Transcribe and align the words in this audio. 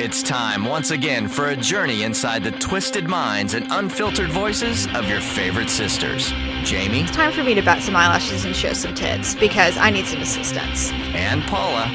It's 0.00 0.22
time 0.22 0.64
once 0.64 0.92
again 0.92 1.26
for 1.26 1.48
a 1.48 1.56
journey 1.56 2.04
inside 2.04 2.44
the 2.44 2.52
twisted 2.52 3.08
minds 3.08 3.54
and 3.54 3.66
unfiltered 3.70 4.30
voices 4.30 4.86
of 4.94 5.08
your 5.08 5.20
favorite 5.20 5.68
sisters, 5.68 6.30
Jamie 6.62 7.00
It's 7.00 7.10
time 7.10 7.32
for 7.32 7.42
me 7.42 7.52
to 7.54 7.62
bat 7.62 7.82
some 7.82 7.96
eyelashes 7.96 8.44
and 8.44 8.54
show 8.54 8.72
some 8.74 8.94
tits 8.94 9.34
because 9.34 9.76
I 9.76 9.90
need 9.90 10.06
some 10.06 10.20
assistance. 10.20 10.92
and 10.92 11.42
Paula. 11.42 11.88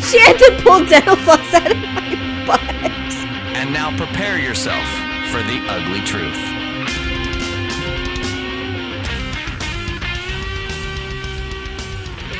She 0.00 0.18
had 0.18 0.38
to 0.38 0.62
pull 0.62 0.84
dental 0.86 1.16
floss 1.16 1.54
out 1.54 1.70
of 1.70 1.76
my 1.76 2.44
butt. 2.46 2.70
And 3.54 3.70
now 3.72 3.94
prepare 3.98 4.38
yourself 4.38 4.86
for 5.30 5.42
the 5.42 5.60
ugly 5.68 6.00
truth. 6.00 6.38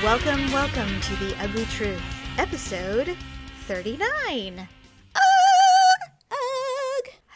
Welcome, 0.02 0.50
welcome 0.50 1.00
to 1.02 1.16
the 1.16 1.36
Ugly 1.40 1.66
Truth, 1.66 2.02
episode 2.38 3.16
39. 3.68 4.66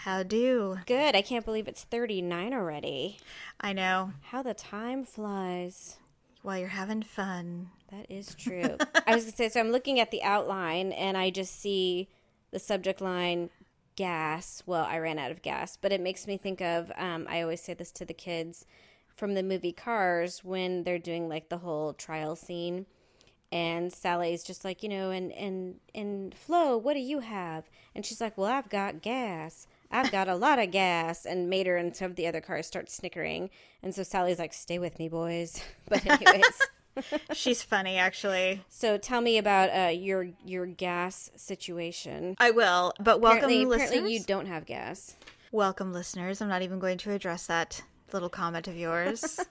How 0.07 0.23
do? 0.23 0.79
Good. 0.87 1.17
I 1.17 1.21
can't 1.21 1.45
believe 1.45 1.67
it's 1.67 1.83
39 1.83 2.55
already. 2.55 3.19
I 3.61 3.73
know. 3.73 4.13
How 4.31 4.41
the 4.41 4.55
time 4.55 5.03
flies. 5.03 5.97
While 6.43 6.59
you're 6.59 6.69
having 6.69 7.03
fun. 7.03 7.71
That 7.91 8.07
is 8.09 8.33
true. 8.37 8.77
I 9.05 9.17
was 9.17 9.25
going 9.25 9.33
to 9.33 9.37
say, 9.37 9.49
so 9.49 9.59
I'm 9.59 9.73
looking 9.73 9.99
at 9.99 10.13
the 10.13 10.23
outline 10.23 10.93
and 10.93 11.17
I 11.17 11.31
just 11.31 11.61
see 11.61 12.09
the 12.53 12.61
subject 12.61 13.01
line 13.01 13.51
gas. 13.97 14.63
Well, 14.65 14.85
I 14.85 14.99
ran 14.99 15.19
out 15.19 15.33
of 15.33 15.43
gas, 15.43 15.77
but 15.77 15.91
it 15.91 16.01
makes 16.01 16.29
me 16.29 16.37
think 16.37 16.61
of, 16.61 16.93
um, 16.97 17.27
I 17.29 17.43
always 17.43 17.61
say 17.61 17.75
this 17.75 17.91
to 17.91 18.05
the 18.05 18.15
kids 18.15 18.65
from 19.09 19.35
the 19.35 19.43
movie 19.43 19.73
Cars 19.73 20.45
when 20.45 20.85
they're 20.85 21.01
doing 21.01 21.29
like 21.29 21.49
the 21.49 21.59
whole 21.59 21.95
trial 21.95 22.37
scene. 22.37 22.87
And 23.51 23.93
Sally's 23.93 24.45
just 24.45 24.65
like, 24.65 24.85
you 24.85 24.89
know, 24.89 25.11
and, 25.11 25.33
and, 25.33 25.81
and 25.97 26.33
Flo, 26.33 26.77
what 26.77 26.95
do 26.95 27.01
you 27.01 27.19
have? 27.19 27.69
And 27.93 28.07
she's 28.07 28.21
like, 28.21 28.39
well, 28.39 28.53
I've 28.53 28.69
got 28.69 29.03
gas. 29.03 29.67
I've 29.91 30.11
got 30.11 30.29
a 30.29 30.35
lot 30.35 30.59
of 30.59 30.71
gas. 30.71 31.25
And 31.25 31.49
Mater 31.49 31.77
and 31.77 31.95
some 31.95 32.11
of 32.11 32.17
the 32.17 32.27
other 32.27 32.41
cars 32.41 32.67
start 32.67 32.91
snickering. 32.91 33.51
And 33.83 33.95
so 33.95 34.03
Sally's 34.03 34.39
like, 34.39 34.53
stay 34.53 34.79
with 34.79 34.99
me, 34.99 35.09
boys. 35.09 35.63
But 35.89 36.05
anyways. 36.07 36.45
She's 37.33 37.63
funny, 37.63 37.97
actually. 37.97 38.65
So 38.69 38.97
tell 38.99 39.21
me 39.21 39.39
about 39.39 39.69
uh, 39.71 39.91
your 39.91 40.29
your 40.45 40.67
gas 40.67 41.31
situation. 41.37 42.37
I 42.39 42.51
will, 42.51 42.93
but 42.99 43.21
welcome, 43.21 43.45
apparently, 43.45 43.65
listeners. 43.67 43.91
apparently 43.91 44.15
you 44.15 44.25
don't 44.25 44.47
have 44.47 44.67
gas. 44.67 45.17
Welcome, 45.53 45.93
listeners. 45.93 46.41
I'm 46.41 46.49
not 46.49 46.63
even 46.63 46.79
going 46.79 46.99
to 46.99 47.13
address 47.13 47.47
that 47.47 47.83
little 48.13 48.29
comment 48.29 48.69
of 48.69 48.77
yours. 48.77 49.41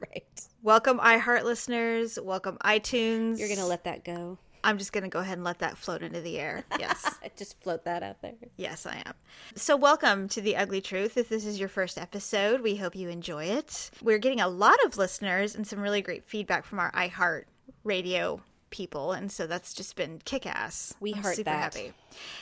Right. 0.00 0.48
welcome, 0.62 0.98
iHeart 0.98 1.44
listeners. 1.44 2.18
Welcome, 2.20 2.58
iTunes. 2.64 3.38
You're 3.38 3.48
gonna 3.48 3.66
let 3.66 3.84
that 3.84 4.04
go. 4.04 4.36
I'm 4.64 4.78
just 4.78 4.92
going 4.92 5.02
to 5.02 5.10
go 5.10 5.18
ahead 5.18 5.38
and 5.38 5.44
let 5.44 5.58
that 5.58 5.76
float 5.76 6.02
into 6.02 6.20
the 6.20 6.38
air. 6.38 6.64
Yes. 6.78 7.18
Just 7.36 7.60
float 7.62 7.84
that 7.84 8.02
out 8.02 8.20
there. 8.22 8.34
Yes, 8.56 8.86
I 8.86 9.02
am. 9.04 9.14
So, 9.56 9.76
welcome 9.76 10.28
to 10.28 10.40
The 10.40 10.56
Ugly 10.56 10.82
Truth. 10.82 11.16
If 11.16 11.28
this 11.28 11.44
is 11.44 11.58
your 11.58 11.68
first 11.68 11.98
episode, 11.98 12.60
we 12.60 12.76
hope 12.76 12.94
you 12.94 13.08
enjoy 13.08 13.46
it. 13.46 13.90
We're 14.02 14.18
getting 14.18 14.40
a 14.40 14.48
lot 14.48 14.76
of 14.84 14.96
listeners 14.96 15.56
and 15.56 15.66
some 15.66 15.80
really 15.80 16.02
great 16.02 16.24
feedback 16.24 16.64
from 16.64 16.78
our 16.78 16.92
iHeart 16.92 17.44
radio 17.82 18.40
people. 18.70 19.12
And 19.12 19.32
so 19.32 19.46
that's 19.48 19.74
just 19.74 19.96
been 19.96 20.20
kick 20.24 20.46
ass. 20.46 20.94
We 21.00 21.12
I'm 21.12 21.22
heart 21.22 21.36
super 21.36 21.50
that. 21.50 21.74
happy. 21.74 21.92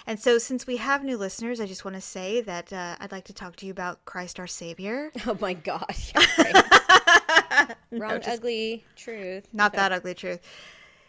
And 0.07 0.21
so, 0.21 0.37
since 0.37 0.67
we 0.67 0.77
have 0.77 1.03
new 1.03 1.17
listeners, 1.17 1.59
I 1.61 1.67
just 1.67 1.85
want 1.87 1.95
to 1.95 2.03
say 2.03 2.43
that 2.43 2.71
uh, 2.73 2.97
I'd 3.01 3.13
like 3.13 3.25
to 3.25 3.33
talk 3.33 3.57
to 3.57 3.67
you 3.67 3.73
about 3.73 4.05
Christ 4.05 4.39
our 4.39 4.47
Savior. 4.47 5.11
Oh 5.27 5.39
my 5.41 5.55
god. 5.55 5.87
Yeah, 6.15 7.67
right. 7.91 8.01
Wrong, 8.01 8.21
ugly 8.27 8.85
truth. 8.97 9.49
Not 9.53 9.73
that 9.75 9.93
ugly 9.93 10.15
truth. 10.15 10.41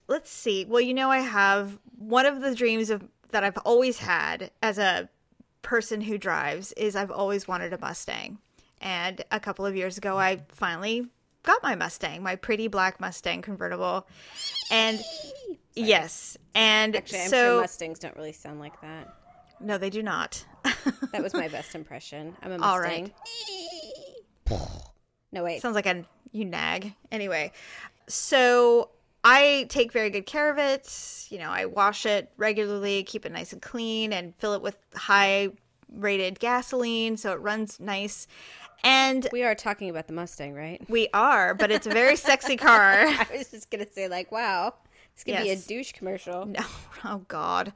Let's 0.07 0.29
see. 0.31 0.65
Well, 0.65 0.81
you 0.81 0.93
know, 0.93 1.09
I 1.09 1.19
have 1.19 1.77
one 1.97 2.25
of 2.25 2.41
the 2.41 2.53
dreams 2.55 2.89
of 2.89 3.03
that 3.31 3.43
I've 3.43 3.57
always 3.59 3.99
had 3.99 4.51
as 4.61 4.77
a 4.77 5.09
person 5.61 6.01
who 6.01 6.17
drives 6.17 6.73
is 6.73 6.95
I've 6.95 7.11
always 7.11 7.47
wanted 7.47 7.71
a 7.73 7.77
Mustang. 7.79 8.39
And 8.81 9.23
a 9.31 9.39
couple 9.39 9.65
of 9.65 9.75
years 9.75 9.97
ago, 9.97 10.17
I 10.17 10.41
finally 10.49 11.07
got 11.43 11.61
my 11.63 11.75
Mustang, 11.75 12.23
my 12.23 12.35
pretty 12.35 12.67
black 12.67 12.99
Mustang 12.99 13.41
convertible. 13.41 14.07
And 14.69 14.99
yes, 15.75 16.37
and 16.55 16.95
Actually, 16.95 17.21
I'm 17.21 17.29
so 17.29 17.35
sure 17.53 17.61
Mustangs 17.61 17.99
don't 17.99 18.15
really 18.17 18.33
sound 18.33 18.59
like 18.59 18.79
that. 18.81 19.15
no, 19.59 19.77
they 19.77 19.89
do 19.89 20.01
not. 20.03 20.43
That 21.11 21.21
was 21.23 21.33
my 21.33 21.47
best 21.47 21.75
impression. 21.75 22.35
I'm 22.41 22.51
a 22.51 22.57
Mustang. 22.57 22.69
All 22.69 22.79
right. 22.79 23.13
No 25.33 25.45
wait. 25.45 25.61
Sounds 25.61 25.75
like 25.75 25.85
a 25.85 26.03
you 26.33 26.43
nag. 26.43 26.93
Anyway, 27.09 27.53
so 28.09 28.89
I 29.23 29.67
take 29.69 29.91
very 29.91 30.09
good 30.09 30.25
care 30.25 30.51
of 30.51 30.57
it. 30.57 31.27
You 31.29 31.39
know, 31.39 31.49
I 31.49 31.65
wash 31.65 32.05
it 32.05 32.31
regularly, 32.37 33.03
keep 33.03 33.25
it 33.25 33.31
nice 33.31 33.53
and 33.53 33.61
clean, 33.61 34.13
and 34.13 34.35
fill 34.35 34.53
it 34.53 34.61
with 34.61 34.77
high 34.95 35.49
rated 35.93 36.39
gasoline 36.39 37.17
so 37.17 37.33
it 37.33 37.41
runs 37.41 37.79
nice. 37.79 38.27
And 38.83 39.27
we 39.31 39.43
are 39.43 39.53
talking 39.53 39.89
about 39.89 40.07
the 40.07 40.13
Mustang, 40.13 40.53
right? 40.53 40.81
we 40.89 41.07
are, 41.13 41.53
but 41.53 41.69
it's 41.71 41.85
a 41.85 41.91
very 41.91 42.15
sexy 42.15 42.57
car. 42.57 43.05
I 43.05 43.27
was 43.31 43.51
just 43.51 43.69
gonna 43.69 43.87
say, 43.87 44.07
like, 44.07 44.31
wow, 44.31 44.73
it's 45.13 45.23
this 45.23 45.35
could 45.35 45.43
be 45.43 45.51
a 45.51 45.55
douche 45.55 45.91
commercial. 45.91 46.45
No, 46.45 46.61
oh 47.05 47.21
God. 47.27 47.73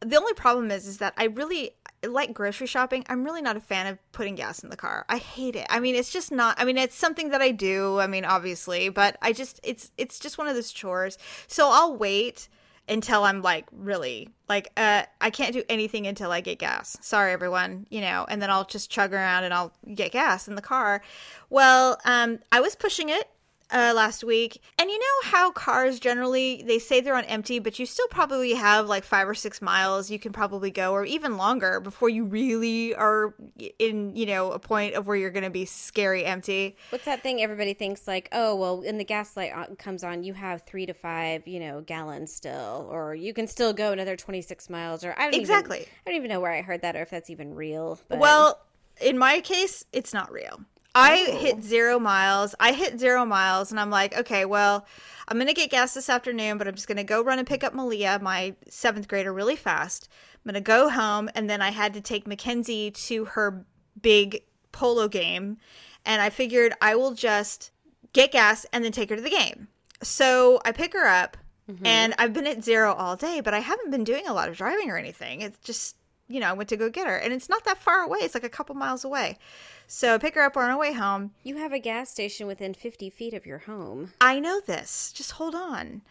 The 0.00 0.16
only 0.16 0.34
problem 0.34 0.70
is, 0.70 0.86
is 0.86 0.98
that 0.98 1.14
I 1.16 1.26
really 1.26 1.74
like 2.06 2.34
grocery 2.34 2.66
shopping. 2.66 3.04
I'm 3.08 3.24
really 3.24 3.42
not 3.42 3.56
a 3.56 3.60
fan 3.60 3.86
of 3.86 3.98
putting 4.12 4.34
gas 4.34 4.62
in 4.62 4.70
the 4.70 4.76
car. 4.76 5.04
I 5.08 5.18
hate 5.18 5.56
it. 5.56 5.66
I 5.70 5.80
mean, 5.80 5.94
it's 5.94 6.10
just 6.10 6.32
not. 6.32 6.60
I 6.60 6.64
mean, 6.64 6.78
it's 6.78 6.94
something 6.96 7.30
that 7.30 7.40
I 7.40 7.50
do. 7.50 7.98
I 8.00 8.06
mean, 8.06 8.24
obviously, 8.24 8.88
but 8.88 9.16
I 9.22 9.32
just 9.32 9.60
it's 9.62 9.90
it's 9.96 10.18
just 10.18 10.38
one 10.38 10.48
of 10.48 10.54
those 10.54 10.72
chores. 10.72 11.18
So 11.46 11.68
I'll 11.70 11.96
wait 11.96 12.48
until 12.88 13.22
I'm 13.22 13.42
like 13.42 13.66
really 13.70 14.28
like 14.48 14.70
uh 14.76 15.04
I 15.20 15.30
can't 15.30 15.52
do 15.52 15.62
anything 15.68 16.06
until 16.06 16.32
I 16.32 16.40
get 16.40 16.58
gas. 16.58 16.96
Sorry 17.00 17.32
everyone, 17.32 17.86
you 17.90 18.00
know, 18.00 18.26
and 18.28 18.42
then 18.42 18.50
I'll 18.50 18.64
just 18.64 18.90
chug 18.90 19.12
around 19.12 19.44
and 19.44 19.54
I'll 19.54 19.72
get 19.94 20.12
gas 20.12 20.48
in 20.48 20.56
the 20.56 20.62
car. 20.62 21.02
Well, 21.48 21.98
um 22.04 22.40
I 22.50 22.60
was 22.60 22.74
pushing 22.74 23.08
it 23.08 23.28
uh, 23.72 23.92
last 23.94 24.22
week. 24.22 24.60
And 24.78 24.90
you 24.90 24.98
know 24.98 25.30
how 25.30 25.50
cars 25.50 25.98
generally 25.98 26.62
they 26.66 26.78
say 26.78 27.00
they're 27.00 27.16
on 27.16 27.24
empty, 27.24 27.58
but 27.58 27.78
you 27.78 27.86
still 27.86 28.06
probably 28.08 28.52
have 28.52 28.86
like 28.86 29.04
five 29.04 29.28
or 29.28 29.34
six 29.34 29.60
miles 29.60 30.10
you 30.10 30.18
can 30.18 30.32
probably 30.32 30.70
go, 30.70 30.92
or 30.92 31.04
even 31.04 31.36
longer 31.36 31.80
before 31.80 32.08
you 32.08 32.24
really 32.24 32.94
are 32.94 33.34
in 33.78 34.14
you 34.14 34.26
know 34.26 34.52
a 34.52 34.58
point 34.58 34.94
of 34.94 35.06
where 35.06 35.16
you're 35.16 35.30
going 35.30 35.44
to 35.44 35.50
be 35.50 35.64
scary 35.64 36.24
empty. 36.24 36.76
What's 36.90 37.06
that 37.06 37.22
thing 37.22 37.42
everybody 37.42 37.74
thinks 37.74 38.06
like, 38.06 38.28
oh, 38.32 38.54
well, 38.54 38.82
in 38.82 38.98
the 38.98 39.04
gas 39.04 39.36
light 39.36 39.52
comes 39.78 40.04
on, 40.04 40.22
you 40.22 40.34
have 40.34 40.62
three 40.62 40.86
to 40.86 40.94
five, 40.94 41.46
you 41.48 41.60
know, 41.60 41.80
gallons 41.80 42.32
still, 42.32 42.88
or 42.90 43.14
you 43.14 43.32
can 43.32 43.46
still 43.46 43.72
go 43.72 43.92
another 43.92 44.16
26 44.16 44.68
miles, 44.68 45.04
or 45.04 45.14
I 45.18 45.30
don't 45.30 45.40
Exactly. 45.40 45.78
Even, 45.78 45.88
I 46.06 46.10
don't 46.10 46.16
even 46.16 46.28
know 46.28 46.40
where 46.40 46.52
I 46.52 46.62
heard 46.62 46.82
that 46.82 46.96
or 46.96 47.02
if 47.02 47.10
that's 47.10 47.30
even 47.30 47.54
real. 47.54 47.98
But 48.08 48.18
Well, 48.18 48.60
in 49.00 49.18
my 49.18 49.40
case, 49.40 49.84
it's 49.92 50.12
not 50.12 50.30
real. 50.30 50.60
I 50.94 51.26
Oh. 51.28 51.38
hit 51.38 51.62
zero 51.62 51.98
miles. 51.98 52.54
I 52.60 52.72
hit 52.72 53.00
zero 53.00 53.24
miles, 53.24 53.70
and 53.70 53.80
I'm 53.80 53.90
like, 53.90 54.16
okay, 54.16 54.44
well, 54.44 54.86
I'm 55.28 55.38
gonna 55.38 55.54
get 55.54 55.70
gas 55.70 55.94
this 55.94 56.10
afternoon, 56.10 56.58
but 56.58 56.68
I'm 56.68 56.74
just 56.74 56.88
gonna 56.88 57.04
go 57.04 57.22
run 57.22 57.38
and 57.38 57.48
pick 57.48 57.64
up 57.64 57.74
Malia, 57.74 58.18
my 58.20 58.54
seventh 58.68 59.08
grader, 59.08 59.32
really 59.32 59.56
fast. 59.56 60.08
I'm 60.34 60.50
gonna 60.50 60.60
go 60.60 60.88
home, 60.90 61.30
and 61.34 61.48
then 61.48 61.62
I 61.62 61.70
had 61.70 61.94
to 61.94 62.00
take 62.00 62.26
Mackenzie 62.26 62.90
to 63.06 63.24
her 63.26 63.64
big 64.00 64.42
polo 64.72 65.08
game, 65.08 65.58
and 66.04 66.20
I 66.20 66.30
figured 66.30 66.74
I 66.80 66.96
will 66.96 67.12
just 67.14 67.70
get 68.12 68.32
gas 68.32 68.66
and 68.72 68.84
then 68.84 68.92
take 68.92 69.08
her 69.10 69.16
to 69.16 69.22
the 69.22 69.30
game. 69.30 69.68
So 70.02 70.60
I 70.64 70.72
pick 70.72 70.92
her 70.92 71.06
up, 71.06 71.36
mm-hmm. 71.70 71.86
and 71.86 72.14
I've 72.18 72.32
been 72.32 72.46
at 72.46 72.64
zero 72.64 72.92
all 72.92 73.16
day, 73.16 73.40
but 73.40 73.54
I 73.54 73.60
haven't 73.60 73.90
been 73.90 74.04
doing 74.04 74.26
a 74.26 74.34
lot 74.34 74.48
of 74.48 74.56
driving 74.56 74.90
or 74.90 74.98
anything. 74.98 75.40
It's 75.40 75.58
just 75.60 75.96
you 76.32 76.40
know, 76.40 76.48
I 76.48 76.52
went 76.52 76.68
to 76.70 76.76
go 76.76 76.88
get 76.88 77.06
her, 77.06 77.16
and 77.16 77.32
it's 77.32 77.48
not 77.48 77.64
that 77.64 77.78
far 77.78 78.00
away. 78.00 78.20
It's 78.22 78.34
like 78.34 78.44
a 78.44 78.48
couple 78.48 78.74
miles 78.74 79.04
away. 79.04 79.38
So 79.86 80.14
I 80.14 80.18
pick 80.18 80.34
her 80.34 80.42
up 80.42 80.56
on 80.56 80.70
our 80.70 80.78
way 80.78 80.92
home. 80.92 81.32
you 81.42 81.56
have 81.56 81.72
a 81.72 81.78
gas 81.78 82.08
station 82.08 82.46
within 82.46 82.72
50 82.72 83.10
feet 83.10 83.34
of 83.34 83.44
your 83.44 83.58
home. 83.58 84.12
I 84.20 84.40
know 84.40 84.60
this. 84.60 85.12
Just 85.12 85.32
hold 85.32 85.54
on. 85.54 86.02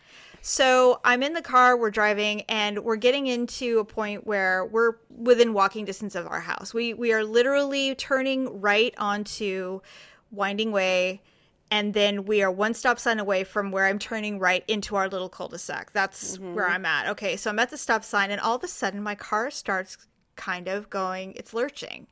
So 0.41 0.99
I'm 1.03 1.21
in 1.23 1.33
the 1.33 1.41
car, 1.41 1.77
we're 1.77 1.91
driving, 1.91 2.41
and 2.41 2.83
we're 2.83 2.95
getting 2.95 3.27
into 3.27 3.79
a 3.79 3.85
point 3.85 4.25
where 4.25 4.65
we're 4.65 4.93
within 5.09 5.53
walking 5.53 5.85
distance 5.85 6.15
of 6.15 6.27
our 6.27 6.39
house. 6.39 6.73
We 6.73 6.93
we 6.93 7.13
are 7.13 7.23
literally 7.23 7.93
turning 7.95 8.59
right 8.59 8.93
onto 8.97 9.81
Winding 10.31 10.71
Way, 10.71 11.21
and 11.69 11.93
then 11.93 12.25
we 12.25 12.41
are 12.41 12.51
one 12.51 12.73
stop 12.73 12.97
sign 12.97 13.19
away 13.19 13.43
from 13.43 13.71
where 13.71 13.85
I'm 13.85 13.99
turning 13.99 14.39
right 14.39 14.63
into 14.67 14.95
our 14.95 15.07
little 15.07 15.29
cul-de-sac. 15.29 15.91
That's 15.93 16.37
mm-hmm. 16.37 16.55
where 16.55 16.67
I'm 16.67 16.85
at. 16.85 17.07
Okay, 17.09 17.35
so 17.35 17.51
I'm 17.51 17.59
at 17.59 17.69
the 17.69 17.77
stop 17.77 18.03
sign, 18.03 18.31
and 18.31 18.41
all 18.41 18.55
of 18.55 18.63
a 18.63 18.67
sudden 18.67 19.01
my 19.03 19.15
car 19.15 19.51
starts 19.51 19.97
kind 20.41 20.67
of 20.67 20.89
going. 20.89 21.33
It's 21.35 21.53
lurching. 21.53 22.07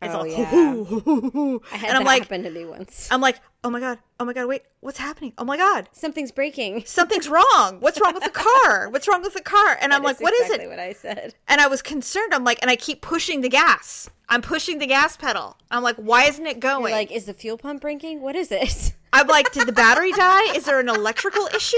It's 0.00 0.12
Oh, 0.14 0.18
all, 0.18 0.26
yeah. 0.26 1.58
I 1.72 1.76
had 1.76 1.88
and 1.90 1.96
I'm 1.98 2.02
that 2.02 2.06
like, 2.06 2.22
happen 2.24 2.42
to 2.42 2.50
me 2.50 2.64
once. 2.64 3.06
I'm 3.10 3.20
like, 3.20 3.38
oh 3.62 3.70
my 3.70 3.78
god, 3.78 3.98
oh 4.18 4.24
my 4.24 4.32
god, 4.32 4.46
wait, 4.48 4.62
what's 4.80 4.98
happening? 4.98 5.32
Oh 5.38 5.44
my 5.44 5.56
god, 5.56 5.88
Something's 5.92 6.32
breaking. 6.32 6.84
something's 6.86 7.28
wrong. 7.28 7.76
What's 7.78 8.00
wrong 8.00 8.12
with 8.12 8.24
the 8.24 8.30
car? 8.30 8.88
What's 8.92 9.06
wrong 9.06 9.22
with 9.22 9.34
the 9.34 9.40
car? 9.42 9.78
And 9.80 9.94
I'm 9.94 10.02
like, 10.02 10.18
That's 10.18 10.22
what 10.24 10.34
is 10.34 10.50
it? 10.50 10.68
what 10.68 10.80
I 10.80 10.92
said. 10.92 11.34
And 11.46 11.60
I 11.60 11.68
was 11.68 11.82
concerned. 11.82 12.34
I'm 12.34 12.42
like, 12.42 12.58
and 12.62 12.70
I 12.70 12.74
keep 12.74 13.00
pushing 13.00 13.42
the 13.42 13.48
gas. 13.48 14.10
I'm 14.28 14.42
pushing 14.42 14.78
the 14.78 14.86
gas 14.88 15.16
pedal. 15.16 15.56
I'm 15.70 15.84
like, 15.84 15.96
why 15.96 16.24
isn't 16.24 16.46
it 16.46 16.58
going? 16.58 16.90
You're 16.90 16.98
like, 16.98 17.12
is 17.12 17.26
the 17.26 17.34
fuel 17.34 17.56
pump 17.56 17.80
breaking? 17.82 18.20
What 18.22 18.34
is 18.34 18.50
it? 18.50 18.94
I'm 19.12 19.28
like, 19.28 19.52
did 19.52 19.68
the 19.68 19.72
battery 19.72 20.10
die? 20.12 20.52
Is 20.56 20.64
there 20.64 20.80
an 20.80 20.88
electrical 20.88 21.46
issue? 21.54 21.76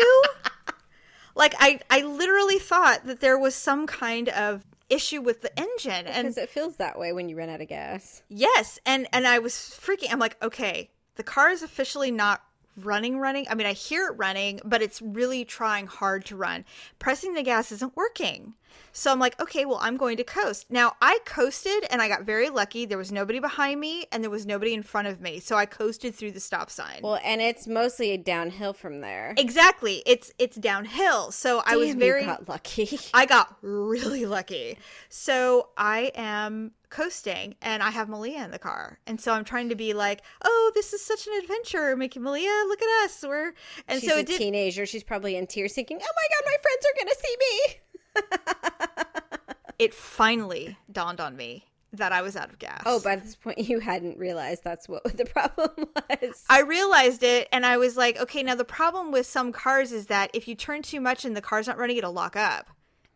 Like 1.37 1.55
I 1.59 1.81
I 1.91 2.01
literally 2.03 2.59
thought 2.59 3.05
that 3.07 3.21
there 3.21 3.37
was 3.39 3.55
some 3.55 3.87
kind 3.87 4.29
of 4.31 4.65
issue 4.95 5.21
with 5.21 5.43
the 5.43 5.59
engine. 5.59 6.07
And 6.07 6.29
Because 6.29 6.39
it 6.39 6.49
feels 6.49 6.77
that 6.77 6.99
way 6.99 7.13
when 7.13 7.29
you 7.29 7.37
run 7.37 7.49
out 7.49 7.61
of 7.61 7.69
gas. 7.69 8.23
Yes, 8.29 8.79
and 8.87 9.07
and 9.13 9.27
I 9.27 9.39
was 9.39 9.55
freaking. 9.55 10.13
I'm 10.13 10.19
like, 10.19 10.43
okay, 10.43 10.91
the 11.17 11.23
car 11.23 11.51
is 11.51 11.63
officially 11.63 12.11
not 12.11 12.43
running 12.77 13.19
running. 13.19 13.47
I 13.49 13.55
mean, 13.55 13.67
I 13.67 13.73
hear 13.73 14.09
it 14.09 14.17
running, 14.17 14.61
but 14.65 14.83
it's 14.83 15.01
really 15.01 15.45
trying 15.45 15.87
hard 15.87 16.25
to 16.27 16.37
run. 16.37 16.65
Pressing 16.99 17.35
the 17.35 17.43
gas 17.43 17.71
isn't 17.73 17.97
working. 17.97 18.55
So 18.93 19.11
I'm 19.11 19.19
like, 19.19 19.41
okay, 19.41 19.65
well, 19.65 19.79
I'm 19.83 19.97
going 19.97 20.17
to 20.19 20.25
coast. 20.25 20.67
Now, 20.71 20.93
I 21.03 21.19
coasted 21.25 21.85
and 21.91 22.01
I 22.01 22.09
got 22.09 22.23
very 22.23 22.49
lucky. 22.49 22.87
There 22.87 22.99
was 22.99 23.11
nobody 23.11 23.41
behind 23.41 23.81
me 23.81 24.07
and 24.13 24.23
there 24.23 24.31
was 24.31 24.47
nobody 24.47 24.73
in 24.73 24.83
front 24.83 25.09
of 25.09 25.21
me. 25.21 25.41
So 25.41 25.57
I 25.57 25.67
coasted 25.67 26.15
through 26.15 26.33
the 26.33 26.41
stop 26.41 26.71
sign. 26.71 27.01
Well, 27.03 27.19
and 27.25 27.41
it's 27.41 27.67
mostly 27.67 28.13
a 28.13 28.19
downhill 28.19 28.73
from 28.73 29.01
there. 29.01 29.35
exactly. 29.37 30.03
It's 30.07 30.33
it's 30.39 30.57
downhill. 30.57 31.33
So 31.33 31.63
I 31.67 31.77
was 31.77 31.95
very 31.95 32.25
got 32.25 32.49
lucky. 32.49 32.99
I 33.15 33.27
got 33.27 33.57
really 33.63 34.27
lucky. 34.27 34.79
So 35.09 35.71
I 35.77 36.13
am 36.15 36.73
coasting 36.91 37.57
and 37.61 37.83
I 37.83 37.91
have 37.91 38.09
Malia 38.09 38.45
in 38.45 38.53
the 38.53 38.59
car. 38.59 39.01
And 39.07 39.21
so 39.21 39.33
I'm 39.33 39.45
trying 39.45 39.69
to 39.71 39.75
be 39.75 39.93
like, 39.93 40.23
oh, 40.45 40.73
this 40.77 40.93
is 40.93 41.05
such 41.05 41.27
an 41.27 41.33
adventure. 41.43 41.97
Making 41.97 42.23
Malia, 42.23 42.51
look 42.69 42.81
at 42.81 43.05
us. 43.05 43.25
We're 43.27 43.53
and 43.89 44.01
She's 44.01 44.09
so 44.09 44.19
a 44.19 44.23
did 44.23 44.39
teenager. 44.39 44.87
She's 44.87 45.03
probably 45.03 45.35
in 45.37 45.47
tears, 45.49 45.73
thinking, 45.73 45.99
"Oh 46.01 46.13
my 46.17 46.29
god, 46.31 46.45
my 46.47 46.57
friends 46.63 46.87
are 46.87 47.05
gonna 47.05 47.17
see 47.21 47.37
me." 47.39 47.81
it 49.79 49.95
finally 49.95 50.77
dawned 50.91 51.21
on 51.21 51.37
me 51.37 51.65
that 51.97 52.13
I 52.13 52.23
was 52.23 52.37
out 52.37 52.51
of 52.51 52.59
gas. 52.59 52.83
Oh, 52.87 53.01
by 53.01 53.17
this 53.17 53.37
point, 53.37 53.59
you 53.59 53.81
hadn't 53.81 54.19
realized 54.19 54.65
that's 54.65 54.89
what 54.89 55.05
the 55.17 55.25
problem 55.25 55.71
was. 56.23 56.45
I 56.49 56.61
realized 56.61 57.23
it 57.23 57.49
and 57.53 57.65
I 57.65 57.77
was 57.77 57.97
like, 57.97 58.19
okay, 58.19 58.43
now 58.43 58.55
the 58.55 58.65
problem 58.65 59.13
with 59.13 59.27
some 59.27 59.53
cars 59.53 59.93
is 59.93 60.07
that 60.07 60.31
if 60.35 60.49
you 60.49 60.55
turn 60.55 60.83
too 60.83 61.01
much 61.01 61.25
and 61.25 61.37
the 61.37 61.41
car's 61.41 61.67
not 61.67 61.79
running, 61.79 61.97
it'll 61.97 62.13
lock 62.13 62.37
up. 62.37 62.69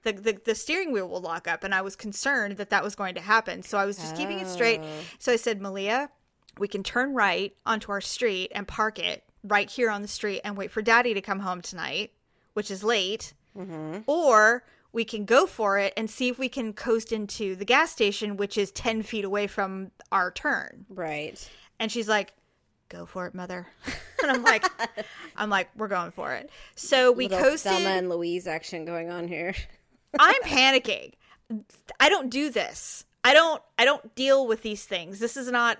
The, 0.03 0.13
the, 0.13 0.41
the 0.45 0.55
steering 0.55 0.93
wheel 0.93 1.09
will 1.09 1.21
lock 1.21 1.49
up. 1.49 1.65
And 1.65 1.75
I 1.75 1.83
was 1.83 1.97
concerned 1.97 2.57
that 2.59 2.71
that 2.71 2.85
was 2.85 2.95
going 2.95 3.17
to 3.17 3.21
happen. 3.21 3.63
So 3.63 3.79
I 3.79 3.85
was 3.85 3.97
just 3.97 4.17
keeping 4.17 4.39
it 4.39 4.47
straight. 4.47 4.81
Oh. 4.83 4.87
So 5.19 5.33
I 5.33 5.37
said, 5.37 5.61
Malia, 5.61 6.11
we 6.59 6.69
can 6.69 6.83
turn 6.83 7.15
right 7.15 7.55
onto 7.67 7.91
our 7.91 8.01
street 8.01 8.53
and 8.55 8.67
park 8.67 8.99
it 8.99 9.25
right 9.43 9.69
here 9.69 9.91
on 9.91 10.03
the 10.03 10.09
street 10.09 10.41
and 10.45 10.57
wait 10.57 10.71
for 10.71 10.83
daddy 10.83 11.15
to 11.15 11.21
come 11.21 11.41
home 11.41 11.63
tonight, 11.63 12.13
which 12.55 12.71
is 12.71 12.85
late. 12.85 13.35
Mm-hmm. 13.57 13.99
Or 14.07 14.63
we 14.93 15.05
can 15.05 15.25
go 15.25 15.47
for 15.47 15.79
it 15.79 15.93
and 15.97 16.09
see 16.09 16.29
if 16.29 16.39
we 16.39 16.49
can 16.49 16.73
coast 16.73 17.13
into 17.13 17.55
the 17.55 17.65
gas 17.65 17.91
station, 17.91 18.37
which 18.37 18.57
is 18.57 18.71
10 18.73 19.03
feet 19.03 19.25
away 19.25 19.47
from 19.47 19.91
our 20.11 20.31
turn. 20.31 20.87
right. 20.89 21.49
And 21.81 21.93
she's 21.93 22.09
like, 22.09 22.35
"Go 22.89 23.07
for 23.07 23.27
it, 23.27 23.35
mother." 23.35 23.69
and 24.23 24.33
I'm 24.33 24.43
like, 24.43 24.65
"I'm 25.37 25.49
like, 25.49 25.69
we're 25.77 25.87
going 25.87 26.11
for 26.11 26.35
it." 26.35 26.51
So 26.75 27.13
we 27.13 27.29
Little 27.29 27.45
coasted. 27.45 27.71
Thelma 27.71 27.91
and 27.91 28.09
Louise 28.09 28.49
action 28.49 28.85
going 28.85 29.11
on 29.11 29.29
here. 29.29 29.55
I'm 30.19 30.43
panicking. 30.43 31.13
I 32.01 32.09
don't 32.09 32.31
do 32.31 32.51
this. 32.51 33.05
I 33.23 33.33
don't. 33.33 33.63
I 33.79 33.85
don't 33.85 34.13
deal 34.17 34.49
with 34.49 34.63
these 34.63 34.85
things. 34.85 35.21
This 35.21 35.37
is 35.37 35.53
not 35.53 35.79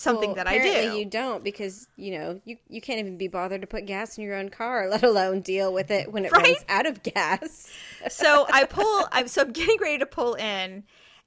something 0.00 0.30
Well, 0.30 0.36
that 0.36 0.46
I 0.46 0.58
do. 0.58 0.96
You 0.98 1.04
don't 1.04 1.44
because 1.44 1.86
you 1.96 2.18
know 2.18 2.40
you 2.44 2.56
you 2.68 2.80
can't 2.80 2.98
even 3.00 3.16
be 3.18 3.28
bothered 3.28 3.60
to 3.60 3.66
put 3.66 3.86
gas 3.86 4.16
in 4.16 4.24
your 4.24 4.34
own 4.36 4.48
car, 4.48 4.88
let 4.88 5.02
alone 5.02 5.40
deal 5.40 5.72
with 5.72 5.90
it 5.90 6.12
when 6.12 6.24
it 6.24 6.32
Right? 6.32 6.42
runs 6.44 6.64
out 6.68 6.86
of 6.86 7.02
gas. 7.02 7.70
so 8.08 8.46
I 8.52 8.64
pull. 8.64 9.06
I'm 9.12 9.28
so 9.28 9.42
I'm 9.42 9.52
getting 9.52 9.78
ready 9.80 9.98
to 9.98 10.06
pull 10.06 10.34
in, 10.34 10.84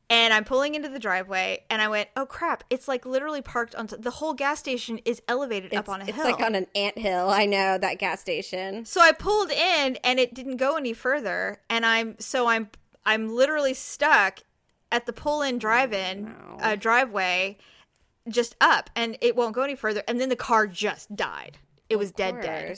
and 0.09 0.33
I'm 0.33 0.43
pulling 0.43 0.75
into 0.75 0.89
the 0.89 0.99
driveway, 0.99 1.63
and 1.69 1.81
I 1.81 1.87
went, 1.87 2.09
"Oh 2.15 2.25
crap! 2.25 2.63
It's 2.69 2.87
like 2.87 3.05
literally 3.05 3.41
parked 3.41 3.75
on 3.75 3.87
the 3.97 4.11
whole 4.11 4.33
gas 4.33 4.59
station 4.59 4.99
is 5.05 5.21
elevated 5.27 5.73
up 5.75 5.87
on 5.87 6.01
a 6.01 6.05
it's 6.05 6.13
hill." 6.15 6.25
like 6.25 6.39
on 6.41 6.55
an 6.55 6.67
ant 6.75 6.97
hill. 6.97 7.29
I 7.29 7.45
know 7.45 7.77
that 7.77 7.99
gas 7.99 8.21
station. 8.21 8.85
So 8.85 9.01
I 9.01 9.11
pulled 9.11 9.51
in 9.51 9.97
and 10.03 10.19
it 10.19 10.33
didn't 10.33 10.57
go 10.57 10.75
any 10.77 10.93
further 10.93 11.61
and 11.69 11.85
I'm 11.85 12.15
so 12.19 12.47
I'm 12.47 12.69
I'm 13.05 13.29
literally 13.35 13.73
stuck 13.73 14.39
at 14.91 15.05
the 15.05 15.13
pull-in 15.13 15.57
drive-in 15.57 16.25
No. 16.25 16.57
uh, 16.61 16.75
driveway 16.75 17.57
just 18.29 18.55
up 18.61 18.89
and 18.95 19.17
it 19.21 19.35
won't 19.35 19.53
go 19.53 19.61
any 19.63 19.75
further 19.75 20.03
and 20.07 20.19
then 20.19 20.29
the 20.29 20.35
car 20.35 20.67
just 20.67 21.13
died. 21.15 21.57
It 21.89 21.97
was 21.97 22.11
dead 22.11 22.41
dead. 22.41 22.77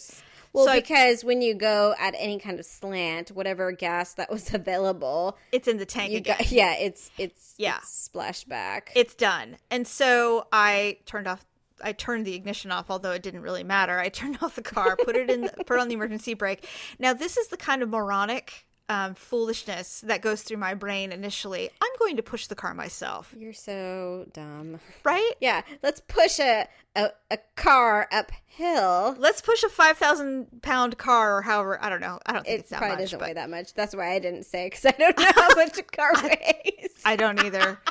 Well, 0.53 0.65
So 0.65 0.71
I- 0.71 0.80
because 0.80 1.24
when 1.24 1.42
you 1.42 1.53
go 1.53 1.94
at 2.00 2.15
any 2.18 2.39
kind 2.39 2.59
of 2.59 2.65
slant, 2.65 3.30
whatever 3.30 3.71
gas 3.71 4.13
that 4.13 4.31
was 4.31 4.53
available, 4.53 5.38
It's 5.51 5.68
in 5.68 5.77
the 5.77 5.86
tank 5.86 6.12
you 6.12 6.18
again. 6.18 6.38
got 6.39 6.51
yeah, 6.51 6.75
it's 6.75 7.12
it's 7.18 7.53
Yeah. 7.57 7.77
it's 7.77 8.09
splashback. 8.13 8.83
it's 8.95 9.13
done. 9.15 9.57
And 9.69 9.88
so 9.88 10.47
I 10.51 10.97
turned 11.06 11.27
off 11.27 11.45
I 11.83 11.92
turned 11.92 12.25
the 12.25 12.36
ignition 12.36 12.71
off, 12.71 12.89
although 12.89 13.12
it 13.12 13.21
didn't 13.21 13.42
really 13.42 13.63
matter. 13.63 14.00
I 14.00 14.07
turned 14.19 14.38
off 14.42 14.56
the 14.56 14.62
car, 14.62 14.95
put 14.95 15.15
it 15.18 15.30
in, 15.30 15.50
put 15.65 15.77
on 15.77 15.89
the 15.89 15.94
emergency 15.95 16.33
brake. 16.33 16.65
Now, 17.00 17.12
this 17.13 17.36
is 17.36 17.50
the 17.50 17.57
kind 17.57 17.83
of 17.83 17.89
moronic 17.89 18.65
um, 18.90 19.16
foolishness 19.16 20.02
that 20.02 20.22
goes 20.22 20.44
through 20.44 20.58
my 20.58 20.74
brain 20.76 21.12
initially. 21.12 21.70
I'm 21.82 21.92
going 22.00 22.18
to 22.18 22.24
push 22.24 22.48
the 22.48 22.56
car 22.56 22.74
myself, 22.74 23.34
You're 23.38 23.54
so 23.54 24.26
dumb. 24.34 24.80
right? 25.04 25.32
Yeah, 25.42 25.62
let's 25.82 26.02
push 26.02 26.40
a 26.40 26.68
a, 26.96 27.10
a 27.32 27.38
car 27.56 28.08
uphill. 28.12 29.16
Let's 29.20 29.42
push 29.42 29.64
a 29.64 29.70
five 29.70 29.98
thousand 29.98 30.62
pound 30.62 30.98
car, 30.98 31.38
or 31.38 31.42
however. 31.42 31.78
I 31.84 31.90
don't 31.90 32.02
know. 32.02 32.20
I 32.26 32.34
don't 32.34 32.44
think 32.46 32.56
It 32.56 32.60
it's 32.62 32.70
that 32.70 32.78
probably 32.78 32.96
much, 32.98 33.04
doesn't 33.06 33.20
but 33.20 33.28
weigh 33.30 33.34
that 33.34 33.50
much. 33.50 33.74
That's 33.74 33.96
why 33.96 34.14
I 34.14 34.20
didn't 34.20 34.44
say 34.44 34.68
because 34.68 34.86
I 34.86 34.92
don't 34.92 35.18
know 35.18 35.31
how 35.36 35.50
much 35.56 35.78
a 35.78 35.84
car 35.84 36.12
weighs. 36.24 36.90
I 37.06 37.16
don't 37.16 37.44
either. 37.44 37.80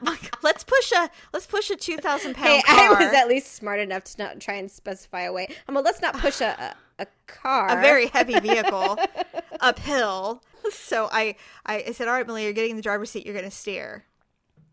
Like, 0.00 0.42
let's 0.42 0.64
push 0.64 0.92
a 0.92 1.10
let's 1.34 1.44
push 1.46 1.68
a 1.68 1.76
two 1.76 1.98
thousand 1.98 2.34
pound. 2.36 2.48
Hey, 2.48 2.62
car. 2.62 2.96
I 2.96 3.04
was 3.04 3.12
at 3.14 3.28
least 3.28 3.52
smart 3.54 3.80
enough 3.80 4.04
to 4.04 4.18
not 4.22 4.40
try 4.40 4.54
and 4.54 4.70
specify 4.70 5.22
a 5.24 5.32
weight. 5.32 5.54
I'm 5.68 5.74
like, 5.74 5.84
let's 5.84 6.00
not 6.00 6.16
push 6.16 6.40
a 6.40 6.74
a, 6.98 7.06
car. 7.26 7.78
a 7.78 7.80
very 7.80 8.06
heavy 8.08 8.38
vehicle 8.40 8.98
uphill. 9.60 10.42
So 10.70 11.08
I, 11.12 11.36
I 11.66 11.84
I 11.88 11.92
said, 11.92 12.08
all 12.08 12.14
right, 12.14 12.26
Millie, 12.26 12.44
you're 12.44 12.52
getting 12.52 12.70
in 12.70 12.76
the 12.76 12.82
driver's 12.82 13.10
seat. 13.10 13.26
You're 13.26 13.34
going 13.34 13.44
to 13.44 13.50
steer. 13.50 14.04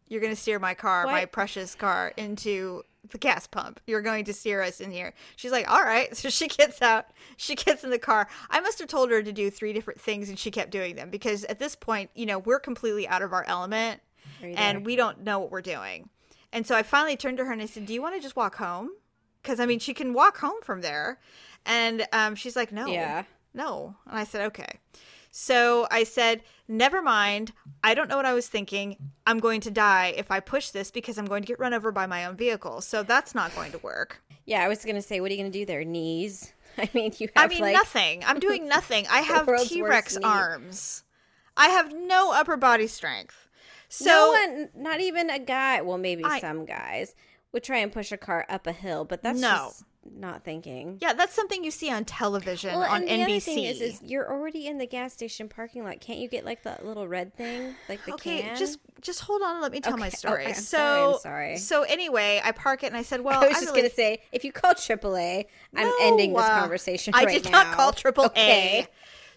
You're 0.07 0.21
going 0.21 0.33
to 0.33 0.41
steer 0.41 0.59
my 0.59 0.73
car, 0.73 1.05
my 1.05 1.25
precious 1.25 1.73
car, 1.73 2.13
into 2.17 2.83
the 3.09 3.17
gas 3.17 3.47
pump. 3.47 3.79
You're 3.87 4.01
going 4.01 4.25
to 4.25 4.33
steer 4.33 4.61
us 4.61 4.81
in 4.81 4.91
here. 4.91 5.13
She's 5.35 5.51
like, 5.51 5.69
all 5.71 5.81
right. 5.83 6.09
So 6.21 6.29
she 6.29 6.47
gets 6.47 6.81
out. 6.81 7.07
She 7.37 7.55
gets 7.55 7.83
in 7.83 7.89
the 7.89 7.97
car. 7.99 8.27
I 8.49 8.59
must 8.59 8.77
have 8.79 8.87
told 8.87 9.09
her 9.09 9.23
to 9.23 9.31
do 9.31 9.49
three 9.49 9.73
different 9.73 9.99
things, 9.99 10.29
and 10.29 10.37
she 10.37 10.51
kept 10.51 10.69
doing 10.69 10.95
them 10.95 11.09
because 11.09 11.45
at 11.45 11.59
this 11.59 11.75
point, 11.75 12.09
you 12.13 12.25
know, 12.25 12.39
we're 12.39 12.59
completely 12.59 13.07
out 13.07 13.21
of 13.21 13.33
our 13.33 13.43
element, 13.45 14.01
and 14.57 14.85
we 14.85 14.95
don't 14.95 15.21
know 15.23 15.39
what 15.39 15.49
we're 15.51 15.61
doing. 15.61 16.09
And 16.53 16.67
so 16.67 16.75
I 16.75 16.83
finally 16.83 17.15
turned 17.15 17.37
to 17.37 17.45
her 17.45 17.51
and 17.53 17.61
I 17.61 17.65
said, 17.65 17.85
"Do 17.85 17.93
you 17.93 18.01
want 18.01 18.15
to 18.15 18.21
just 18.21 18.35
walk 18.35 18.55
home?" 18.55 18.91
Because 19.41 19.59
I 19.59 19.65
mean, 19.65 19.79
she 19.79 19.93
can 19.93 20.13
walk 20.13 20.37
home 20.37 20.61
from 20.61 20.81
there. 20.81 21.19
And 21.65 22.05
um, 22.11 22.35
she's 22.35 22.55
like, 22.55 22.71
"No, 22.71 22.87
Yeah. 22.87 23.23
no." 23.53 23.95
And 24.07 24.17
I 24.17 24.23
said, 24.23 24.41
"Okay." 24.47 24.79
So 25.31 25.87
I 25.91 26.03
said, 26.03 26.41
"Never 26.67 27.01
mind. 27.01 27.53
I 27.83 27.93
don't 27.93 28.09
know 28.09 28.17
what 28.17 28.25
I 28.25 28.33
was 28.33 28.47
thinking. 28.47 28.97
I'm 29.25 29.39
going 29.39 29.61
to 29.61 29.71
die 29.71 30.13
if 30.17 30.29
I 30.31 30.39
push 30.39 30.71
this 30.71 30.91
because 30.91 31.17
I'm 31.17 31.25
going 31.25 31.43
to 31.43 31.47
get 31.47 31.59
run 31.59 31.73
over 31.73 31.91
by 31.91 32.05
my 32.05 32.25
own 32.25 32.35
vehicle. 32.35 32.81
So 32.81 33.03
that's 33.03 33.33
not 33.35 33.53
going 33.55 33.71
to 33.71 33.77
work." 33.79 34.21
Yeah, 34.45 34.63
I 34.63 34.67
was 34.67 34.83
gonna 34.83 35.03
say, 35.03 35.21
what 35.21 35.29
are 35.29 35.35
you 35.35 35.39
gonna 35.39 35.51
do 35.51 35.65
there? 35.65 35.83
Knees? 35.85 36.51
I 36.77 36.89
mean, 36.93 37.13
you 37.19 37.29
have 37.35 37.45
I 37.45 37.47
mean, 37.53 37.61
like 37.61 37.73
nothing. 37.73 38.23
I'm 38.25 38.39
doing 38.39 38.67
nothing. 38.77 39.05
I 39.09 39.21
have 39.21 39.47
T 39.67 39.81
Rex 39.83 40.17
arms. 40.17 41.03
I 41.55 41.67
have 41.67 41.93
no 41.93 42.31
upper 42.33 42.57
body 42.57 42.87
strength. 42.87 43.47
So 43.87 44.05
no 44.05 44.29
one, 44.31 44.69
not 44.75 44.99
even 44.99 45.29
a 45.29 45.37
guy. 45.37 45.81
Well, 45.81 45.97
maybe 45.99 46.23
I- 46.25 46.39
some 46.39 46.65
guys 46.65 47.13
would 47.51 47.63
try 47.63 47.77
and 47.77 47.91
push 47.91 48.11
a 48.11 48.17
car 48.17 48.45
up 48.49 48.65
a 48.65 48.71
hill, 48.71 49.05
but 49.05 49.21
that's 49.21 49.39
No. 49.39 49.49
just 49.69 49.83
not 50.17 50.43
thinking. 50.43 50.97
yeah, 51.01 51.13
that's 51.13 51.33
something 51.33 51.63
you 51.63 51.69
see 51.71 51.91
on 51.91 52.05
television 52.05 52.73
Well, 52.73 52.89
on 52.89 53.07
and 53.07 53.07
the 53.07 53.13
NBC. 53.13 53.31
other 53.35 53.39
thing 53.39 53.63
is, 53.65 53.81
is 53.81 54.01
you're 54.03 54.29
already 54.31 54.65
in 54.67 54.77
the 54.79 54.87
gas 54.87 55.13
station 55.13 55.47
parking 55.47 55.83
lot. 55.83 55.99
Can't 56.01 56.19
you 56.19 56.27
get 56.27 56.43
like 56.43 56.63
that 56.63 56.85
little 56.85 57.07
red 57.07 57.35
thing, 57.35 57.75
like 57.87 58.03
the 58.05 58.13
okay, 58.15 58.41
can? 58.41 58.57
just 58.57 58.79
just 59.01 59.21
hold 59.21 59.41
on 59.43 59.61
let 59.61 59.71
me 59.71 59.79
tell 59.79 59.97
my 59.97 60.09
story. 60.09 60.43
Okay, 60.45 60.53
so 60.53 61.19
sorry, 61.21 61.55
sorry. 61.55 61.57
So 61.57 61.83
anyway, 61.83 62.41
I 62.43 62.51
park 62.51 62.83
it 62.83 62.87
and 62.87 62.97
I 62.97 63.03
said, 63.03 63.21
"Well, 63.21 63.39
I 63.43 63.47
was 63.47 63.57
I 63.57 63.59
just 63.61 63.67
really- 63.71 63.81
gonna 63.83 63.93
say, 63.93 64.21
if 64.31 64.43
you 64.43 64.51
call 64.51 64.73
AAA, 64.73 65.45
I'm 65.75 65.87
No, 65.87 65.93
ending 66.01 66.33
this 66.33 66.43
uh, 66.43 66.59
conversation. 66.59 67.13
I 67.15 67.25
right 67.25 67.41
did 67.43 67.51
not 67.51 67.75
call 67.75 67.91
AAA. 67.91 68.25
Okay. 68.27 68.87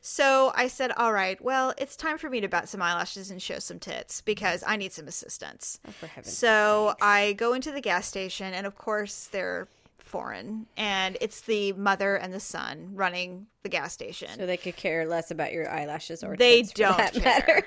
So 0.00 0.52
I 0.54 0.68
said, 0.68 0.92
"All 0.92 1.12
right, 1.14 1.40
well, 1.42 1.73
it's 1.78 1.97
time 1.97 2.18
for 2.18 2.28
me 2.28 2.40
to 2.42 2.49
bat 2.49 2.68
some 2.68 2.83
eyelashes 2.83 3.30
and 3.30 3.40
show 3.40 3.59
some 3.59 3.78
tits 3.78 4.21
because 4.21 4.62
I 4.66 4.76
need 4.76 4.92
some 4.92 5.09
assistance." 5.09 5.78
Oh, 5.88 5.92
for 5.92 6.06
heaven's 6.06 6.37
so 6.37 6.88
sakes. 6.90 7.02
I 7.02 7.33
go 7.35 7.54
into 7.54 7.71
the 7.71 7.80
gas 7.80 8.06
station, 8.06 8.52
and 8.52 8.66
of 8.66 8.76
course 8.76 9.28
they're 9.33 9.66
foreign, 10.14 10.66
and 10.76 11.16
it's 11.21 11.40
the 11.40 11.73
mother 11.73 12.14
and 12.14 12.33
the 12.33 12.38
son 12.38 12.90
running 12.94 13.47
the 13.64 13.68
gas 13.68 13.92
station. 13.92 14.28
So 14.37 14.47
they 14.47 14.56
could 14.56 14.76
care 14.76 15.06
less 15.06 15.33
about 15.33 15.52
your 15.52 15.68
eyelashes 15.68 16.23
or 16.23 16.37
They 16.37 16.62
don't 16.62 16.97
that 16.97 17.14
care. 17.14 17.23
matter. 17.25 17.66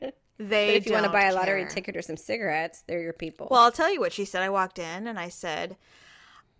they 0.38 0.68
But 0.68 0.76
if 0.76 0.86
you 0.86 0.92
want 0.92 1.06
to 1.06 1.10
buy 1.10 1.24
a 1.24 1.34
lottery 1.34 1.62
care. 1.62 1.70
ticket 1.70 1.96
or 1.96 2.02
some 2.02 2.16
cigarettes, 2.16 2.84
they're 2.86 3.02
your 3.02 3.12
people. 3.12 3.48
Well, 3.50 3.62
I'll 3.62 3.72
tell 3.72 3.92
you 3.92 3.98
what 3.98 4.12
she 4.12 4.24
said. 4.24 4.42
I 4.42 4.48
walked 4.50 4.78
in 4.78 5.08
and 5.08 5.18
I 5.18 5.28
said, 5.28 5.76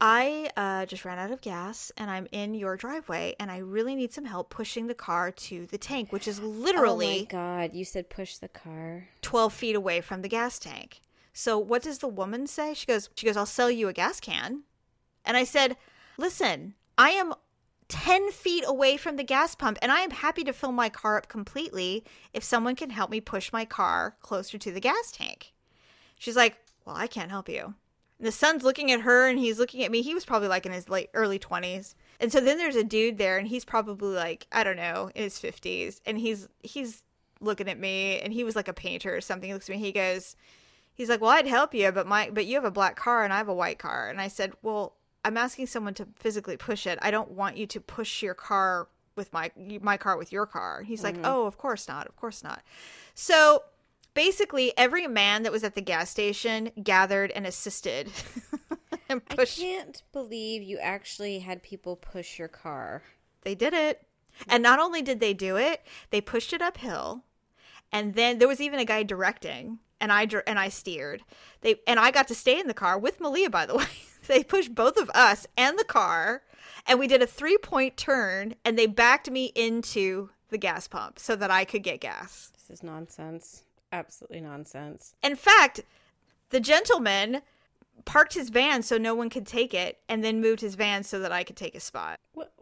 I 0.01 0.51
uh, 0.57 0.87
just 0.87 1.05
ran 1.05 1.19
out 1.19 1.31
of 1.31 1.41
gas 1.41 1.91
and 1.97 2.11
I'm 2.11 2.27
in 2.33 2.55
your 2.55 2.77
driveway 2.77 3.35
and 3.39 3.51
I 3.51 3.59
really 3.59 3.95
need 3.95 4.13
some 4.13 4.25
help 4.25 4.51
pushing 4.51 4.87
the 4.89 4.95
car 4.95 5.31
to 5.31 5.67
the 5.67 5.79
tank, 5.79 6.13
which 6.13 6.27
is 6.27 6.39
oh 6.43 6.43
my 6.43 6.49
literally 6.49 7.27
god, 7.31 7.75
you 7.75 7.85
said 7.85 8.11
push 8.11 8.37
the 8.39 8.49
car. 8.49 9.09
12 9.23 9.53
feet 9.53 9.77
away 9.77 10.01
from 10.01 10.23
the 10.23 10.29
gas 10.29 10.59
tank. 10.59 11.01
So 11.33 11.57
what 11.59 11.83
does 11.83 11.99
the 11.99 12.09
woman 12.09 12.49
say? 12.49 12.75
She 12.75 12.87
goes, 12.87 13.09
she 13.15 13.27
goes, 13.27 13.37
I'll 13.37 13.47
sell 13.47 13.71
you 13.71 13.87
a 13.89 13.93
gas 13.93 14.19
can. 14.19 14.63
And 15.29 15.37
I 15.37 15.45
said, 15.45 15.77
listen, 16.17 16.75
I 16.97 17.11
am 17.11 17.35
10 17.89 18.33
feet 18.33 18.65
away 18.67 18.97
from 18.97 19.17
the 19.17 19.23
gas 19.23 19.55
pump, 19.55 19.79
and 19.83 19.93
I 19.93 20.01
am 20.01 20.11
happy 20.11 20.43
to 20.45 20.55
fill 20.55 20.73
my 20.73 20.89
car 20.89 21.19
up 21.19 21.29
completely 21.29 22.03
if 22.33 22.43
someone 22.43 22.75
can 22.75 22.91
help 22.91 23.11
me 23.11 23.21
push 23.21 23.53
my 23.53 23.67
car 23.67 24.17
closer 24.23 24.57
to 24.57 24.73
the 24.73 24.81
gas 24.81 25.13
tank. 25.13 25.53
She's 26.19 26.35
like, 26.35 26.57
Well, 26.85 26.97
I 26.97 27.07
can't 27.07 27.31
help 27.31 27.49
you. 27.49 27.75
And 28.19 28.27
the 28.27 28.33
son's 28.33 28.65
looking 28.65 28.91
at 28.91 29.03
her 29.03 29.29
and 29.29 29.39
he's 29.39 29.59
looking 29.59 29.85
at 29.85 29.91
me. 29.91 30.03
He 30.03 30.15
was 30.15 30.25
probably 30.25 30.49
like 30.49 30.67
in 30.67 30.73
his 30.73 30.89
late 30.89 31.11
early 31.15 31.39
20s. 31.39 31.95
And 32.19 32.33
so 32.33 32.41
then 32.41 32.59
there's 32.59 32.75
a 32.75 32.83
dude 32.83 33.19
there 33.19 33.39
and 33.39 33.47
he's 33.47 33.65
probably 33.65 34.15
like, 34.15 34.47
I 34.51 34.65
don't 34.65 34.77
know, 34.77 35.11
in 35.15 35.23
his 35.23 35.39
50s. 35.39 36.01
And 36.05 36.19
he's 36.19 36.49
he's 36.63 37.05
looking 37.41 37.69
at 37.69 37.79
me 37.79 38.19
and 38.19 38.33
he 38.33 38.43
was 38.43 38.57
like 38.57 38.67
a 38.67 38.73
painter 38.73 39.15
or 39.15 39.21
something. 39.21 39.49
He 39.49 39.55
looks 39.55 39.69
at 39.69 39.77
me, 39.77 39.81
he 39.81 39.93
goes, 39.93 40.35
he's 40.99 41.09
like, 41.09 41.21
"Well, 41.23 41.31
I'd 41.31 41.47
help 41.47 41.73
you, 41.73 41.91
but 41.93 42.07
my 42.07 42.29
but 42.31 42.45
you 42.45 42.57
have 42.57 42.65
a 42.65 42.71
black 42.71 42.97
car 42.97 43.25
and 43.25 43.33
I 43.33 43.39
have 43.39 43.49
a 43.49 43.55
white 43.55 43.79
car." 43.79 44.11
And 44.11 44.21
I 44.21 44.29
said, 44.29 44.53
"Well, 44.63 44.97
I'm 45.25 45.37
asking 45.37 45.67
someone 45.67 45.95
to 45.95 46.07
physically 46.19 46.57
push 46.57 46.87
it. 46.87 46.99
I 47.03 47.11
don't 47.11 47.33
want 47.33 47.57
you 47.57 47.67
to 47.67 47.81
push 47.81 48.23
your 48.23 48.35
car 48.35 48.89
with 49.17 49.33
my 49.33 49.51
my 49.81 49.97
car 49.97 50.17
with 50.17 50.33
your 50.33 50.47
car." 50.47 50.83
He's 50.83 51.03
like, 51.03 51.17
mm-hmm. 51.17 51.27
"Oh, 51.27 51.47
of 51.47 51.59
course 51.59 51.89
not. 51.89 52.07
Of 52.07 52.17
course 52.17 52.43
not." 52.43 52.63
So, 53.15 53.63
basically 54.15 54.73
every 54.77 55.07
man 55.07 55.45
that 55.45 55.53
was 55.53 55.65
at 55.65 55.75
the 55.75 55.81
gas 55.81 56.11
station 56.11 56.71
gathered 56.83 57.31
and 57.33 57.47
assisted 57.47 58.11
and 59.09 59.25
pushed. 59.25 59.61
I 59.61 59.63
can't 59.63 60.03
believe 60.13 60.63
you 60.63 60.79
actually 60.79 61.39
had 61.39 61.63
people 61.63 61.97
push 61.97 62.39
your 62.39 62.49
car. 62.49 63.03
They 63.43 63.55
did 63.55 63.75
it. 63.75 64.03
And 64.49 64.63
not 64.63 64.79
only 64.79 65.03
did 65.03 65.21
they 65.21 65.35
do 65.35 65.57
it, 65.57 65.83
they 66.11 66.21
pushed 66.21 66.53
it 66.53 66.63
uphill. 66.63 67.25
And 67.91 68.15
then 68.15 68.39
there 68.39 68.49
was 68.49 68.61
even 68.61 68.79
a 68.79 68.85
guy 68.85 69.03
directing, 69.03 69.79
and 70.01 70.13
I 70.13 70.25
dr- 70.27 70.45
and 70.47 70.59
I 70.59 70.69
steered. 70.69 71.23
They 71.61 71.77
and 71.87 71.99
I 71.99 72.11
got 72.11 72.29
to 72.29 72.35
stay 72.35 72.59
in 72.59 72.69
the 72.69 72.75
car 72.75 72.99
with 72.99 73.21
Malia 73.21 73.51
by 73.51 73.67
the 73.67 73.75
way. 73.79 73.87
they 74.27 74.43
pushed 74.45 74.75
both 74.75 74.97
of 74.97 75.11
us 75.15 75.47
and 75.57 75.79
the 75.79 75.85
car, 75.85 76.43
and 76.87 76.99
we 76.99 77.07
did 77.07 77.23
a 77.23 77.27
three-point 77.27 77.97
turn 77.97 78.55
and 78.65 78.79
they 78.79 78.87
backed 78.87 79.31
me 79.31 79.47
into 79.55 80.31
the 80.51 80.59
gas 80.59 80.89
pump 80.89 81.19
so 81.19 81.37
that 81.37 81.51
I 81.51 81.65
could 81.65 81.83
get 81.83 82.01
gas. 82.01 82.51
This 82.55 82.79
is 82.79 82.83
nonsense. 82.83 83.65
Absolutely 83.93 84.41
nonsense. 84.41 85.15
In 85.23 85.37
fact, 85.37 85.81
the 86.51 86.61
gentleman 86.61 87.43
parked 88.05 88.35
his 88.35 88.49
van 88.51 88.83
so 88.83 88.97
no 88.99 89.15
one 89.15 89.31
could 89.31 89.47
take 89.47 89.75
it 89.75 89.99
and 90.09 90.23
then 90.23 90.41
moved 90.41 90.61
his 90.61 90.75
van 90.75 91.03
so 91.05 91.19
that 91.21 91.33
I 91.33 91.45
could 91.45 91.57
take 91.57 91.75
a 91.75 91.81
spot. 91.81 92.21
What? 92.33 92.53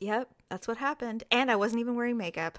Yep, 0.00 0.28
that's 0.50 0.68
what 0.68 0.76
happened. 0.76 1.24
And 1.30 1.50
I 1.50 1.56
wasn't 1.56 1.80
even 1.80 1.96
wearing 1.96 2.16
makeup. 2.16 2.58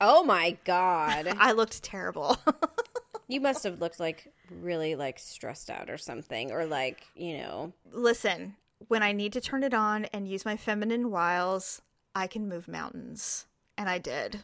Oh 0.00 0.22
my 0.22 0.56
god. 0.64 1.34
I 1.38 1.52
looked 1.52 1.82
terrible. 1.82 2.36
you 3.28 3.40
must 3.40 3.64
have 3.64 3.80
looked 3.80 4.00
like 4.00 4.32
really 4.50 4.94
like 4.94 5.18
stressed 5.18 5.70
out 5.70 5.90
or 5.90 5.98
something 5.98 6.52
or 6.52 6.66
like, 6.66 7.06
you 7.14 7.38
know, 7.38 7.72
Listen, 7.90 8.56
when 8.88 9.02
I 9.02 9.12
need 9.12 9.32
to 9.34 9.40
turn 9.40 9.62
it 9.62 9.74
on 9.74 10.04
and 10.06 10.28
use 10.28 10.44
my 10.44 10.56
feminine 10.56 11.10
wiles, 11.10 11.82
I 12.14 12.26
can 12.26 12.48
move 12.48 12.68
mountains. 12.68 13.46
And 13.78 13.88
I 13.88 13.98
did. 13.98 14.40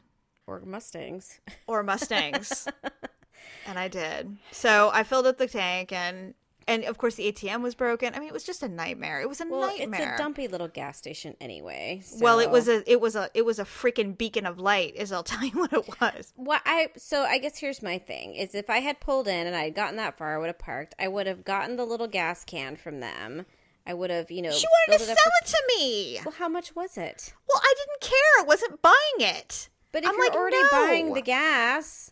or 0.47 0.61
Mustangs. 0.61 1.41
Or 1.67 1.83
Mustangs. 1.83 2.69
and 3.67 3.79
I 3.79 3.89
did. 3.89 4.37
So 4.51 4.91
I 4.93 5.03
filled 5.05 5.27
up 5.27 5.39
the 5.39 5.47
tank 5.47 5.93
and 5.93 6.35
and 6.67 6.85
of 6.85 6.99
course 6.99 7.15
the 7.17 7.31
ATM 7.33 7.63
was 7.63 7.75
broken. 7.75 8.15
I 8.15 8.19
mean 8.19 8.29
it 8.29 8.33
was 8.33 8.45
just 8.45 8.63
a 8.63 8.69
nightmare. 8.69 9.21
It 9.21 9.29
was 9.29 9.41
a 9.41 9.47
Well, 9.47 9.67
nightmare. 9.77 10.13
it's 10.13 10.21
a 10.21 10.23
dumpy 10.23 10.49
little 10.49 10.69
gas 10.69 10.99
station 10.99 11.37
anyway. 11.41 12.03
well, 12.21 12.39
it 12.39 12.51
was 12.51 12.69
a 12.69 12.91
it 12.91 13.01
was 13.01 13.17
a 13.17 13.31
it 13.35 13.45
was 13.45 13.59
a 13.59 13.65
freaking 13.65 14.17
beacon 14.17 14.47
of 14.47 14.59
light, 14.59 14.95
is 14.97 15.13
I'll 15.13 15.23
tell 15.33 15.45
you 15.45 15.53
what 15.59 15.73
it 15.73 15.89
was. 16.01 16.33
Well, 16.37 16.61
I 16.65 16.89
so 16.97 17.23
I 17.23 17.39
guess 17.39 17.59
here's 17.59 17.83
my 17.83 17.99
thing: 17.99 18.35
is 18.35 18.55
if 18.55 18.69
I 18.71 18.79
had 18.79 19.01
pulled 19.01 19.29
in 19.29 19.47
and 19.47 19.57
I 19.57 19.65
had 19.65 19.75
gotten 19.75 19.97
that 19.97 20.17
far, 20.19 20.35
I 20.35 20.39
would 20.39 20.47
have 20.49 20.59
parked. 20.59 20.95
I 20.99 21.09
would 21.09 21.27
have 21.27 21.45
gotten 21.45 21.77
the 21.77 21.85
little 21.85 22.09
gas 22.09 22.45
can 22.45 22.77
from 22.77 23.01
them. 23.01 23.45
I 23.85 23.95
would 23.95 24.11
have, 24.11 24.31
you 24.31 24.43
know, 24.43 24.53
She 24.53 24.65
wanted 24.69 25.01
to 25.01 25.05
filled 25.07 25.19
sell 25.19 25.33
it 25.43 25.47
to 25.49 25.63
me. 25.77 26.21
Well, 26.25 26.35
how 26.39 26.49
much 26.49 26.77
was 26.77 26.97
it? 26.97 27.35
Well, 27.49 27.61
I 27.61 27.75
didn't 27.77 28.01
care. 28.13 28.41
I 28.41 28.45
wasn't 28.47 28.81
buying 28.81 28.95
it. 29.19 29.69
But 29.91 30.05
if 30.05 30.09
I'm 30.11 30.15
you're 30.17 30.27
like, 30.27 30.37
already 30.37 30.63
no. 30.63 30.69
buying 30.71 31.15
the 31.15 31.21
gas, 31.21 32.12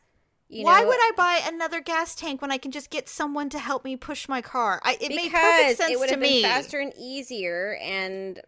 you 0.51 0.65
Why 0.65 0.81
know, 0.81 0.89
would 0.89 0.99
I 0.99 1.13
buy 1.17 1.41
another 1.47 1.81
gas 1.81 2.15
tank 2.15 2.43
when 2.43 2.51
I 2.51 2.59
can 2.59 2.73
just 2.73 2.91
get 2.91 3.09
someone 3.09 3.49
to 3.51 3.59
help 3.59 3.85
me 3.85 3.97
push 3.97 4.29
my 4.29 4.43
car? 4.43 4.81
I, 4.85 4.99
it 5.01 5.11
made 5.15 5.31
perfect 5.31 5.79
sense 5.79 5.93
it 5.93 5.99
would 5.99 6.09
to 6.09 6.15
have 6.15 6.21
me. 6.21 6.43
been 6.43 6.51
faster 6.51 6.81
and 6.81 6.93
easier, 6.99 7.79
and 7.81 8.41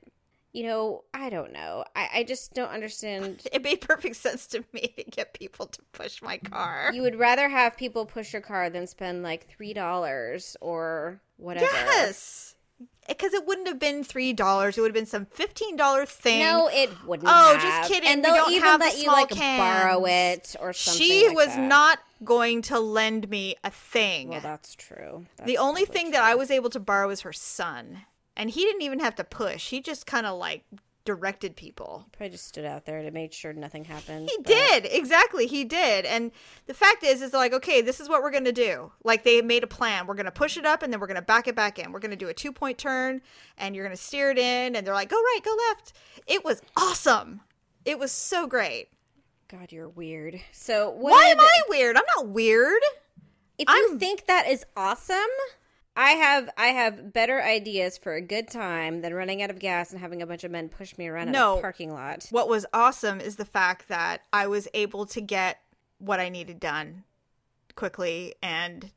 you 0.53 0.65
know, 0.65 1.05
I 1.15 1.31
don't 1.31 1.53
know. 1.53 1.85
I, 1.97 2.09
I 2.17 2.23
just 2.25 2.55
don't 2.55 2.71
understand. 2.71 3.43
It 3.53 3.63
made 3.63 3.81
perfect 3.81 4.17
sense 4.17 4.47
to 4.49 4.65
me 4.73 4.93
to 4.99 5.05
get 5.05 5.33
people 5.35 5.67
to 5.67 5.81
push 5.93 6.21
my 6.23 6.39
car. 6.39 6.91
You 6.93 7.03
would 7.03 7.17
rather 7.19 7.49
have 7.49 7.77
people 7.77 8.05
push 8.05 8.33
your 8.33 8.43
car 8.43 8.69
than 8.69 8.87
spend 8.87 9.23
like 9.23 9.49
three 9.49 9.73
dollars 9.73 10.57
or 10.61 11.21
whatever. 11.37 11.67
yes, 11.67 12.55
because 13.09 13.35
it 13.35 13.47
wouldn't 13.47 13.67
have 13.69 13.79
been 13.79 14.05
three 14.05 14.33
dollars. 14.33 14.79
It 14.79 14.81
would 14.81 14.89
have 14.89 14.95
been 14.95 15.07
some 15.07 15.27
fifteen 15.27 15.77
dollar 15.77 16.07
thing. 16.07 16.41
No, 16.41 16.69
it 16.73 16.91
wouldn't. 17.07 17.29
Oh, 17.29 17.53
have. 17.53 17.63
just 17.63 17.91
kidding. 17.93 18.09
And 18.09 18.25
they'll 18.25 18.35
don't 18.35 18.53
even 18.53 18.63
have 18.63 18.81
the 18.81 18.87
let 18.87 18.99
you 18.99 19.07
like 19.09 19.29
cans. 19.31 19.61
borrow 19.61 20.05
it 20.07 20.57
or 20.61 20.73
something. 20.73 21.03
she 21.07 21.27
like 21.29 21.37
was 21.37 21.47
that. 21.49 21.61
not 21.61 21.99
going 22.25 22.63
to 22.63 22.79
lend 22.79 23.29
me 23.29 23.57
a 23.65 23.71
thing. 23.71 24.29
Well, 24.29 24.41
that's 24.41 24.75
true. 24.75 25.27
the 25.45 25.59
only 25.59 25.85
thing 25.85 26.07
true. 26.07 26.13
that 26.13 26.23
I 26.23 26.35
was 26.35 26.51
able 26.51 26.71
to 26.71 26.81
borrow 26.81 27.09
was 27.09 27.23
her 27.23 27.33
son, 27.33 28.03
and 28.37 28.51
he 28.51 28.63
didn't 28.63 28.83
even 28.83 29.01
have 29.01 29.15
to 29.17 29.25
push. 29.25 29.71
He 29.71 29.81
just 29.81 30.07
kind 30.07 30.27
of 30.27 30.39
like 30.39 30.65
directed 31.05 31.57
people. 31.57 32.07
probably 32.13 32.31
just 32.31 32.47
stood 32.47 32.65
out 32.65 32.85
there 32.87 33.03
to 33.03 33.11
make 33.11 33.33
sure 33.33 33.53
nothing 33.53 33.85
happened. 33.85 34.29
He 34.31 34.37
but- 34.39 34.47
did 34.47 34.87
exactly. 34.87 35.47
He 35.47 35.65
did, 35.65 36.05
and 36.05 36.31
the 36.67 36.75
fact 36.75 37.03
is, 37.03 37.23
is 37.23 37.33
like, 37.33 37.53
okay, 37.53 37.81
this 37.83 37.99
is 38.01 38.09
what 38.09 38.23
we're 38.23 38.31
gonna 38.31 38.53
do. 38.53 38.93
Like 39.05 39.25
they 39.25 39.43
made 39.43 39.65
a 39.65 39.67
plan. 39.67 40.07
We're 40.07 40.15
gonna 40.15 40.31
push 40.31 40.57
it 40.57 40.65
up, 40.65 40.83
and 40.83 40.93
then 40.93 41.01
we're 41.01 41.07
gonna 41.09 41.23
back 41.23 41.49
it 41.49 41.55
back 41.57 41.79
in. 41.79 41.91
We're 41.93 41.99
gonna 42.01 42.17
do 42.17 42.29
a 42.29 42.35
two 42.35 42.53
point 42.53 42.79
turn, 42.79 43.21
and 43.59 43.75
you're 43.75 43.85
gonna 43.85 43.97
steer 43.97 44.31
it 44.31 44.39
in. 44.39 44.77
And 44.77 44.87
they're 44.87 44.95
like, 44.95 45.09
go 45.11 45.17
right, 45.21 45.41
go 45.45 45.57
left. 45.69 45.93
It 46.27 46.45
was 46.45 46.63
awesome. 46.77 47.41
It 47.85 47.99
was 47.99 48.13
so 48.13 48.47
great. 48.47 48.89
God, 49.49 49.73
you're 49.73 49.89
weird. 49.89 50.41
So 50.53 50.91
what 50.91 51.11
Why 51.13 51.27
am 51.27 51.41
I 51.41 51.63
weird? 51.69 51.97
I'm 51.97 52.05
not 52.17 52.29
weird. 52.29 52.81
If 53.59 53.69
you 53.69 53.89
I'm- 53.91 53.99
think 53.99 54.27
that 54.27 54.47
is 54.49 54.65
awesome, 54.77 55.17
I 55.95 56.13
have 56.13 56.49
I 56.57 56.69
have 56.69 57.13
better 57.13 57.43
ideas 57.43 57.99
for 57.99 58.15
a 58.15 58.21
good 58.23 58.49
time 58.49 59.03
than 59.03 59.13
running 59.13 59.43
out 59.43 59.51
of 59.51 59.59
gas 59.59 59.91
and 59.93 60.01
having 60.01 60.23
a 60.23 60.27
bunch 60.27 60.43
of 60.45 60.51
men 60.51 60.69
push 60.69 60.97
me 60.97 61.07
around 61.09 61.29
in 61.29 61.33
No. 61.33 61.59
a 61.59 61.61
parking 61.61 61.93
lot. 61.93 62.27
What 62.31 62.49
was 62.49 62.65
awesome 62.73 63.21
is 63.21 63.37
the 63.37 63.45
fact 63.45 63.89
that 63.89 64.23
I 64.33 64.47
was 64.47 64.69
able 64.73 65.05
to 65.07 65.21
get 65.21 65.59
what 65.99 66.19
I 66.19 66.29
needed 66.31 66.59
done 66.61 67.05
quickly 67.75 68.35
and 68.43 68.91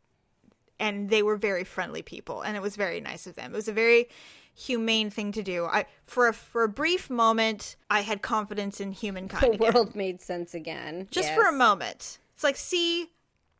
and 0.79 1.09
they 1.09 1.23
were 1.23 1.37
very 1.37 1.63
friendly 1.63 2.01
people 2.01 2.41
and 2.41 2.55
it 2.55 2.61
was 2.61 2.75
very 2.75 3.01
nice 3.01 3.27
of 3.27 3.35
them. 3.35 3.53
It 3.53 3.55
was 3.55 3.67
a 3.67 3.73
very 3.73 4.07
humane 4.53 5.09
thing 5.09 5.33
to 5.33 5.43
do. 5.43 5.65
I 5.65 5.85
for 6.05 6.29
a 6.29 6.33
for 6.33 6.63
a 6.63 6.69
brief 6.69 7.09
moment 7.09 7.75
I 7.89 8.01
had 8.01 8.21
confidence 8.21 8.79
in 8.79 8.93
humankind. 8.93 9.43
The 9.43 9.55
again. 9.57 9.73
world 9.73 9.95
made 9.95 10.21
sense 10.21 10.53
again. 10.53 11.07
Just 11.11 11.33
for 11.33 11.43
a 11.47 11.51
moment. 11.51 12.19
It's 12.35 12.43
like 12.43 12.55
see 12.55 13.11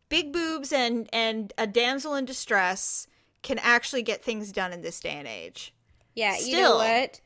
big 0.08 0.32
boobs 0.32 0.72
and 0.72 1.10
and 1.12 1.52
a 1.58 1.68
damsel 1.68 2.16
in 2.16 2.24
distress 2.24 3.08
can 3.46 3.60
actually 3.60 4.02
get 4.02 4.24
things 4.24 4.52
done 4.52 4.74
in 4.74 4.82
this 4.82 5.00
day 5.00 5.12
and 5.12 5.28
age. 5.28 5.74
Yeah, 6.16 6.36
you 6.38 6.60
know 6.60 6.78
what? 6.78 7.22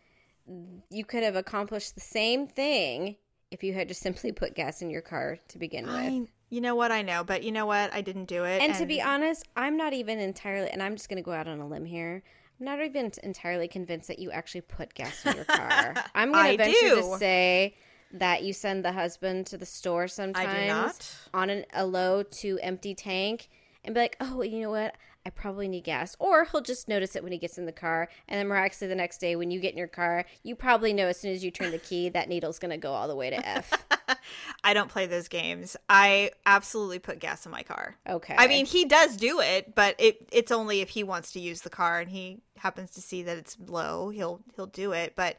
You 0.90 1.06
could 1.06 1.24
have 1.24 1.36
accomplished 1.36 1.96
the 1.96 2.02
same 2.02 2.46
thing 2.46 3.16
if 3.52 3.64
you 3.64 3.74
had 3.74 3.88
just 3.88 4.02
simply 4.02 4.32
put 4.32 4.54
gas 4.54 4.82
in 4.82 4.90
your 4.90 5.02
car 5.02 5.40
to 5.48 5.58
begin 5.58 5.88
with. 5.88 6.30
You 6.50 6.62
know 6.62 6.76
what 6.76 6.92
I 6.92 7.04
know, 7.04 7.24
but 7.24 7.44
you 7.44 7.52
know 7.52 7.66
what 7.66 7.94
I 7.94 8.02
didn't 8.02 8.26
do 8.26 8.44
it. 8.44 8.62
And 8.62 8.76
to 8.76 8.86
be 8.86 9.02
honest, 9.02 9.48
I'm 9.56 9.78
not 9.78 9.94
even 9.94 10.20
entirely, 10.20 10.70
and 10.70 10.84
I'm 10.84 10.96
just 10.96 11.08
going 11.08 11.18
to 11.18 11.24
go 11.24 11.32
out 11.32 11.48
on 11.48 11.60
a 11.60 11.68
limb 11.68 11.86
here. 11.86 12.22
I'm 12.60 12.66
not 12.66 12.84
even 12.84 13.12
entirely 13.24 13.70
convinced 13.70 14.10
that 14.10 14.20
you 14.20 14.32
actually 14.32 14.62
put 14.62 14.94
gas 14.94 15.26
in 15.26 15.36
your 15.36 15.46
car. 15.46 15.94
I'm 16.16 16.34
going 16.34 16.58
to 16.58 16.64
venture 16.64 16.80
do. 16.82 16.96
to 16.96 17.18
say 17.18 17.78
that 18.14 18.44
you 18.44 18.52
send 18.52 18.84
the 18.84 18.92
husband 18.92 19.46
to 19.48 19.58
the 19.58 19.66
store 19.66 20.10
sometimes 20.10 21.30
on 21.34 21.50
an, 21.50 21.66
a 21.74 21.86
low 21.86 22.24
to 22.24 22.60
empty 22.62 22.94
tank 22.94 23.48
and 23.86 23.96
be 23.96 24.02
like, 24.02 24.18
oh, 24.20 24.42
you 24.42 24.60
know 24.62 24.72
what? 24.72 24.96
I 25.30 25.32
probably 25.32 25.68
need 25.68 25.84
gas. 25.84 26.16
Or 26.18 26.46
he'll 26.46 26.62
just 26.62 26.88
notice 26.88 27.16
it 27.16 27.22
when 27.22 27.32
he 27.32 27.38
gets 27.38 27.60
in 27.60 27.68
the 27.68 27.72
car. 27.72 28.10
And 28.28 28.40
then 28.40 28.48
miraculously 28.48 28.88
the 28.88 28.96
next 28.96 29.20
day 29.20 29.36
when 29.36 29.52
you 29.52 29.60
get 29.60 29.74
in 29.74 29.78
your 29.78 29.88
car, 29.88 30.26
you 30.42 30.56
probably 30.56 30.92
know 30.92 31.06
as 31.06 31.20
soon 31.20 31.32
as 31.32 31.44
you 31.44 31.52
turn 31.52 31.70
the 31.70 31.78
key 31.78 32.10
that 32.10 32.30
needle's 32.30 32.58
going 32.58 32.72
to 32.72 32.78
go 32.78 32.92
all 32.94 33.08
the 33.08 33.16
way 33.16 33.30
to 33.30 33.48
F. 33.48 33.72
I 34.64 34.74
don't 34.74 34.90
play 34.90 35.06
those 35.06 35.28
games. 35.28 35.78
I 35.88 36.32
absolutely 36.48 36.98
put 36.98 37.20
gas 37.20 37.46
in 37.46 37.52
my 37.52 37.62
car. 37.62 37.96
Okay. 38.10 38.34
I 38.36 38.48
mean, 38.48 38.66
he 38.66 38.86
does 38.86 39.18
do 39.18 39.40
it, 39.40 39.76
but 39.76 39.96
it 40.00 40.28
it's 40.32 40.52
only 40.52 40.82
if 40.82 40.90
he 40.90 41.04
wants 41.04 41.32
to 41.34 41.40
use 41.40 41.62
the 41.62 41.70
car 41.70 42.00
and 42.00 42.10
he 42.10 42.40
happens 42.58 42.90
to 42.92 43.02
see 43.02 43.22
that 43.22 43.38
it's 43.38 43.56
low, 43.68 44.10
he'll 44.10 44.42
he'll 44.56 44.66
do 44.66 44.94
it, 44.94 45.14
but 45.16 45.38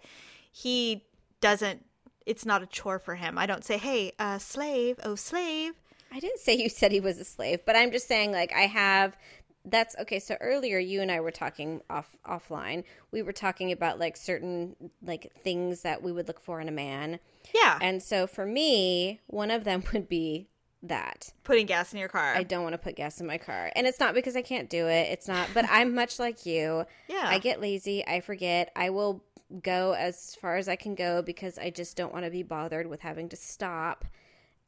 he 0.53 1.05
doesn't 1.41 1.85
it's 2.27 2.47
not 2.47 2.63
a 2.63 2.67
chore 2.67 3.01
for 3.01 3.17
him. 3.17 3.37
I 3.39 3.47
don't 3.47 3.65
say, 3.65 3.77
"Hey, 3.77 4.13
uh 4.21 4.39
slave, 4.39 5.01
oh 5.03 5.17
slave." 5.17 5.75
I 6.13 6.19
didn't 6.19 6.41
say 6.41 6.55
you 6.55 6.69
said 6.69 6.91
he 6.91 7.01
was 7.01 7.19
a 7.19 7.25
slave, 7.25 7.61
but 7.65 7.77
I'm 7.77 7.93
just 7.93 8.09
saying 8.09 8.33
like 8.33 8.53
I 8.53 8.63
have 8.63 9.17
that's 9.65 9.95
okay. 9.99 10.19
So 10.19 10.37
earlier 10.41 10.79
you 10.79 11.03
and 11.03 11.11
I 11.11 11.21
were 11.21 11.31
talking 11.31 11.83
off 11.91 12.17
offline. 12.27 12.85
We 13.11 13.23
were 13.23 13.33
talking 13.33 13.73
about 13.73 13.99
like 13.99 14.17
certain 14.17 14.77
like 15.03 15.33
things 15.43 15.83
that 15.83 16.03
we 16.03 16.13
would 16.13 16.29
look 16.29 16.41
for 16.41 16.61
in 16.61 16.69
a 16.69 16.73
man. 16.73 17.21
Yeah. 17.55 17.79
And 17.81 18.03
so 18.03 18.27
for 18.27 18.47
me, 18.47 19.21
one 19.27 19.51
of 19.51 19.65
them 19.65 19.85
would 19.93 20.09
be 20.09 20.49
that. 20.83 21.33
Putting 21.45 21.67
gas 21.67 21.93
in 21.93 21.99
your 21.99 22.09
car. 22.09 22.35
I 22.35 22.43
don't 22.43 22.63
want 22.63 22.73
to 22.73 22.79
put 22.79 22.97
gas 22.97 23.21
in 23.21 23.27
my 23.27 23.39
car. 23.39 23.71
And 23.77 23.87
it's 23.87 24.01
not 24.01 24.15
because 24.15 24.37
I 24.37 24.43
can't 24.43 24.71
do 24.71 24.87
it. 24.87 25.11
It's 25.11 25.29
not, 25.29 25.49
but 25.53 25.67
I'm 25.69 25.95
much 25.95 26.19
like 26.19 26.47
you. 26.47 26.87
Yeah. 27.09 27.27
I 27.27 27.39
get 27.39 27.61
lazy. 27.61 28.07
I 28.07 28.21
forget. 28.21 28.73
I 28.75 28.91
will 28.91 29.23
go 29.63 29.93
as 29.93 30.35
far 30.37 30.57
as 30.57 30.69
I 30.69 30.77
can 30.77 30.95
go 30.95 31.23
because 31.23 31.59
I 31.59 31.71
just 31.71 31.97
don't 31.97 32.13
want 32.13 32.25
to 32.25 32.31
be 32.31 32.43
bothered 32.43 32.87
with 32.87 33.01
having 33.01 33.29
to 33.31 33.37
stop 33.37 34.05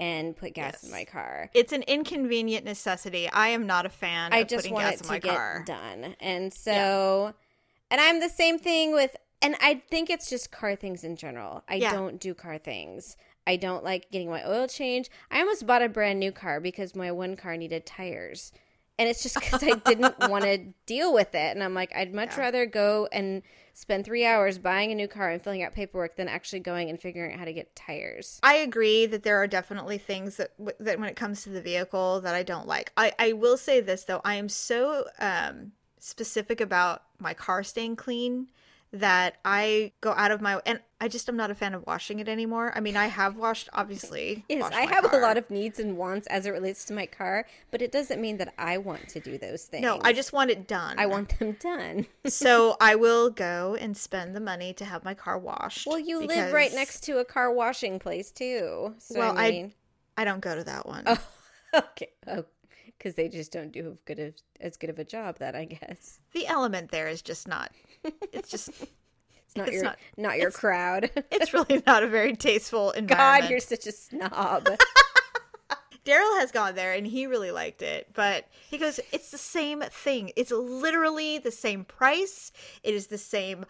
and 0.02 0.36
put 0.36 0.54
gas 0.54 0.72
Yes. 0.74 0.84
in 0.84 0.90
my 0.90 1.04
car. 1.04 1.48
It's 1.54 1.72
an 1.72 1.82
inconvenient 1.82 2.64
necessity. 2.64 3.28
I 3.30 3.48
am 3.48 3.66
not 3.66 3.86
a 3.86 3.88
fan 3.88 4.32
I 4.32 4.38
of 4.38 4.48
just 4.48 4.62
putting 4.64 4.74
want 4.74 4.86
gas 4.90 5.00
it 5.00 5.04
to 5.04 5.08
my 5.10 5.18
get 5.20 5.34
car. 5.36 5.62
done. 5.66 6.16
And 6.20 6.52
so, 6.52 7.34
and 7.90 8.00
I'm 8.00 8.18
the 8.20 8.28
same 8.28 8.58
thing 8.58 8.92
with, 8.92 9.14
and 9.40 9.54
I 9.60 9.82
think 9.90 10.10
it's 10.10 10.28
just 10.28 10.50
car 10.50 10.74
things 10.74 11.04
in 11.04 11.14
general. 11.16 11.62
I 11.68 11.76
Yeah. 11.76 11.92
don't 11.92 12.18
do 12.20 12.34
car 12.34 12.58
things. 12.58 13.16
I 13.46 13.56
don't 13.56 13.82
like 13.84 14.10
getting 14.10 14.30
my 14.30 14.48
oil 14.48 14.66
changed. 14.68 15.10
I 15.30 15.40
almost 15.40 15.66
bought 15.66 15.82
a 15.82 15.88
brand 15.88 16.18
new 16.20 16.32
car 16.32 16.60
because 16.60 16.94
my 16.94 17.10
one 17.12 17.36
car 17.36 17.56
needed 17.56 17.86
tires. 17.86 18.52
And 18.98 19.08
it's 19.08 19.22
just 19.22 19.34
because 19.34 19.62
I 19.62 19.74
didn't 19.86 20.18
want 20.28 20.44
to 20.44 20.58
deal 20.86 21.12
with 21.12 21.34
it. 21.34 21.54
And 21.54 21.62
I'm 21.62 21.74
like, 21.74 21.94
I'd 21.94 22.14
much 22.14 22.36
rather 22.36 22.66
go 22.66 23.08
and 23.12 23.42
spend 23.74 24.04
three 24.04 24.26
hours 24.26 24.58
buying 24.58 24.92
a 24.92 24.94
new 24.94 25.08
car 25.08 25.30
and 25.30 25.42
filling 25.42 25.62
out 25.62 25.72
paperwork 25.72 26.16
than 26.16 26.28
actually 26.28 26.60
going 26.60 26.90
and 26.90 27.00
figuring 27.00 27.32
out 27.32 27.38
how 27.38 27.44
to 27.44 27.52
get 27.52 27.74
tires. 27.74 28.38
I 28.42 28.56
agree 28.56 29.06
that 29.06 29.22
there 29.22 29.38
are 29.38 29.46
definitely 29.46 29.98
things 29.98 30.36
that, 30.36 30.50
that 30.78 31.00
when 31.00 31.08
it 31.08 31.16
comes 31.16 31.42
to 31.44 31.50
the 31.50 31.62
vehicle 31.62 32.20
that 32.20 32.34
I 32.34 32.42
don't 32.42 32.66
like. 32.66 32.92
I, 32.96 33.12
I 33.18 33.32
will 33.32 33.56
say 33.56 33.80
this 33.80 34.04
though, 34.04 34.20
I 34.24 34.34
am 34.34 34.48
so 34.48 35.06
um, 35.18 35.72
specific 35.98 36.60
about 36.60 37.02
my 37.18 37.32
car 37.32 37.62
staying 37.62 37.96
clean 37.96 38.48
that 38.92 39.36
I 39.44 39.92
go 40.02 40.12
out 40.12 40.30
of 40.30 40.40
my 40.42 40.60
and 40.66 40.80
I 41.00 41.08
just 41.08 41.28
am 41.28 41.36
not 41.36 41.50
a 41.50 41.54
fan 41.54 41.74
of 41.74 41.84
washing 41.86 42.20
it 42.20 42.28
anymore. 42.28 42.72
I 42.76 42.80
mean, 42.80 42.96
I 42.96 43.06
have 43.06 43.36
washed 43.36 43.68
obviously. 43.72 44.44
Yes, 44.48 44.62
washed 44.62 44.76
I 44.76 44.82
have 44.82 45.12
a 45.12 45.16
lot 45.16 45.36
of 45.38 45.50
needs 45.50 45.78
and 45.80 45.96
wants 45.96 46.26
as 46.26 46.44
it 46.46 46.50
relates 46.50 46.84
to 46.86 46.92
my 46.92 47.06
car, 47.06 47.46
but 47.70 47.80
it 47.80 47.90
doesn't 47.90 48.20
mean 48.20 48.36
that 48.36 48.52
I 48.58 48.78
want 48.78 49.08
to 49.08 49.20
do 49.20 49.38
those 49.38 49.64
things. 49.64 49.82
No, 49.82 49.98
I 50.04 50.12
just 50.12 50.32
want 50.32 50.50
it 50.50 50.68
done. 50.68 50.96
I 50.98 51.06
want 51.06 51.38
them 51.38 51.56
done. 51.58 52.06
so 52.26 52.76
I 52.80 52.94
will 52.96 53.30
go 53.30 53.76
and 53.80 53.96
spend 53.96 54.36
the 54.36 54.40
money 54.40 54.74
to 54.74 54.84
have 54.84 55.04
my 55.04 55.14
car 55.14 55.38
washed. 55.38 55.86
Well, 55.86 55.98
you 55.98 56.20
live 56.20 56.52
right 56.52 56.72
next 56.72 57.00
to 57.04 57.18
a 57.18 57.24
car 57.24 57.52
washing 57.52 57.98
place 57.98 58.30
too. 58.30 58.94
So 58.98 59.18
Well, 59.18 59.36
I 59.38 59.46
I- 59.46 59.72
I 60.18 60.24
don't 60.24 60.40
go 60.40 60.54
to 60.54 60.64
that 60.64 60.84
one. 60.86 61.04
oh, 61.06 61.18
okay, 61.74 62.10
oh, 62.26 62.44
because 62.98 63.14
they 63.14 63.30
just 63.30 63.50
don't 63.50 63.72
do 63.72 63.96
good 64.04 64.18
of, 64.18 64.34
as 64.60 64.76
good 64.76 64.90
of 64.90 64.98
a 64.98 65.04
job. 65.04 65.38
That 65.38 65.56
I 65.56 65.64
guess 65.64 66.18
The 66.32 66.46
element 66.46 66.90
there 66.90 67.08
is 67.08 67.22
just 67.22 67.48
not. 67.48 67.72
It's 68.32 68.48
just. 68.50 68.68
it's 68.70 69.56
not 69.56 69.68
It's 69.68 69.74
your 69.74 69.84
not- 69.84 69.98
not, 70.16 70.38
your 70.38 70.50
crowd. 70.50 71.10
it's 71.30 71.52
really 71.54 71.82
not 71.86 72.02
a 72.02 72.06
very 72.08 72.34
tasteful 72.36 72.90
environment. 72.92 73.42
God, 73.44 73.50
you're 73.50 73.60
such 73.60 73.86
a 73.86 73.92
snob. 73.92 74.68
Daryl 76.04 76.40
has 76.40 76.50
gone 76.50 76.74
there 76.74 76.94
and 76.94 77.06
he 77.06 77.26
really 77.26 77.52
liked 77.52 77.80
it, 77.80 78.08
but 78.12 78.46
he 78.68 78.76
goes, 78.76 78.98
it's 79.12 79.30
the 79.30 79.38
same 79.38 79.82
thing. 79.82 80.32
It's 80.34 80.50
literally 80.50 81.38
the 81.38 81.52
same 81.52 81.84
price. 81.84 82.50
It 82.82 82.92
is 82.94 83.06
the 83.06 83.18
same 83.18 83.64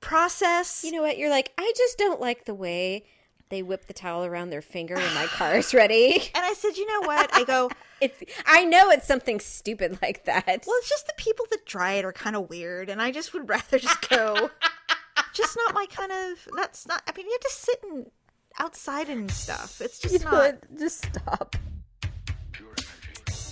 process. 0.00 0.84
you 0.84 0.92
know 0.92 1.00
what? 1.00 1.16
You're 1.16 1.30
like, 1.30 1.52
I 1.56 1.72
just 1.76 1.96
don't 1.96 2.20
like 2.20 2.44
the 2.44 2.52
way 2.54 3.06
they 3.50 3.62
whip 3.62 3.86
the 3.86 3.92
towel 3.92 4.24
around 4.24 4.50
their 4.50 4.62
finger 4.62 4.94
when 4.94 5.14
my 5.14 5.26
car 5.26 5.56
is 5.56 5.72
ready. 5.74 6.14
and 6.34 6.44
I 6.44 6.54
said, 6.54 6.76
you 6.76 6.86
know 6.86 7.06
what? 7.06 7.30
I 7.34 7.44
go, 7.44 7.70
It's 8.00 8.22
I 8.46 8.64
know 8.64 8.90
it's 8.90 9.06
something 9.08 9.40
stupid 9.40 9.98
like 10.00 10.24
that. 10.26 10.44
well, 10.66 10.76
it's 10.78 10.88
just 10.88 11.06
the 11.08 11.14
people 11.16 11.46
that 11.50 11.66
dry 11.66 11.94
it 11.94 12.04
are 12.04 12.12
kind 12.12 12.36
of 12.36 12.48
weird, 12.48 12.88
and 12.88 13.02
I 13.02 13.10
just 13.10 13.32
would 13.32 13.48
rather 13.48 13.78
just 13.78 14.08
go. 14.08 14.50
just 15.34 15.56
not 15.56 15.74
my 15.74 15.84
kind 15.86 16.12
of. 16.12 16.48
That's 16.54 16.86
not. 16.86 17.02
I 17.08 17.12
mean, 17.16 17.26
you 17.26 17.32
have 17.32 17.40
to 17.40 17.50
sit 17.50 17.80
and 17.90 18.10
outside 18.60 19.08
and 19.08 19.28
stuff. 19.30 19.80
It's 19.80 19.98
just 19.98 20.14
You 20.14 20.20
not. 20.20 20.58
Just 20.78 21.06
stop. 21.06 21.56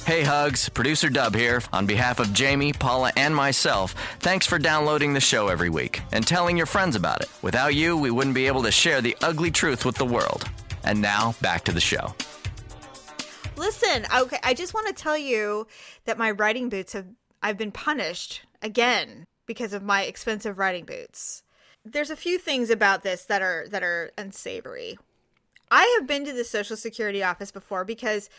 Hey 0.07 0.23
Hugs, 0.23 0.69
producer 0.69 1.11
Dub 1.11 1.35
here. 1.35 1.61
On 1.73 1.85
behalf 1.85 2.21
of 2.21 2.33
Jamie, 2.33 2.73
Paula, 2.73 3.11
and 3.17 3.35
myself, 3.35 3.93
thanks 4.21 4.47
for 4.47 4.57
downloading 4.57 5.15
the 5.15 5.21
show 5.21 5.49
every 5.49 5.69
week 5.69 6.01
and 6.13 6.25
telling 6.25 6.57
your 6.57 6.67
friends 6.67 6.95
about 6.95 7.23
it. 7.23 7.29
Without 7.43 7.75
you, 7.75 7.97
we 7.97 8.13
wouldn't 8.13 8.37
be 8.37 8.47
able 8.47 8.63
to 8.63 8.71
share 8.71 9.01
the 9.01 9.17
ugly 9.21 9.51
truth 9.51 9.85
with 9.85 9.97
the 9.97 10.05
world. 10.05 10.49
And 10.85 11.03
now, 11.03 11.35
back 11.43 11.65
to 11.65 11.73
the 11.73 11.81
show. 11.81 12.15
Listen, 13.57 14.07
okay, 14.17 14.39
I 14.45 14.55
just 14.55 14.75
want 14.75 14.87
to 14.87 14.93
tell 14.93 15.19
you 15.19 15.67
that 16.05 16.19
my 16.19 16.31
riding 16.31 16.69
boots 16.69 16.93
have 16.93 17.07
I've 17.43 17.59
been 17.59 17.73
punished 17.73 18.43
again 18.63 19.25
because 19.45 19.73
of 19.73 19.83
my 19.83 20.05
expensive 20.05 20.57
riding 20.57 20.85
boots. 20.85 21.43
There's 21.85 22.11
a 22.11 22.17
few 22.17 22.39
things 22.39 22.71
about 22.71 23.03
this 23.03 23.25
that 23.25 23.43
are 23.43 23.67
that 23.71 23.83
are 23.83 24.13
unsavory. 24.17 25.01
I 25.69 25.97
have 25.99 26.07
been 26.07 26.25
to 26.27 26.33
the 26.33 26.45
social 26.45 26.77
security 26.77 27.25
office 27.25 27.51
before 27.51 27.85
because 27.85 28.31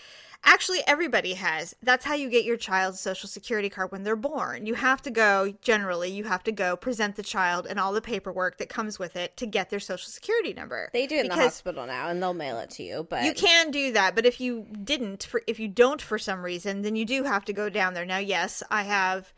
actually 0.43 0.79
everybody 0.87 1.33
has. 1.33 1.75
That's 1.81 2.05
how 2.05 2.13
you 2.13 2.29
get 2.29 2.45
your 2.45 2.57
child's 2.57 2.99
social 2.99 3.29
security 3.29 3.69
card 3.69 3.91
when 3.91 4.03
they're 4.03 4.15
born. 4.15 4.65
You 4.65 4.75
have 4.75 5.01
to 5.03 5.11
go 5.11 5.53
generally, 5.61 6.09
you 6.09 6.23
have 6.25 6.43
to 6.43 6.51
go 6.51 6.75
present 6.75 7.15
the 7.15 7.23
child 7.23 7.67
and 7.69 7.79
all 7.79 7.93
the 7.93 8.01
paperwork 8.01 8.57
that 8.57 8.69
comes 8.69 8.97
with 8.97 9.15
it 9.15 9.37
to 9.37 9.45
get 9.45 9.69
their 9.69 9.79
social 9.79 10.09
security 10.09 10.53
number. 10.53 10.89
They 10.93 11.07
do 11.07 11.15
it 11.15 11.25
in 11.25 11.29
the 11.29 11.35
hospital 11.35 11.85
now, 11.85 12.09
and 12.09 12.21
they'll 12.21 12.33
mail 12.33 12.59
it 12.59 12.69
to 12.71 12.83
you. 12.83 13.05
But 13.09 13.23
you 13.23 13.33
can 13.33 13.71
do 13.71 13.91
that, 13.93 14.15
but 14.15 14.25
if 14.25 14.39
you 14.39 14.65
didn't, 14.83 15.23
for 15.23 15.41
if 15.47 15.59
you 15.59 15.67
don't 15.67 16.01
for 16.01 16.17
some 16.17 16.43
reason, 16.43 16.81
then 16.81 16.95
you 16.95 17.05
do 17.05 17.23
have 17.23 17.45
to 17.45 17.53
go 17.53 17.69
down 17.69 17.93
there. 17.93 18.05
Now, 18.05 18.19
yes, 18.19 18.63
I 18.71 18.83
have 18.83 19.33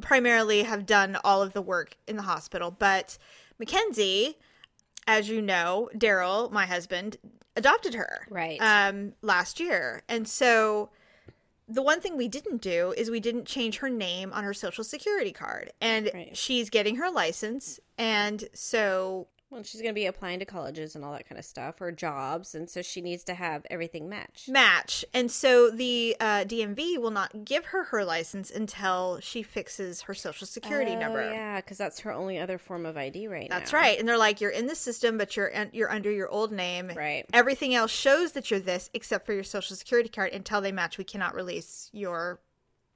primarily 0.00 0.62
have 0.62 0.86
done 0.86 1.18
all 1.24 1.42
of 1.42 1.52
the 1.52 1.62
work 1.62 1.96
in 2.08 2.16
the 2.16 2.22
hospital, 2.22 2.70
but 2.70 3.18
Mackenzie, 3.58 4.38
as 5.06 5.28
you 5.28 5.42
know, 5.42 5.90
Daryl, 5.94 6.50
my 6.50 6.66
husband, 6.66 7.16
adopted 7.56 7.94
her 7.94 8.26
Right. 8.30 8.58
um 8.60 9.14
last 9.22 9.60
year, 9.60 10.02
and 10.08 10.28
so 10.28 10.90
the 11.68 11.82
one 11.82 12.00
thing 12.00 12.16
we 12.16 12.28
didn't 12.28 12.60
do 12.60 12.92
is 12.96 13.10
we 13.10 13.20
didn't 13.20 13.46
change 13.46 13.78
her 13.78 13.88
name 13.88 14.32
on 14.32 14.44
her 14.44 14.52
social 14.54 14.84
security 14.84 15.32
card, 15.32 15.72
and 15.80 16.10
Right. 16.12 16.36
she's 16.36 16.70
getting 16.70 16.96
her 16.96 17.10
license, 17.10 17.78
and 17.98 18.48
so 18.52 19.28
well, 19.52 19.62
she's 19.62 19.82
going 19.82 19.92
to 19.92 19.98
be 19.98 20.06
applying 20.06 20.38
to 20.38 20.46
colleges 20.46 20.96
and 20.96 21.04
all 21.04 21.12
that 21.12 21.28
kind 21.28 21.38
of 21.38 21.44
stuff, 21.44 21.80
or 21.82 21.92
jobs, 21.92 22.54
and 22.54 22.70
so 22.70 22.80
she 22.80 23.02
needs 23.02 23.22
to 23.24 23.34
have 23.34 23.66
everything 23.70 24.08
match. 24.08 24.46
match. 24.48 25.04
And 25.12 25.30
so 25.30 25.70
the 25.70 26.16
uh, 26.18 26.44
DMV 26.44 26.96
will 26.96 27.10
not 27.10 27.44
give 27.44 27.66
her 27.66 27.84
her 27.84 28.02
license 28.04 28.50
until 28.50 29.18
she 29.20 29.42
fixes 29.42 30.00
her 30.02 30.14
social 30.14 30.46
security 30.46 30.92
Oh, 30.92 30.98
number. 31.00 31.30
Yeah, 31.30 31.60
because 31.60 31.76
that's 31.76 32.00
her 32.00 32.12
only 32.12 32.38
other 32.38 32.56
form 32.56 32.86
of 32.86 32.96
ID 32.96 33.28
right 33.28 33.50
now. 33.50 33.58
That's 33.58 33.74
right. 33.74 33.98
And 33.98 34.08
they're 34.08 34.16
like, 34.16 34.40
you're 34.40 34.50
in 34.50 34.66
the 34.66 34.74
system, 34.74 35.18
but 35.18 35.36
you're 35.36 35.52
you're 35.72 35.92
under 35.92 36.10
your 36.10 36.30
old 36.30 36.50
name. 36.50 36.90
Right. 36.96 37.26
Everything 37.34 37.74
else 37.74 37.90
shows 37.90 38.32
that 38.32 38.50
you're 38.50 38.58
this, 38.60 38.88
except 38.94 39.26
for 39.26 39.34
your 39.34 39.44
social 39.44 39.76
security 39.76 40.08
card. 40.08 40.32
Until 40.32 40.62
they 40.62 40.72
match, 40.72 40.96
we 40.96 41.04
cannot 41.04 41.34
release 41.34 41.90
your 41.92 42.40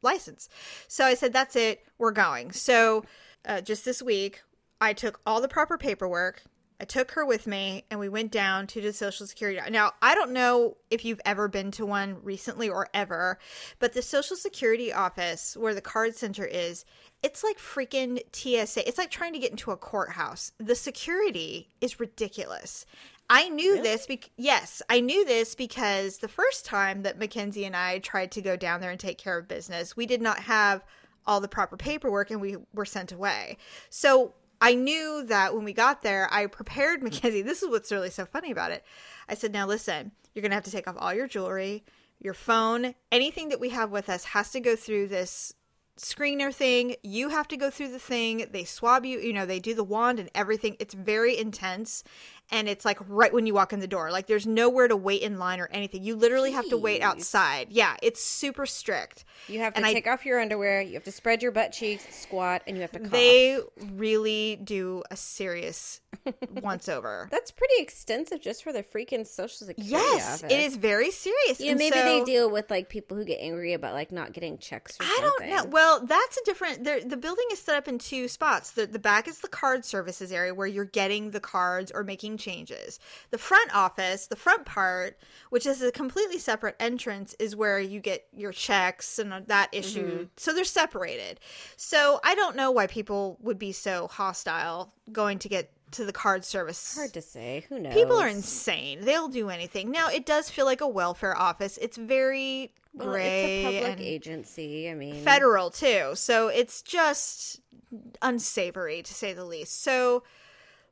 license. 0.03 0.49
So 0.89 1.05
I 1.05 1.15
said, 1.15 1.33
that's 1.35 1.55
it. 1.57 1.85
We're 1.99 2.13
going. 2.13 2.53
So 2.53 3.05
uh, 3.45 3.61
just 3.61 3.85
this 3.85 4.03
week, 4.03 4.41
I 4.81 4.93
took 4.93 5.21
all 5.27 5.41
the 5.41 5.49
proper 5.49 5.79
paperwork. 5.79 6.43
I 6.81 6.85
took 6.85 7.13
her 7.13 7.25
with 7.25 7.47
me 7.47 7.85
and 7.91 7.99
we 7.99 8.11
went 8.11 8.31
down 8.31 8.67
to 8.69 8.83
the 8.83 8.93
Social 8.93 9.27
Security. 9.27 9.59
Now, 9.71 9.93
I 10.03 10.15
don't 10.15 10.33
know 10.33 10.77
if 10.91 11.05
you've 11.05 11.21
ever 11.25 11.49
been 11.49 11.71
to 11.73 11.87
one 11.87 12.19
recently 12.23 12.69
or 12.69 12.89
ever, 12.93 13.39
but 13.79 13.95
the 13.95 14.03
Social 14.03 14.37
Security 14.37 14.93
office 14.93 15.57
where 15.57 15.75
the 15.75 15.81
card 15.81 16.15
center 16.15 16.45
is, 16.45 16.85
it's 17.23 17.43
like 17.43 17.59
freaking 17.59 18.21
TSA. 18.33 18.87
It's 18.87 18.99
like 18.99 19.11
trying 19.11 19.33
to 19.33 19.39
get 19.39 19.53
into 19.53 19.71
a 19.71 19.77
courthouse. 19.77 20.53
The 20.59 20.75
security 20.75 21.69
is 21.81 21.99
ridiculous. 21.99 22.85
I 23.29 23.49
knew 23.49 23.83
this 23.83 24.07
bec- 24.07 24.31
yes, 24.37 24.83
I 24.89 25.01
knew 25.01 25.25
this 25.25 25.55
because 25.55 26.19
the 26.19 26.29
first 26.29 26.65
time 26.65 27.03
that 27.03 27.19
Mackenzie 27.19 27.65
and 27.65 27.75
I 27.75 27.99
tried 27.99 28.31
to 28.33 28.43
go 28.43 28.55
down 28.55 28.81
there 28.81 28.91
and 28.91 29.01
take 29.01 29.19
care 29.19 29.39
of 29.39 29.49
business, 29.49 29.97
we 29.97 30.07
did 30.07 30.21
not 30.21 30.41
have 30.41 30.85
all 31.27 31.41
the 31.41 31.49
proper 31.49 31.77
paperwork 31.77 32.31
and 32.31 32.41
we 32.41 32.57
were 32.73 32.85
sent 32.85 33.11
away. 33.11 33.57
So 33.91 34.35
I 34.61 34.75
knew 34.75 35.25
that 35.27 35.55
when 35.55 35.65
we 35.65 35.73
got 35.73 36.03
there, 36.03 36.29
I 36.33 36.47
prepared 36.47 37.03
Mackenzie. 37.03 37.43
This 37.43 37.63
is 37.63 37.71
what's 37.71 37.93
really 37.93 38.11
so 38.11 38.25
funny 38.25 38.51
about 38.51 38.73
it. 38.73 38.85
I 39.29 39.35
said, 39.35 39.53
now 39.53 39.67
listen, 39.67 40.13
you're 40.35 40.43
going 40.43 40.51
to 40.51 40.57
have 40.57 40.65
to 40.65 40.71
take 40.71 40.89
off 40.89 40.97
all 40.99 41.15
your 41.15 41.29
jewelry, 41.29 41.85
your 42.21 42.35
phone, 42.35 42.95
anything 43.13 43.49
that 43.51 43.61
we 43.61 43.71
have 43.71 43.91
with 43.91 44.09
us 44.09 44.25
has 44.25 44.51
to 44.53 44.61
go 44.61 44.77
through 44.77 45.09
this 45.09 45.53
screener 45.97 46.55
thing. 46.55 46.95
You 47.03 47.31
have 47.31 47.49
to 47.49 47.57
go 47.57 47.71
through 47.71 47.93
the 47.93 47.99
thing. 47.99 48.47
They 48.51 48.65
swab 48.65 49.05
you, 49.05 49.19
you 49.19 49.33
know, 49.33 49.47
they 49.47 49.61
do 49.61 49.75
the 49.75 49.85
wand 49.85 50.19
and 50.19 50.31
everything. 50.35 50.77
It's 50.79 50.95
very 50.95 51.39
intense. 51.39 52.05
And 52.53 52.69
it's 52.69 52.85
like 52.85 52.99
right 53.09 53.33
when 53.33 53.45
you 53.47 53.55
walk 53.55 53.73
in 53.73 53.81
the 53.81 53.89
door. 53.89 54.11
Like 54.13 54.29
there's 54.29 54.47
nowhere 54.47 54.87
to 54.87 54.97
wait 54.97 55.23
in 55.23 55.39
line 55.39 55.59
or 55.59 55.69
anything. 55.73 56.05
You 56.05 56.15
literally 56.15 56.53
have 56.53 56.69
to 56.69 56.77
wait 56.79 57.03
outside. 57.03 57.69
Yeah, 57.71 57.97
it's 58.03 58.23
super 58.23 58.67
strict. 58.67 59.25
You 59.49 59.59
have 59.61 59.73
to 59.75 59.79
And 59.79 59.87
I- 59.87 59.93
take 59.93 60.07
off 60.07 60.25
your 60.25 60.41
underwear. 60.41 60.81
You 60.81 60.95
have 60.95 61.05
to 61.05 61.13
spread 61.13 61.43
your 61.43 61.51
butt 61.53 61.73
cheeks, 61.73 62.05
squat, 62.15 62.63
and 62.67 62.77
you 62.77 62.83
have 62.83 62.93
to 62.93 63.01
cough. 63.01 63.11
They 63.11 63.59
really 63.95 64.61
do 64.63 65.03
a 65.11 65.17
serious 65.17 66.01
once 66.63 66.89
over. 66.89 67.29
That's 67.31 67.51
pretty 67.51 67.75
extensive 67.79 68.41
just 68.41 68.63
for 68.63 68.73
the 68.73 68.83
freaking 68.83 69.27
social 69.27 69.67
security 69.67 69.91
Yes, 69.91 70.43
office. 70.43 70.53
it 70.53 70.61
is 70.61 70.77
very 70.77 71.11
serious. 71.11 71.61
Yeah, 71.61 71.71
And 71.73 71.79
maybe 71.79 71.97
they 71.97 72.23
deal 72.25 72.51
with 72.51 72.71
like 72.71 72.89
people 72.89 73.17
who 73.17 73.25
get 73.25 73.41
angry 73.41 73.73
about 73.73 73.95
like 73.95 74.13
not 74.13 74.33
getting 74.33 74.59
checks. 74.59 74.97
Or 75.01 75.05
I 75.05 75.19
don't 75.21 75.49
know. 75.51 75.65
Well, 75.71 76.05
that's 76.07 76.37
a 76.37 76.45
different. 76.45 76.85
The, 76.85 77.03
the 77.05 77.17
building 77.17 77.45
is 77.53 77.59
set 77.61 77.75
up 77.77 77.89
in 77.89 77.99
two 77.99 78.29
spots. 78.29 78.71
The 78.71 78.87
the 78.87 78.99
back 78.99 79.27
is 79.29 79.39
the 79.41 79.49
card 79.49 79.85
services 79.85 80.31
area 80.33 80.55
where 80.55 80.67
you're 80.67 80.85
getting 80.85 81.31
the 81.33 81.41
cards 81.41 81.91
or 81.95 82.05
making 82.05 82.36
changes. 82.37 82.99
The 83.31 83.39
front 83.39 83.75
office, 83.75 84.27
the 84.27 84.37
front 84.37 84.67
part, 84.67 85.19
which 85.51 85.67
is 85.67 85.83
a 85.83 85.93
completely 85.93 86.39
separate 86.39 86.77
entrance, 86.81 87.35
is 87.39 87.57
where 87.57 87.79
you 87.79 88.01
get 88.01 88.27
your 88.37 88.53
checks 88.53 89.19
and 89.19 89.33
that 89.47 89.69
issue. 89.73 90.11
Mm-hmm. 90.11 90.25
So 90.37 90.53
they're 90.53 90.65
separated. 90.65 91.41
So 91.77 92.21
I 92.25 92.35
don't 92.35 92.57
know 92.57 92.71
why 92.71 92.87
people 92.87 93.39
would 93.43 93.59
be 93.59 93.73
so 93.73 94.09
hostile 94.09 94.93
going 95.13 95.39
to 95.41 95.49
get 95.49 95.71
to 95.93 96.05
the 96.05 96.13
card 96.13 96.45
service. 96.45 96.97
Hard 96.97 97.13
to 97.15 97.23
say. 97.23 97.65
Who 97.69 97.79
knows? 97.79 97.95
People 97.95 98.19
are 98.19 98.29
insane. 98.29 99.05
They'll 99.05 99.29
do 99.29 99.51
anything. 99.51 99.91
Now 99.91 100.09
it 100.09 100.27
does 100.27 100.51
feel 100.51 100.65
like 100.65 100.81
a 100.81 100.89
welfare 100.89 101.37
office. 101.37 101.79
It's 101.81 101.97
very 101.97 102.73
Well, 102.93 103.09
gray 103.09 103.63
it's 103.63 103.69
a 103.69 103.81
public 103.81 104.07
agency. 104.07 104.91
I 104.91 104.95
mean, 104.95 105.23
federal 105.23 105.71
too. 105.71 106.13
So 106.15 106.49
it's 106.49 106.83
just 106.83 107.61
unsavory 108.21 109.03
to 109.03 109.15
say 109.15 109.33
the 109.33 109.45
least. 109.45 109.83
So 109.83 110.25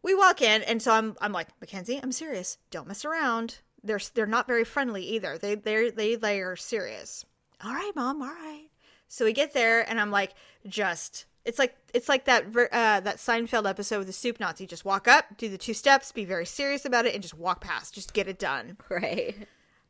we 0.05 0.15
walk 0.15 0.41
in 0.41 0.63
and 0.63 0.81
so 0.81 0.93
I'm 0.93 1.17
I'm 1.21 1.33
like, 1.33 1.49
Mackenzie, 1.61 1.99
I'm 2.01 2.13
serious. 2.13 2.59
Don't 2.71 2.87
mess 2.87 3.05
around. 3.05 3.59
They're 3.83 4.01
they're 4.15 4.27
not 4.27 4.47
very 4.47 4.65
friendly 4.65 5.03
either. 5.03 5.37
They 5.39 5.57
they 5.57 5.91
they 5.91 6.15
they 6.15 6.41
are 6.41 6.55
serious. 6.55 7.25
All 7.65 7.73
right, 7.73 7.93
mom, 7.97 8.23
all 8.23 8.29
right. 8.29 8.69
So 9.09 9.25
we 9.25 9.33
get 9.33 9.55
there 9.55 9.89
and 9.89 9.99
I'm 9.99 10.13
like, 10.13 10.35
just 10.67 11.25
it's 11.45 11.59
like 11.59 11.75
it's 11.93 12.09
like 12.09 12.27
that 12.27 12.45
uh, 12.47 13.01
that 13.01 13.17
Seinfeld 13.17 13.69
episode 13.69 13.99
with 13.99 14.07
the 14.07 14.13
soup 14.13 14.39
Nazi. 14.39 14.67
Just 14.67 14.85
walk 14.85 15.09
up, 15.09 15.37
do 15.39 15.49
the 15.49 15.59
two 15.59 15.75
steps, 15.75 16.13
be 16.13 16.25
very 16.25 16.47
serious 16.47 16.85
about 16.85 17.07
it, 17.07 17.15
and 17.15 17.23
just 17.23 17.37
walk 17.37 17.61
past. 17.61 17.95
Just 17.95 18.13
get 18.13 18.29
it 18.29 18.39
done. 18.39 18.77
right? 18.91 19.35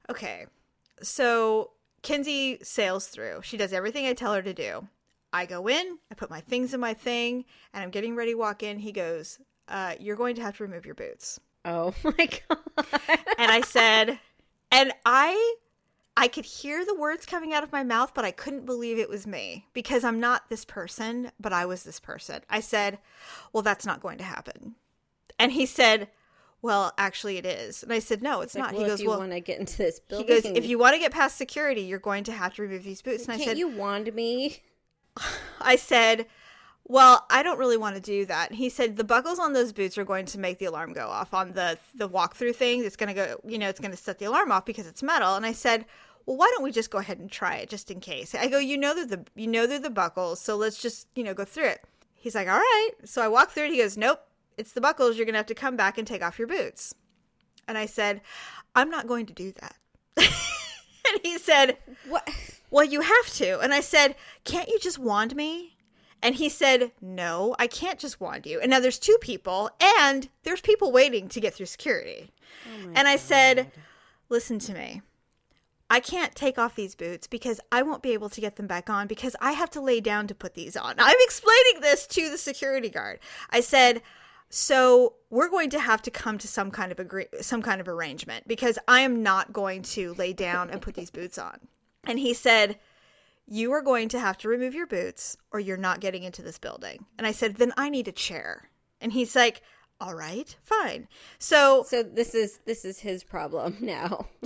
Okay. 0.08 0.46
So 1.02 1.72
Kinsey 2.02 2.58
sails 2.62 3.08
through. 3.08 3.40
She 3.42 3.56
does 3.56 3.72
everything 3.72 4.06
I 4.06 4.12
tell 4.12 4.34
her 4.34 4.42
to 4.42 4.54
do. 4.54 4.88
I 5.32 5.46
go 5.46 5.68
in, 5.68 5.98
I 6.12 6.14
put 6.14 6.30
my 6.30 6.40
things 6.40 6.72
in 6.72 6.78
my 6.78 6.94
thing, 6.94 7.44
and 7.72 7.82
I'm 7.82 7.90
getting 7.90 8.14
ready 8.14 8.32
to 8.32 8.38
walk 8.38 8.62
in. 8.62 8.78
He 8.78 8.92
goes, 8.92 9.40
uh, 9.68 9.94
You're 10.00 10.16
going 10.16 10.36
to 10.36 10.42
have 10.42 10.56
to 10.58 10.64
remove 10.64 10.84
your 10.86 10.94
boots. 10.94 11.40
Oh 11.64 11.94
my 12.04 12.12
god! 12.48 12.88
And 13.38 13.50
I 13.50 13.62
said, 13.62 14.18
and 14.70 14.92
I 15.06 15.54
I 16.16 16.28
could 16.28 16.44
hear 16.44 16.84
the 16.84 16.94
words 16.94 17.26
coming 17.26 17.52
out 17.52 17.64
of 17.64 17.72
my 17.72 17.82
mouth, 17.82 18.12
but 18.14 18.24
I 18.24 18.30
couldn't 18.30 18.66
believe 18.66 18.98
it 18.98 19.08
was 19.08 19.26
me 19.26 19.66
because 19.72 20.04
I'm 20.04 20.20
not 20.20 20.48
this 20.48 20.64
person, 20.64 21.32
but 21.40 21.52
I 21.52 21.66
was 21.66 21.82
this 21.82 21.98
person. 22.00 22.40
I 22.48 22.60
said, 22.60 22.98
Well, 23.52 23.62
that's 23.62 23.86
not 23.86 24.00
going 24.00 24.18
to 24.18 24.24
happen. 24.24 24.76
And 25.38 25.50
he 25.52 25.66
said, 25.66 26.08
Well, 26.62 26.92
actually, 26.98 27.38
it 27.38 27.46
is. 27.46 27.82
And 27.82 27.92
I 27.92 27.98
said, 27.98 28.22
No, 28.22 28.42
it's 28.42 28.54
Like, 28.54 28.64
not. 28.64 28.72
well, 28.74 28.80
he 28.80 28.84
if 28.86 28.92
goes, 28.92 29.00
you 29.02 29.08
Well, 29.08 29.18
want 29.18 29.32
to 29.32 29.40
get 29.40 29.58
into 29.58 29.78
this 29.78 29.98
building. 30.00 30.28
he 30.28 30.34
goes, 30.42 30.44
If 30.44 30.66
you 30.66 30.78
want 30.78 30.94
to 30.94 31.00
get 31.00 31.10
past 31.12 31.36
security, 31.36 31.80
you're 31.80 31.98
going 31.98 32.24
to 32.24 32.32
have 32.32 32.54
to 32.54 32.62
remove 32.62 32.84
these 32.84 33.02
boots. 33.02 33.24
And 33.24 33.32
I 33.32 33.36
can't 33.38 33.48
said, 33.50 33.58
you 33.58 33.68
wand 33.68 34.14
me? 34.14 34.58
I 35.60 35.76
said, 35.76 36.26
"Well, 36.86 37.26
I 37.30 37.42
don't 37.42 37.58
really 37.58 37.76
want 37.76 37.96
to 37.96 38.00
do 38.00 38.26
that." 38.26 38.52
He 38.52 38.68
said, 38.68 38.96
"The 38.96 39.04
buckles 39.04 39.38
on 39.38 39.52
those 39.52 39.72
boots 39.72 39.98
are 39.98 40.04
going 40.04 40.26
to 40.26 40.38
make 40.38 40.58
the 40.58 40.66
alarm 40.66 40.92
go 40.92 41.06
off 41.06 41.34
on 41.34 41.52
the 41.52 41.78
the 41.94 42.08
walkthrough 42.08 42.56
thing. 42.56 42.84
It's 42.84 42.96
going 42.96 43.08
to 43.08 43.14
go, 43.14 43.40
you 43.46 43.58
know, 43.58 43.68
it's 43.68 43.80
going 43.80 43.90
to 43.90 43.96
set 43.96 44.18
the 44.18 44.26
alarm 44.26 44.52
off 44.52 44.64
because 44.64 44.86
it's 44.86 45.02
metal." 45.02 45.36
And 45.36 45.46
I 45.46 45.52
said, 45.52 45.86
"Well, 46.26 46.36
why 46.36 46.50
don't 46.52 46.64
we 46.64 46.72
just 46.72 46.90
go 46.90 46.98
ahead 46.98 47.18
and 47.18 47.30
try 47.30 47.56
it 47.56 47.68
just 47.68 47.90
in 47.90 48.00
case?" 48.00 48.34
I 48.34 48.48
go, 48.48 48.58
"You 48.58 48.78
know 48.78 48.94
they're 48.94 49.06
the 49.06 49.24
you 49.34 49.46
know 49.46 49.66
they're 49.66 49.78
the 49.78 49.90
buckles, 49.90 50.40
so 50.40 50.56
let's 50.56 50.80
just 50.80 51.08
you 51.14 51.24
know 51.24 51.34
go 51.34 51.44
through 51.44 51.68
it." 51.68 51.84
He's 52.14 52.34
like, 52.34 52.48
"All 52.48 52.58
right." 52.58 52.90
So 53.04 53.22
I 53.22 53.28
walk 53.28 53.50
through 53.50 53.64
it. 53.64 53.72
He 53.72 53.78
goes, 53.78 53.96
"Nope, 53.96 54.20
it's 54.56 54.72
the 54.72 54.80
buckles. 54.80 55.16
You're 55.16 55.26
going 55.26 55.34
to 55.34 55.38
have 55.38 55.46
to 55.46 55.54
come 55.54 55.76
back 55.76 55.98
and 55.98 56.06
take 56.06 56.22
off 56.22 56.38
your 56.38 56.48
boots." 56.48 56.94
And 57.66 57.78
I 57.78 57.86
said, 57.86 58.20
"I'm 58.74 58.90
not 58.90 59.06
going 59.06 59.26
to 59.26 59.32
do 59.32 59.52
that." 59.52 59.76
and 60.16 61.20
he 61.22 61.38
said, 61.38 61.78
What? 62.08 62.28
well, 62.70 62.84
you 62.84 63.00
have 63.00 63.26
to. 63.34 63.60
And 63.60 63.72
I 63.72 63.80
said, 63.80 64.16
Can't 64.44 64.68
you 64.68 64.78
just 64.78 64.98
wand 64.98 65.34
me? 65.36 65.73
And 66.24 66.34
he 66.34 66.48
said, 66.48 66.90
No, 67.02 67.54
I 67.58 67.66
can't 67.66 68.00
just 68.00 68.18
wand 68.18 68.46
you. 68.46 68.58
And 68.58 68.70
now 68.70 68.80
there's 68.80 68.98
two 68.98 69.18
people, 69.20 69.70
and 70.00 70.28
there's 70.42 70.62
people 70.62 70.90
waiting 70.90 71.28
to 71.28 71.40
get 71.40 71.52
through 71.54 71.66
security. 71.66 72.32
Oh 72.66 72.92
and 72.94 73.06
I 73.06 73.16
said, 73.16 73.70
Listen 74.30 74.58
to 74.60 74.72
me. 74.72 75.02
I 75.90 76.00
can't 76.00 76.34
take 76.34 76.58
off 76.58 76.74
these 76.74 76.94
boots 76.94 77.26
because 77.26 77.60
I 77.70 77.82
won't 77.82 78.02
be 78.02 78.14
able 78.14 78.30
to 78.30 78.40
get 78.40 78.56
them 78.56 78.66
back 78.66 78.88
on 78.88 79.06
because 79.06 79.36
I 79.40 79.52
have 79.52 79.68
to 79.72 79.82
lay 79.82 80.00
down 80.00 80.26
to 80.28 80.34
put 80.34 80.54
these 80.54 80.78
on. 80.78 80.94
I'm 80.96 81.16
explaining 81.20 81.82
this 81.82 82.06
to 82.06 82.30
the 82.30 82.38
security 82.38 82.88
guard. 82.88 83.20
I 83.50 83.60
said, 83.60 84.00
so 84.48 85.16
we're 85.28 85.50
going 85.50 85.68
to 85.70 85.78
have 85.78 86.00
to 86.02 86.10
come 86.10 86.38
to 86.38 86.48
some 86.48 86.70
kind 86.70 86.90
of 86.90 86.98
agree 86.98 87.26
some 87.42 87.60
kind 87.60 87.82
of 87.82 87.88
arrangement 87.88 88.48
because 88.48 88.78
I 88.88 89.00
am 89.00 89.22
not 89.22 89.52
going 89.52 89.82
to 89.82 90.14
lay 90.14 90.32
down 90.32 90.70
and 90.70 90.80
put 90.80 90.94
these 90.94 91.10
boots 91.10 91.36
on. 91.36 91.58
And 92.04 92.18
he 92.18 92.32
said, 92.32 92.78
"You 93.46 93.72
are 93.72 93.82
going 93.82 94.08
to 94.10 94.18
have 94.20 94.38
to 94.38 94.48
remove 94.48 94.74
your 94.74 94.86
boots 94.86 95.36
or 95.52 95.60
you're 95.60 95.76
not 95.76 96.00
getting 96.00 96.22
into 96.24 96.42
this 96.42 96.58
building." 96.58 97.04
And 97.18 97.26
I 97.26 97.32
said, 97.32 97.56
"Then 97.56 97.72
I 97.76 97.88
need 97.90 98.08
a 98.08 98.12
chair." 98.12 98.70
And 99.00 99.12
he's 99.12 99.34
like, 99.36 99.62
"All 100.00 100.14
right, 100.14 100.54
fine." 100.62 101.08
So, 101.38 101.84
So 101.88 102.02
this 102.02 102.34
is 102.34 102.60
this 102.64 102.84
is 102.84 102.98
his 102.98 103.22
problem 103.24 103.76
now. 103.80 104.26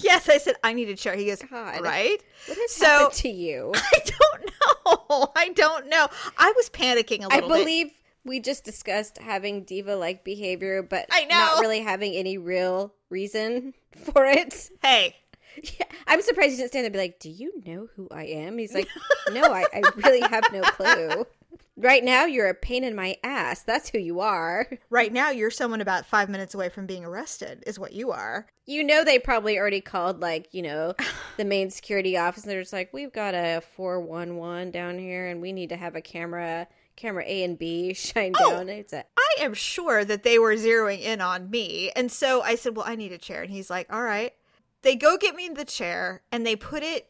yes, 0.00 0.28
I 0.28 0.38
said, 0.38 0.56
"I 0.64 0.72
need 0.72 0.88
a 0.88 0.96
chair." 0.96 1.14
He 1.16 1.26
goes, 1.26 1.42
God. 1.42 1.76
"All 1.76 1.82
right." 1.82 2.22
What 2.46 2.58
has 2.58 2.72
So- 2.72 2.86
happened 2.86 3.12
to 3.14 3.28
you? 3.28 3.72
I 3.76 3.98
don't 4.04 4.44
know. 4.46 5.32
I 5.36 5.48
don't 5.50 5.88
know. 5.88 6.08
I 6.38 6.52
was 6.56 6.68
panicking 6.70 7.24
a 7.24 7.28
little 7.28 7.48
bit. 7.48 7.54
I 7.54 7.58
believe 7.58 7.90
we 8.24 8.38
just 8.40 8.64
discussed 8.64 9.16
having 9.18 9.64
diva 9.64 9.96
like 9.96 10.24
behavior, 10.24 10.82
but 10.82 11.06
I 11.10 11.24
not 11.24 11.56
know. 11.56 11.60
really 11.62 11.80
having 11.80 12.12
any 12.14 12.36
real 12.36 12.92
reason 13.08 13.72
for 14.12 14.26
it. 14.26 14.70
Hey, 14.82 15.16
Yeah, 15.62 15.86
I'm 16.06 16.22
surprised 16.22 16.50
he 16.52 16.56
didn't 16.56 16.70
stand 16.70 16.82
there 16.84 16.86
and 16.88 16.92
be 16.92 16.98
like, 16.98 17.18
Do 17.18 17.30
you 17.30 17.52
know 17.66 17.88
who 17.96 18.08
I 18.10 18.24
am? 18.24 18.58
He's 18.58 18.74
like, 18.74 18.88
No, 19.32 19.42
I, 19.52 19.64
I 19.72 19.82
really 19.96 20.20
have 20.20 20.44
no 20.52 20.62
clue. 20.62 21.26
Right 21.76 22.04
now, 22.04 22.26
you're 22.26 22.48
a 22.50 22.54
pain 22.54 22.84
in 22.84 22.94
my 22.94 23.16
ass. 23.24 23.62
That's 23.62 23.88
who 23.88 23.98
you 23.98 24.20
are. 24.20 24.68
right 24.90 25.10
now 25.10 25.30
you're 25.30 25.50
someone 25.50 25.80
about 25.80 26.04
five 26.04 26.28
minutes 26.28 26.52
away 26.54 26.68
from 26.68 26.84
being 26.84 27.06
arrested, 27.06 27.64
is 27.66 27.78
what 27.78 27.94
you 27.94 28.10
are. 28.10 28.46
You 28.66 28.84
know, 28.84 29.02
they 29.02 29.18
probably 29.18 29.58
already 29.58 29.80
called, 29.80 30.20
like, 30.20 30.48
you 30.52 30.60
know, 30.60 30.94
the 31.38 31.44
main 31.46 31.70
security 31.70 32.18
office. 32.18 32.42
And 32.42 32.50
they're 32.50 32.60
just 32.60 32.74
like, 32.74 32.92
We've 32.92 33.12
got 33.12 33.34
a 33.34 33.62
411 33.76 34.72
down 34.72 34.98
here, 34.98 35.28
and 35.28 35.40
we 35.40 35.52
need 35.52 35.70
to 35.70 35.76
have 35.76 35.96
a 35.96 36.02
camera, 36.02 36.68
camera 36.96 37.24
A 37.26 37.44
and 37.44 37.58
B 37.58 37.94
shine 37.94 38.34
Oh. 38.38 38.50
down. 38.50 38.68
It's 38.68 38.92
a, 38.92 39.04
I 39.16 39.34
am 39.42 39.54
sure 39.54 40.04
that 40.04 40.22
they 40.22 40.38
were 40.38 40.54
zeroing 40.56 41.00
in 41.00 41.22
on 41.22 41.48
me. 41.48 41.92
And 41.96 42.12
so 42.12 42.42
I 42.42 42.56
said, 42.56 42.76
Well, 42.76 42.84
I 42.86 42.94
need 42.94 43.12
a 43.12 43.18
chair. 43.18 43.40
And 43.42 43.50
he's 43.50 43.70
like, 43.70 43.90
All 43.90 44.02
right. 44.02 44.34
They 44.82 44.96
go 44.96 45.16
get 45.16 45.34
me 45.34 45.48
the 45.48 45.64
chair 45.64 46.22
and 46.32 46.46
they 46.46 46.56
put 46.56 46.82
it 46.82 47.08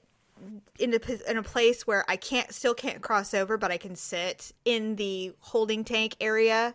in 0.78 0.94
a, 0.94 1.30
in 1.30 1.36
a 1.36 1.42
place 1.42 1.86
where 1.86 2.04
I 2.08 2.16
can't 2.16 2.52
still 2.52 2.74
can't 2.74 3.00
cross 3.02 3.34
over, 3.34 3.56
but 3.58 3.70
I 3.70 3.76
can 3.76 3.94
sit 3.94 4.52
in 4.64 4.96
the 4.96 5.32
holding 5.40 5.84
tank 5.84 6.16
area. 6.20 6.74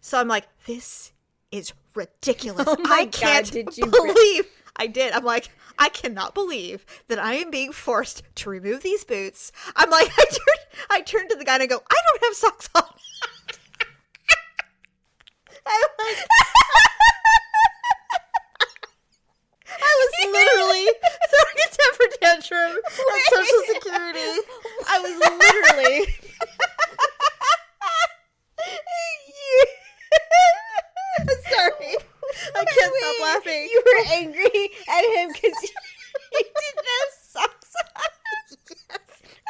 So 0.00 0.18
I'm 0.18 0.28
like, 0.28 0.46
This 0.66 1.12
is 1.52 1.72
ridiculous. 1.94 2.66
Oh 2.68 2.76
I 2.86 3.06
can't 3.06 3.52
God, 3.52 3.76
you 3.76 3.84
re- 3.84 3.90
believe 3.90 4.46
I 4.76 4.86
did. 4.86 5.12
I'm 5.12 5.24
like, 5.24 5.50
I 5.78 5.88
cannot 5.88 6.34
believe 6.34 6.84
that 7.08 7.18
I 7.18 7.34
am 7.34 7.50
being 7.50 7.72
forced 7.72 8.22
to 8.36 8.50
remove 8.50 8.82
these 8.82 9.04
boots. 9.04 9.52
I'm 9.74 9.90
like, 9.90 10.10
I 10.18 10.24
turned, 10.24 10.66
I 10.90 11.00
turned 11.02 11.30
to 11.30 11.36
the 11.36 11.44
guy 11.44 11.54
and 11.54 11.62
I 11.62 11.66
go, 11.66 11.82
I 11.90 11.96
don't 12.06 12.24
have 12.24 12.34
socks 12.34 12.68
on. 12.74 12.82
I 15.68 15.86
was, 15.98 16.16
I 19.68 19.92
was 19.98 20.10
literally 20.36 20.86
throwing 21.30 21.58
a 21.64 21.68
temper 21.72 22.08
tantrum 22.20 22.76
at 22.76 23.20
Social 23.32 23.62
Security. 23.74 24.32
I 24.88 24.98
was 25.00 25.14
literally. 25.18 25.98
Sorry, 31.48 31.96
I 32.54 32.64
can't 32.64 32.94
stop 32.98 33.16
laughing. 33.22 33.68
You 33.70 33.82
were 33.86 34.04
angry 34.12 34.70
at 34.88 35.04
him 35.16 35.28
because 35.32 35.58
he, 35.60 35.70
didn't 36.42 36.86
have 36.86 37.10
socks 37.22 37.74
on. 37.96 38.10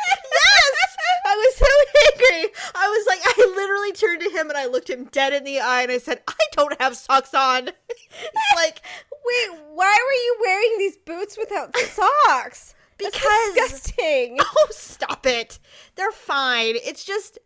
yes, 0.08 0.96
I 1.26 1.34
was 1.34 1.56
so 1.56 1.66
angry. 2.12 2.52
I 2.74 2.88
was 2.88 3.06
like, 3.08 3.20
I 3.24 3.54
literally 3.56 3.92
turned 3.92 4.22
to 4.22 4.30
him 4.38 4.48
and 4.48 4.58
I 4.58 4.66
looked 4.66 4.90
him 4.90 5.04
dead 5.10 5.32
in 5.32 5.44
the 5.44 5.60
eye 5.60 5.82
and 5.82 5.92
I 5.92 5.98
said, 5.98 6.22
I 6.28 6.34
don't 6.52 6.80
have 6.80 6.96
socks 6.96 7.34
on. 7.34 7.70
Like, 8.54 8.82
Wait, 9.26 9.58
why 9.74 9.96
were 10.06 10.12
you 10.12 10.36
wearing 10.40 10.74
these 10.78 10.96
boots 10.96 11.36
without 11.38 11.76
socks? 11.76 12.74
because 12.98 13.12
That's 13.54 13.54
disgusting. 13.82 14.38
oh, 14.40 14.66
stop 14.70 15.26
it. 15.26 15.58
They're 15.96 16.10
fine. 16.12 16.76
It's 16.76 17.04
just 17.04 17.38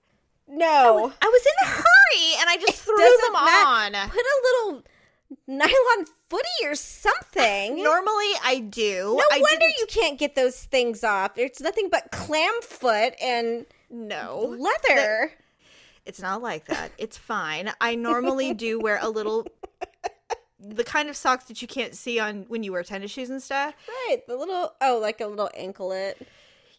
No, 0.48 1.12
I 1.20 1.26
was 1.26 1.42
in 1.46 1.66
a 1.66 1.70
hurry 1.70 2.34
and 2.40 2.48
I 2.48 2.56
just 2.60 2.82
threw 2.82 2.96
doesn't 2.96 3.32
them 3.32 3.44
matter. 3.44 3.96
on. 3.96 4.08
Put 4.10 4.20
a 4.20 4.40
little 4.44 4.82
nylon 5.46 6.06
footy 6.28 6.64
or 6.66 6.74
something. 6.74 7.76
Normally 7.82 8.30
I 8.44 8.60
do. 8.68 9.16
no 9.16 9.24
I 9.32 9.40
wonder 9.40 9.58
didn't- 9.60 9.78
you 9.78 9.86
can't 9.88 10.18
get 10.18 10.34
those 10.34 10.62
things 10.64 11.02
off. 11.04 11.36
It's 11.36 11.60
nothing 11.60 11.88
but 11.90 12.10
clam 12.12 12.52
foot 12.62 13.14
and 13.22 13.66
No, 13.90 14.56
leather. 14.58 15.32
it's 16.06 16.20
not 16.20 16.42
like 16.42 16.66
that. 16.66 16.92
It's 16.98 17.16
fine. 17.16 17.72
I 17.80 17.94
normally 17.96 18.54
do 18.54 18.78
wear 18.80 18.98
a 19.02 19.08
little, 19.08 19.46
the 20.60 20.84
kind 20.84 21.08
of 21.08 21.16
socks 21.16 21.44
that 21.44 21.62
you 21.62 21.68
can't 21.68 21.94
see 21.94 22.18
on 22.18 22.44
when 22.48 22.62
you 22.62 22.72
wear 22.72 22.82
tennis 22.82 23.10
shoes 23.10 23.30
and 23.30 23.42
stuff. 23.42 23.74
right, 23.88 24.20
the 24.26 24.36
little 24.36 24.74
oh, 24.80 24.98
like 25.00 25.20
a 25.20 25.26
little 25.26 25.50
anklet. 25.56 26.26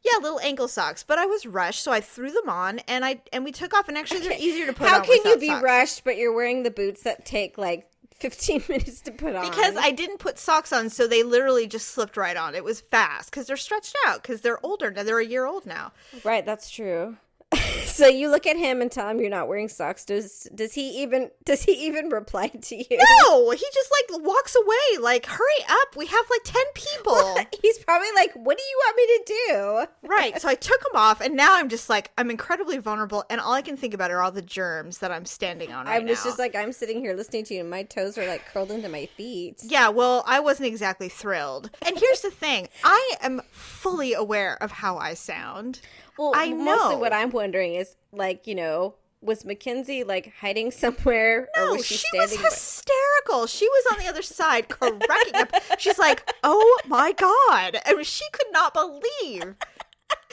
Yeah, 0.03 0.17
little 0.21 0.39
ankle 0.39 0.67
socks. 0.67 1.03
But 1.03 1.19
I 1.19 1.27
was 1.27 1.45
rushed, 1.45 1.83
so 1.83 1.91
I 1.91 2.01
threw 2.01 2.31
them 2.31 2.49
on 2.49 2.79
and 2.87 3.05
I 3.05 3.21
and 3.31 3.43
we 3.43 3.51
took 3.51 3.73
off. 3.73 3.87
And 3.87 3.97
actually, 3.97 4.21
they're 4.21 4.33
easier 4.33 4.65
to 4.65 4.73
put 4.73 4.87
How 4.87 4.95
on. 4.95 5.01
How 5.01 5.07
can 5.07 5.21
you 5.25 5.37
be 5.37 5.47
socks. 5.47 5.63
rushed, 5.63 6.03
but 6.03 6.17
you're 6.17 6.33
wearing 6.33 6.63
the 6.63 6.71
boots 6.71 7.03
that 7.03 7.25
take 7.25 7.57
like 7.57 7.87
15 8.21 8.63
minutes 8.69 9.01
to 9.01 9.11
put 9.11 9.35
on. 9.35 9.49
because 9.49 9.75
I 9.77 9.91
didn't 9.91 10.19
put 10.19 10.37
socks 10.37 10.71
on, 10.71 10.89
so 10.89 11.07
they 11.07 11.23
literally 11.23 11.67
just 11.67 11.89
slipped 11.89 12.17
right 12.17 12.37
on. 12.37 12.55
It 12.55 12.63
was 12.63 12.81
fast 12.81 13.31
because 13.31 13.47
they're 13.47 13.57
stretched 13.57 13.95
out 14.05 14.21
because 14.21 14.41
they're 14.41 14.63
older 14.65 14.91
now. 14.91 15.03
They're 15.03 15.19
a 15.19 15.25
year 15.25 15.45
old 15.45 15.65
now. 15.65 15.91
Right, 16.23 16.45
that's 16.45 16.69
true. 16.69 17.17
so 17.85 18.07
you 18.07 18.29
look 18.29 18.47
at 18.47 18.55
him 18.57 18.81
and 18.81 18.91
tell 18.91 19.07
him 19.09 19.19
you're 19.19 19.29
not 19.29 19.47
wearing 19.47 19.67
socks. 19.67 20.05
Does 20.05 20.47
does 20.55 20.73
he 20.73 21.01
even 21.01 21.29
does 21.43 21.63
he 21.63 21.73
even 21.87 22.09
reply 22.09 22.47
to 22.47 22.75
you? 22.75 22.99
No, 23.23 23.49
he 23.51 23.65
just 23.73 23.91
like 24.09 24.23
walks 24.23 24.55
away. 24.55 25.01
Like, 25.01 25.25
hurry 25.25 25.65
up! 25.69 25.95
We 25.95 26.05
have 26.05 26.25
like 26.29 26.41
ten 26.43 26.63
people. 26.73 27.37
He's 27.61 27.77
probably 27.79 28.07
like, 28.15 28.31
"What 28.33 28.57
do 28.57 28.63
you 28.63 28.77
want 28.85 28.97
me 28.97 29.05
to 29.05 29.23
do?" 29.25 30.07
right. 30.07 30.41
So 30.41 30.47
I 30.47 30.55
took 30.55 30.79
them 30.81 30.95
off, 30.95 31.21
and 31.21 31.35
now 31.35 31.55
I'm 31.55 31.69
just 31.69 31.89
like 31.89 32.11
I'm 32.17 32.29
incredibly 32.31 32.77
vulnerable, 32.77 33.23
and 33.29 33.41
all 33.41 33.53
I 33.53 33.61
can 33.61 33.75
think 33.77 33.93
about 33.93 34.11
are 34.11 34.21
all 34.21 34.31
the 34.31 34.41
germs 34.41 34.99
that 34.99 35.11
I'm 35.11 35.25
standing 35.25 35.71
on. 35.71 35.87
I 35.87 35.97
Right 35.97 36.07
was 36.07 36.19
now. 36.19 36.29
just 36.29 36.39
like, 36.39 36.55
I'm 36.55 36.71
sitting 36.71 36.99
here 36.99 37.13
listening 37.13 37.43
to 37.45 37.53
you, 37.53 37.61
and 37.61 37.69
my 37.69 37.83
toes 37.83 38.17
are 38.17 38.25
like 38.27 38.45
curled 38.47 38.71
into 38.71 38.89
my 38.89 39.05
feet. 39.07 39.61
Yeah, 39.63 39.89
well, 39.89 40.23
I 40.25 40.39
wasn't 40.39 40.67
exactly 40.67 41.09
thrilled. 41.09 41.69
And 41.85 41.97
here's 41.97 42.21
the 42.21 42.31
thing 42.31 42.69
I 42.83 43.15
am 43.21 43.41
fully 43.51 44.13
aware 44.13 44.57
of 44.63 44.71
how 44.71 44.97
I 44.97 45.13
sound. 45.13 45.81
Well, 46.17 46.33
I 46.35 46.51
mostly 46.53 46.95
know. 46.95 46.99
what 46.99 47.13
I'm 47.13 47.31
wondering 47.31 47.75
is 47.75 47.95
like, 48.11 48.47
you 48.47 48.55
know, 48.55 48.95
was 49.21 49.45
Mackenzie 49.45 50.03
like 50.03 50.33
hiding 50.39 50.71
somewhere, 50.71 51.49
or 51.55 51.65
No, 51.65 51.73
was 51.73 51.85
she, 51.85 51.95
she, 51.95 52.17
was 52.17 52.35
hysterical. 52.35 53.47
She 53.47 53.67
was 53.67 53.93
on 53.93 53.99
the 54.03 54.09
other 54.09 54.21
side 54.21 54.67
cracking 54.69 55.35
up. 55.35 55.51
She's 55.77 55.99
like, 55.99 56.29
oh 56.43 56.79
my 56.87 57.11
God. 57.13 57.77
I 57.85 57.93
mean, 57.93 58.03
she 58.03 58.25
could 58.31 58.47
not 58.51 58.73
believe. 58.73 59.55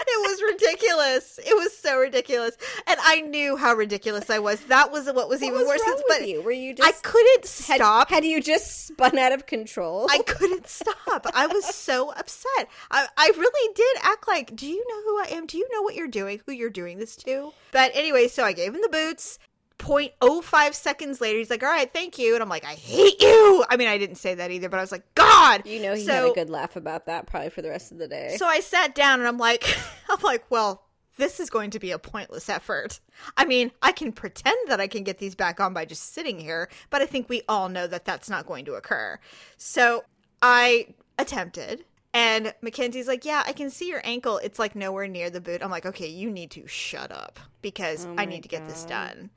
It 0.00 0.30
was 0.30 0.42
ridiculous. 0.42 1.38
It 1.38 1.54
was 1.56 1.76
so 1.76 1.98
ridiculous. 1.98 2.56
And 2.86 2.98
I 3.02 3.20
knew 3.20 3.56
how 3.56 3.74
ridiculous 3.74 4.30
I 4.30 4.38
was. 4.38 4.60
That 4.66 4.90
was 4.90 5.06
what 5.06 5.28
was 5.28 5.40
what 5.40 5.42
even 5.42 5.58
was 5.60 5.68
worse. 5.68 5.80
wrong 5.86 6.02
but 6.08 6.28
you? 6.28 6.42
Were 6.42 6.52
you 6.52 6.74
I 6.82 6.92
couldn't 7.02 7.46
had, 7.66 7.76
stop. 7.76 8.10
Had 8.10 8.24
you 8.24 8.42
just 8.42 8.86
spun 8.86 9.18
out 9.18 9.32
of 9.32 9.46
control? 9.46 10.06
I 10.10 10.18
couldn't 10.22 10.66
stop. 10.68 11.26
I 11.34 11.46
was 11.46 11.64
so 11.64 12.12
upset. 12.12 12.68
I, 12.90 13.06
I 13.16 13.32
really 13.36 13.74
did 13.74 13.96
act 14.02 14.28
like, 14.28 14.54
do 14.54 14.66
you 14.66 14.84
know 14.88 15.02
who 15.02 15.20
I 15.20 15.36
am? 15.38 15.46
Do 15.46 15.58
you 15.58 15.68
know 15.72 15.82
what 15.82 15.94
you're 15.94 16.08
doing? 16.08 16.40
Who 16.46 16.52
you're 16.52 16.70
doing 16.70 16.98
this 16.98 17.16
to? 17.16 17.52
But 17.72 17.90
anyway, 17.94 18.28
so 18.28 18.44
I 18.44 18.52
gave 18.52 18.74
him 18.74 18.80
the 18.82 18.88
boots. 18.88 19.38
0.05 19.78 20.74
seconds 20.74 21.20
later, 21.20 21.38
he's 21.38 21.50
like, 21.50 21.62
all 21.62 21.70
right, 21.70 21.90
thank 21.92 22.18
you. 22.18 22.34
And 22.34 22.42
I'm 22.42 22.48
like, 22.48 22.64
I 22.64 22.74
hate 22.74 23.20
you. 23.20 23.64
I 23.68 23.76
mean, 23.76 23.88
I 23.88 23.98
didn't 23.98 24.16
say 24.16 24.34
that 24.34 24.50
either, 24.50 24.68
but 24.68 24.78
I 24.78 24.80
was 24.80 24.92
like, 24.92 25.14
God. 25.14 25.66
you 25.66 25.80
know, 25.80 25.94
he 25.94 26.04
so, 26.04 26.12
had 26.12 26.24
a 26.24 26.34
good 26.34 26.50
laugh 26.50 26.76
about 26.76 27.06
that 27.06 27.26
probably 27.26 27.50
for 27.50 27.62
the 27.62 27.70
rest 27.70 27.92
of 27.92 27.98
the 27.98 28.08
day. 28.08 28.36
So 28.38 28.46
I 28.46 28.60
sat 28.60 28.94
down 28.94 29.20
and 29.20 29.28
I'm 29.28 29.38
like, 29.38 29.64
I'm 30.08 30.20
like, 30.22 30.44
well, 30.50 30.84
this 31.16 31.40
is 31.40 31.50
going 31.50 31.70
to 31.70 31.78
be 31.78 31.90
a 31.90 31.98
pointless 31.98 32.48
effort. 32.48 33.00
I 33.36 33.44
mean, 33.44 33.72
I 33.82 33.92
can 33.92 34.12
pretend 34.12 34.56
that 34.68 34.80
I 34.80 34.86
can 34.86 35.02
get 35.02 35.18
these 35.18 35.34
back 35.34 35.60
on 35.60 35.74
by 35.74 35.84
just 35.84 36.14
sitting 36.14 36.38
here, 36.38 36.68
but 36.90 37.02
I 37.02 37.06
think 37.06 37.28
we 37.28 37.42
all 37.48 37.68
know 37.68 37.86
that 37.86 38.04
that's 38.04 38.30
not 38.30 38.46
going 38.46 38.64
to 38.66 38.74
occur. 38.74 39.18
So 39.56 40.04
I 40.40 40.94
attempted. 41.18 41.84
And 42.14 42.54
Mackenzie's 42.62 43.06
like, 43.06 43.24
Yeah, 43.24 43.42
I 43.46 43.52
can 43.52 43.68
see 43.68 43.88
your 43.88 44.00
ankle. 44.02 44.38
It's 44.38 44.58
like 44.58 44.74
nowhere 44.74 45.06
near 45.06 45.28
the 45.28 45.40
boot. 45.40 45.62
I'm 45.62 45.70
like, 45.70 45.84
Okay, 45.84 46.08
you 46.08 46.30
need 46.30 46.50
to 46.52 46.66
shut 46.66 47.12
up 47.12 47.38
because 47.60 48.06
Oh 48.06 48.14
I 48.16 48.24
need 48.24 48.42
to 48.44 48.48
get 48.48 48.66
this 48.66 48.84
done. 48.84 49.30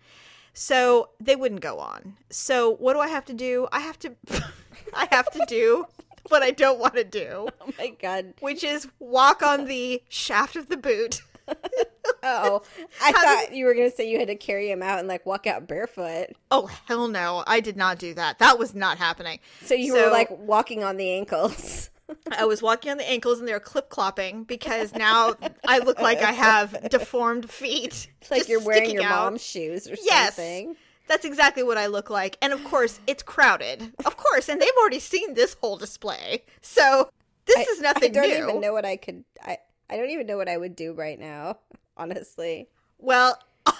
So 0.53 1.09
they 1.19 1.35
wouldn't 1.35 1.61
go 1.61 1.79
on. 1.79 2.17
So 2.29 2.71
what 2.75 2.93
do 2.93 2.99
I 2.99 3.07
have 3.07 3.25
to 3.25 3.33
do? 3.33 3.67
I 3.71 3.79
have 3.79 3.97
to, 3.99 4.15
I 4.93 5.07
have 5.11 5.29
to 5.31 5.45
do 5.47 5.85
what 6.29 6.43
I 6.43 6.51
don't 6.51 6.79
want 6.79 6.95
to 6.95 7.03
do 7.03 7.47
oh 7.61 7.73
my 7.79 7.89
god. 8.01 8.33
which 8.41 8.63
is 8.63 8.87
walk 8.99 9.41
on 9.41 9.65
the 9.65 10.01
shaft 10.09 10.55
of 10.55 10.69
the 10.69 10.77
boot. 10.77 11.21
Oh, 12.23 12.61
I 13.01 13.11
thought 13.13 13.55
you 13.55 13.65
were 13.65 13.73
gonna 13.73 13.89
say 13.89 14.07
you 14.07 14.19
had 14.19 14.27
to 14.27 14.35
carry 14.35 14.69
him 14.69 14.83
out 14.83 14.99
and 14.99 15.07
like 15.07 15.25
walk 15.25 15.47
out 15.47 15.67
barefoot. 15.67 16.27
Oh 16.51 16.67
hell 16.87 17.07
no, 17.07 17.43
I 17.47 17.61
did 17.61 17.75
not 17.75 17.97
do 17.97 18.13
that. 18.13 18.37
That 18.37 18.59
was 18.59 18.75
not 18.75 18.99
happening. 18.99 19.39
So 19.65 19.73
you 19.73 19.93
So- 19.93 20.05
were 20.05 20.11
like 20.11 20.29
walking 20.29 20.83
on 20.83 20.97
the 20.97 21.09
ankles. 21.11 21.80
I 22.37 22.45
was 22.45 22.61
walking 22.61 22.91
on 22.91 22.97
the 22.97 23.09
ankles 23.09 23.39
and 23.39 23.47
they 23.47 23.53
were 23.53 23.59
clip 23.59 23.89
clopping 23.89 24.45
because 24.47 24.93
now 24.93 25.35
I 25.67 25.79
look 25.79 25.99
like 25.99 26.19
I 26.21 26.31
have 26.31 26.89
deformed 26.89 27.49
feet. 27.49 28.07
It's 28.21 28.31
like 28.31 28.47
you're 28.49 28.63
wearing 28.63 28.91
your 28.91 29.03
out. 29.03 29.25
mom's 29.25 29.43
shoes 29.43 29.87
or 29.87 29.95
Yes. 30.01 30.35
something. 30.35 30.75
That's 31.07 31.25
exactly 31.25 31.63
what 31.63 31.77
I 31.77 31.87
look 31.87 32.09
like. 32.09 32.37
And 32.41 32.53
of 32.53 32.63
course, 32.63 32.99
it's 33.07 33.21
crowded. 33.23 33.93
Of 34.05 34.15
course, 34.17 34.47
and 34.49 34.61
they've 34.61 34.69
already 34.79 34.99
seen 34.99 35.33
this 35.33 35.55
whole 35.59 35.75
display. 35.77 36.43
So 36.61 37.09
this 37.45 37.57
I- 37.57 37.71
is 37.71 37.81
nothing 37.81 38.13
new. 38.13 38.19
I 38.21 38.27
don't 38.27 38.37
new. 38.39 38.49
even 38.49 38.61
know 38.61 38.73
what 38.73 38.85
I 38.85 38.95
could. 38.97 39.23
I 39.43 39.57
I 39.89 39.97
don't 39.97 40.09
even 40.09 40.25
know 40.27 40.37
what 40.37 40.47
I 40.47 40.55
would 40.57 40.75
do 40.75 40.93
right 40.93 41.19
now. 41.19 41.57
Honestly, 41.97 42.69
Well, 42.97 43.37
all 43.65 43.73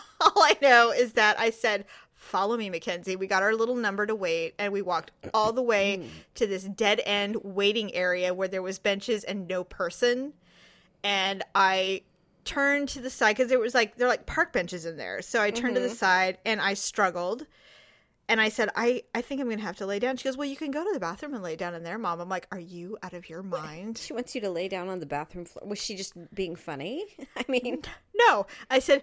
I 0.44 0.58
know 0.62 0.92
is 0.92 1.14
that 1.14 1.40
I 1.40 1.52
said, 1.52 1.86
Follow 2.22 2.56
me, 2.56 2.70
Mackenzie. 2.70 3.16
We 3.16 3.26
got 3.26 3.42
our 3.42 3.56
little 3.56 3.76
number 3.76 4.06
to 4.06 4.14
wait, 4.14 4.54
and 4.60 4.72
we 4.72 4.84
walked 4.84 5.10
all 5.34 5.52
the 5.52 5.64
way 5.64 6.08
to 6.36 6.46
this 6.46 6.64
dead 6.64 7.02
end 7.04 7.36
waiting 7.44 7.94
area 7.96 8.32
where 8.32 8.48
there 8.48 8.62
was 8.62 8.78
benches 8.78 9.24
and 9.24 9.48
no 9.48 9.64
person. 9.64 10.32
And 11.04 11.44
I 11.56 12.04
turned 12.46 12.90
to 12.90 13.02
the 13.02 13.10
side 13.10 13.36
because 13.36 13.52
it 13.52 13.60
was 13.60 13.74
like 13.74 13.98
they're 13.98 14.08
like 14.08 14.28
park 14.28 14.54
benches 14.54 14.86
in 14.86 14.98
there. 14.98 15.24
So 15.24 15.42
I 15.42 15.50
turned 15.50 15.74
to 15.76 15.82
the 15.82 15.88
mm-hmm. 15.88 15.96
side 15.96 16.38
and 16.46 16.62
I 16.62 16.76
struggled. 16.76 17.48
And 18.30 18.40
I 18.40 18.50
said, 18.50 18.70
I, 18.76 19.02
I 19.16 19.22
think 19.22 19.42
I'm 19.42 19.50
gonna 19.50 19.64
have 19.64 19.78
to 19.78 19.88
lay 19.88 19.98
down. 19.98 20.16
She 20.16 20.26
goes, 20.26 20.38
Well, 20.38 20.48
you 20.48 20.56
can 20.56 20.70
go 20.70 20.84
to 20.84 20.92
the 20.94 21.00
bathroom 21.00 21.34
and 21.34 21.42
lay 21.42 21.56
down 21.56 21.74
in 21.74 21.84
there, 21.84 21.98
mom. 21.98 22.22
I'm 22.22 22.30
like, 22.30 22.48
Are 22.52 22.60
you 22.60 23.00
out 23.02 23.14
of 23.14 23.28
your 23.30 23.42
mind? 23.42 23.98
she 23.98 24.14
wants 24.14 24.36
you 24.36 24.42
to 24.42 24.50
lay 24.52 24.68
down 24.68 24.90
on 24.90 25.00
the 25.00 25.08
bathroom 25.08 25.46
floor. 25.46 25.68
Was 25.68 25.82
she 25.82 25.96
just 25.96 26.14
being 26.34 26.56
funny? 26.56 27.04
I 27.36 27.44
mean, 27.50 27.82
No. 28.16 28.46
I 28.70 28.78
said, 28.78 29.02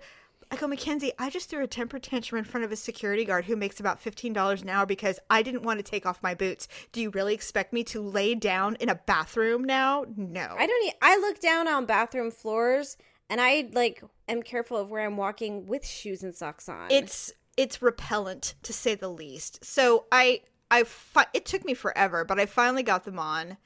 I 0.51 0.57
go, 0.57 0.67
Mackenzie, 0.67 1.13
I 1.19 1.29
just 1.29 1.51
threw 1.51 1.63
a 1.63 1.67
temper 1.67 1.99
tantrum 1.99 2.39
in 2.39 2.45
front 2.45 2.65
of 2.65 2.73
a 2.73 2.77
security 2.77 3.25
guard 3.25 3.45
who 3.45 3.55
makes 3.55 3.81
about 3.81 4.03
$15 4.03 4.63
an 4.63 4.69
hour 4.69 4.87
because 4.87 5.19
I 5.29 5.43
didn't 5.43 5.63
want 5.63 5.79
to 5.79 5.83
take 5.83 6.07
off 6.07 6.23
my 6.23 6.35
boots. 6.35 6.69
Do 6.93 7.03
you 7.03 7.11
really 7.11 7.35
expect 7.35 7.73
me 7.75 7.85
to 7.85 8.01
lay 8.01 8.35
down 8.35 8.77
in 8.77 8.89
a 8.89 8.95
bathroom 8.95 9.63
now? 9.65 10.07
No. 10.17 10.55
I 10.59 10.67
don't. 10.67 10.85
E- 10.87 10.93
I 11.03 11.17
look 11.19 11.41
down 11.41 11.69
on 11.69 11.85
bathroom 11.85 12.31
floors, 12.31 12.97
and 13.29 13.41
I 13.41 13.69
like 13.73 14.03
am 14.27 14.43
careful 14.43 14.79
of 14.79 14.91
where 14.91 15.05
I'm 15.05 15.17
walking 15.19 15.67
with 15.67 15.87
shoes 15.87 16.23
and 16.23 16.35
socks 16.35 16.69
on. 16.69 16.87
it's 16.91 17.33
it's 17.59 17.83
repellent 17.83 18.55
to 18.63 18.73
say 18.73 18.95
the 18.95 19.09
least. 19.09 19.63
So 19.65 20.07
I 20.11 20.41
I 20.71 20.85
fi- 20.85 21.27
it 21.35 21.45
took 21.45 21.65
me 21.65 21.75
forever, 21.75 22.25
but 22.25 22.39
I 22.41 22.47
finally 22.47 22.83
got 22.83 23.05
them 23.05 23.19
on 23.19 23.57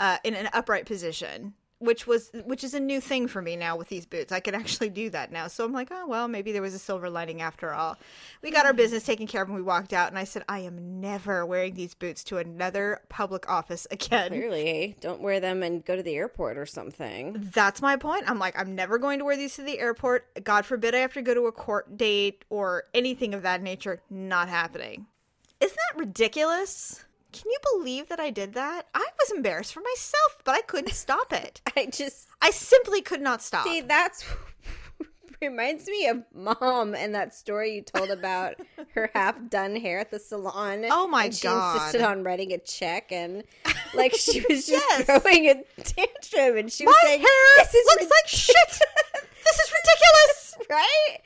uh, 0.00 0.18
in 0.24 0.34
an 0.34 0.48
upright 0.52 0.86
position, 0.86 1.54
which 1.84 2.06
was 2.06 2.30
which 2.44 2.64
is 2.64 2.74
a 2.74 2.80
new 2.80 3.00
thing 3.00 3.28
for 3.28 3.42
me 3.42 3.56
now 3.56 3.76
with 3.76 3.88
these 3.88 4.06
boots. 4.06 4.32
I 4.32 4.40
can 4.40 4.54
actually 4.54 4.90
do 4.90 5.10
that 5.10 5.30
now. 5.32 5.48
So 5.48 5.64
I'm 5.64 5.72
like, 5.72 5.88
oh 5.90 6.06
well, 6.06 6.28
maybe 6.28 6.52
there 6.52 6.62
was 6.62 6.74
a 6.74 6.78
silver 6.78 7.10
lining 7.10 7.42
after 7.42 7.72
all. 7.72 7.96
We 8.42 8.50
got 8.50 8.66
our 8.66 8.72
business 8.72 9.04
taken 9.04 9.26
care 9.26 9.42
of, 9.42 9.48
and 9.48 9.56
we 9.56 9.62
walked 9.62 9.92
out. 9.92 10.08
And 10.08 10.18
I 10.18 10.24
said, 10.24 10.44
I 10.48 10.60
am 10.60 11.00
never 11.00 11.44
wearing 11.46 11.74
these 11.74 11.94
boots 11.94 12.24
to 12.24 12.38
another 12.38 13.00
public 13.08 13.48
office 13.48 13.86
again. 13.90 14.28
clearly 14.28 14.96
don't 15.00 15.20
wear 15.20 15.40
them 15.40 15.62
and 15.62 15.84
go 15.84 15.96
to 15.96 16.02
the 16.02 16.14
airport 16.14 16.58
or 16.58 16.66
something. 16.66 17.50
That's 17.54 17.82
my 17.82 17.96
point. 17.96 18.28
I'm 18.28 18.38
like, 18.38 18.58
I'm 18.58 18.74
never 18.74 18.98
going 18.98 19.18
to 19.18 19.24
wear 19.24 19.36
these 19.36 19.56
to 19.56 19.62
the 19.62 19.78
airport. 19.78 20.44
God 20.44 20.66
forbid 20.66 20.94
I 20.94 20.98
have 20.98 21.14
to 21.14 21.22
go 21.22 21.34
to 21.34 21.46
a 21.46 21.52
court 21.52 21.96
date 21.96 22.44
or 22.50 22.84
anything 22.94 23.34
of 23.34 23.42
that 23.42 23.62
nature. 23.62 24.00
Not 24.10 24.48
happening. 24.48 25.06
Isn't 25.60 25.78
that 25.92 25.98
ridiculous? 25.98 27.04
Can 27.34 27.50
you 27.50 27.58
believe 27.74 28.08
that 28.08 28.20
I 28.20 28.30
did 28.30 28.54
that? 28.54 28.86
I 28.94 29.06
was 29.18 29.30
embarrassed 29.34 29.74
for 29.74 29.80
myself, 29.80 30.38
but 30.44 30.54
I 30.54 30.60
couldn't 30.62 30.92
stop 30.94 31.32
it. 31.32 31.60
I 31.76 31.86
just 31.86 32.28
I 32.40 32.50
simply 32.50 33.02
could 33.02 33.20
not 33.20 33.42
stop. 33.42 33.64
see 33.66 33.80
that's 33.80 34.24
reminds 35.42 35.86
me 35.88 36.06
of 36.06 36.22
mom 36.32 36.94
and 36.94 37.14
that 37.14 37.34
story 37.34 37.74
you 37.74 37.82
told 37.82 38.08
about 38.10 38.54
her 38.94 39.10
half 39.14 39.36
done 39.50 39.76
hair 39.76 39.98
at 39.98 40.10
the 40.10 40.18
salon. 40.18 40.86
Oh 40.90 41.06
my 41.08 41.28
she 41.30 41.42
God. 41.42 41.74
insisted 41.76 42.00
on 42.02 42.22
writing 42.22 42.52
a 42.52 42.58
check 42.58 43.10
and 43.12 43.42
like 43.94 44.14
she 44.14 44.40
was 44.48 44.66
just 44.66 44.86
Yes. 44.90 45.04
throwing 45.04 45.46
a 45.48 45.62
tantrum 45.82 46.56
and 46.56 46.72
she 46.72 46.86
was 46.86 46.94
My 47.02 47.08
saying, 47.08 47.20
hair 47.20 47.64
"This 47.64 47.74
is 47.74 47.84
looks 47.86 48.02
like 48.04 48.28
shit. 48.28 48.68
this 49.44 49.58
is 49.58 49.72
ridiculous. 49.72 50.56
right? 50.70 51.18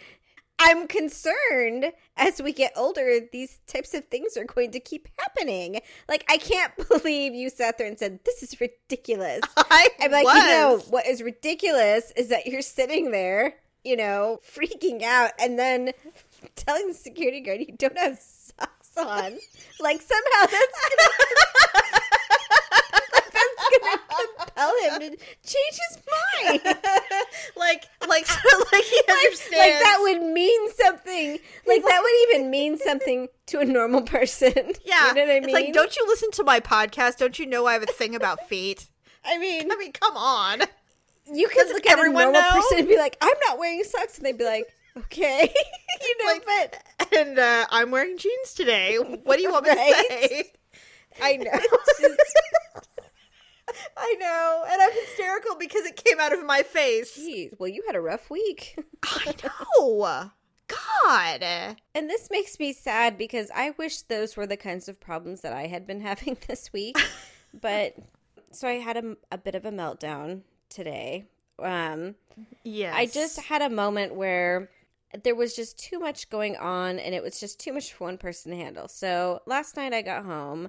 I'm 0.58 0.88
concerned 0.88 1.92
as 2.16 2.42
we 2.42 2.52
get 2.52 2.72
older, 2.76 3.20
these 3.32 3.58
types 3.66 3.94
of 3.94 4.06
things 4.06 4.36
are 4.36 4.44
going 4.44 4.72
to 4.72 4.80
keep 4.80 5.08
happening. 5.18 5.80
Like, 6.08 6.24
I 6.28 6.36
can't 6.36 6.72
believe 6.88 7.34
you 7.34 7.48
sat 7.48 7.78
there 7.78 7.86
and 7.86 7.98
said, 7.98 8.20
This 8.24 8.42
is 8.42 8.60
ridiculous. 8.60 9.42
I 9.56 9.88
I'm 10.00 10.10
like, 10.10 10.24
was. 10.24 10.36
you 10.36 10.48
know, 10.48 10.78
what 10.90 11.06
is 11.06 11.22
ridiculous 11.22 12.12
is 12.16 12.28
that 12.28 12.46
you're 12.46 12.62
sitting 12.62 13.12
there, 13.12 13.54
you 13.84 13.96
know, 13.96 14.40
freaking 14.44 15.02
out 15.02 15.30
and 15.40 15.58
then 15.58 15.92
telling 16.56 16.88
the 16.88 16.94
security 16.94 17.40
guard 17.40 17.60
you 17.60 17.74
don't 17.76 17.96
have 17.98 18.18
socks 18.18 18.90
on. 18.96 19.38
Like, 19.80 20.00
somehow 20.02 20.46
that's 20.46 20.50
gonna. 20.50 21.10
That's 21.74 21.87
gonna 21.87 21.87
compel 24.48 24.72
him 24.82 25.00
to 25.00 25.08
change 25.44 25.78
his 25.88 25.98
mind. 26.42 26.60
like, 27.56 27.84
like, 28.08 28.26
so, 28.26 28.38
like 28.72 28.84
he 28.84 29.00
understands. 29.08 29.50
Like 29.58 29.72
that 29.82 29.98
would 30.00 30.22
mean 30.22 30.70
something. 30.72 31.38
Like 31.66 31.82
that 31.84 32.00
would 32.02 32.34
even 32.34 32.50
mean 32.50 32.78
something 32.78 33.28
to 33.46 33.60
a 33.60 33.64
normal 33.64 34.02
person. 34.02 34.52
Yeah, 34.84 35.08
you 35.08 35.14
know 35.14 35.20
what 35.22 35.30
I 35.30 35.34
It's 35.36 35.46
mean. 35.46 35.54
like, 35.54 35.72
don't 35.72 35.94
you 35.96 36.04
listen 36.06 36.30
to 36.32 36.44
my 36.44 36.60
podcast? 36.60 37.18
Don't 37.18 37.38
you 37.38 37.46
know 37.46 37.66
I 37.66 37.74
have 37.74 37.82
a 37.82 37.86
thing 37.86 38.14
about 38.14 38.48
feet? 38.48 38.88
I 39.24 39.36
mean, 39.38 39.70
I 39.70 39.76
mean, 39.76 39.92
come 39.92 40.16
on. 40.16 40.62
you 41.32 41.46
could 41.48 41.68
look 41.68 41.86
at 41.86 41.98
a 41.98 42.02
normal 42.08 42.32
know? 42.32 42.50
person 42.52 42.78
and 42.80 42.88
be 42.88 42.96
like, 42.96 43.16
"I'm 43.20 43.34
not 43.46 43.58
wearing 43.58 43.84
socks," 43.84 44.16
and 44.16 44.24
they'd 44.24 44.38
be 44.38 44.44
like, 44.44 44.64
"Okay," 44.96 45.52
you 46.00 46.24
know. 46.24 46.32
like- 46.32 46.46
but 46.46 47.12
and 47.18 47.38
uh, 47.38 47.66
I'm 47.70 47.90
wearing 47.90 48.16
jeans 48.16 48.54
today. 48.54 48.96
What 48.96 49.36
do 49.36 49.42
you 49.42 49.50
want 49.52 49.64
me 49.66 49.70
Right? 49.72 49.94
to 49.94 50.28
say? 50.28 50.52
I 51.20 51.36
know. 51.36 51.50
I 53.96 54.14
know, 54.18 54.64
and 54.70 54.80
I'm 54.82 54.92
hysterical 55.06 55.56
because 55.58 55.84
it 55.84 55.96
came 56.02 56.18
out 56.20 56.32
of 56.32 56.44
my 56.44 56.62
face. 56.62 57.18
Jeez, 57.18 57.58
well, 57.58 57.68
you 57.68 57.82
had 57.86 57.96
a 57.96 58.00
rough 58.00 58.30
week. 58.30 58.78
I 59.04 59.34
know. 59.44 60.30
God. 60.68 61.42
And 61.94 62.10
this 62.10 62.28
makes 62.30 62.58
me 62.58 62.72
sad 62.72 63.16
because 63.16 63.50
I 63.54 63.70
wish 63.78 64.02
those 64.02 64.36
were 64.36 64.46
the 64.46 64.56
kinds 64.56 64.88
of 64.88 65.00
problems 65.00 65.40
that 65.40 65.52
I 65.52 65.66
had 65.66 65.86
been 65.86 66.00
having 66.10 66.36
this 66.46 66.72
week. 66.72 66.96
but 67.58 67.94
so 68.52 68.68
I 68.68 68.74
had 68.74 68.96
a, 68.96 69.16
a 69.32 69.38
bit 69.38 69.54
of 69.54 69.64
a 69.64 69.70
meltdown 69.70 70.42
today. 70.68 71.26
Um, 71.58 72.14
Yes. 72.62 72.94
I 72.96 73.06
just 73.06 73.40
had 73.40 73.62
a 73.62 73.70
moment 73.70 74.14
where 74.14 74.70
there 75.24 75.34
was 75.34 75.56
just 75.56 75.78
too 75.78 75.98
much 75.98 76.30
going 76.30 76.56
on 76.56 76.98
and 76.98 77.14
it 77.14 77.22
was 77.22 77.40
just 77.40 77.58
too 77.58 77.72
much 77.72 77.92
for 77.92 78.04
one 78.04 78.18
person 78.18 78.52
to 78.52 78.58
handle. 78.58 78.88
So 78.88 79.40
last 79.46 79.76
night 79.76 79.92
I 79.92 80.02
got 80.02 80.24
home 80.24 80.68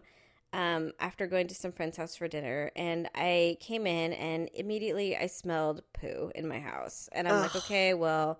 um, 0.53 0.91
after 0.99 1.27
going 1.27 1.47
to 1.47 1.55
some 1.55 1.71
friend's 1.71 1.97
house 1.97 2.15
for 2.15 2.27
dinner 2.27 2.71
and 2.75 3.07
I 3.13 3.57
came 3.59 3.85
in 3.85 4.13
and 4.13 4.49
immediately 4.53 5.15
I 5.15 5.27
smelled 5.27 5.83
poo 5.93 6.31
in 6.33 6.47
my 6.47 6.59
house. 6.59 7.07
And 7.12 7.27
I'm 7.27 7.41
like, 7.41 7.55
okay, 7.55 7.93
well, 7.93 8.39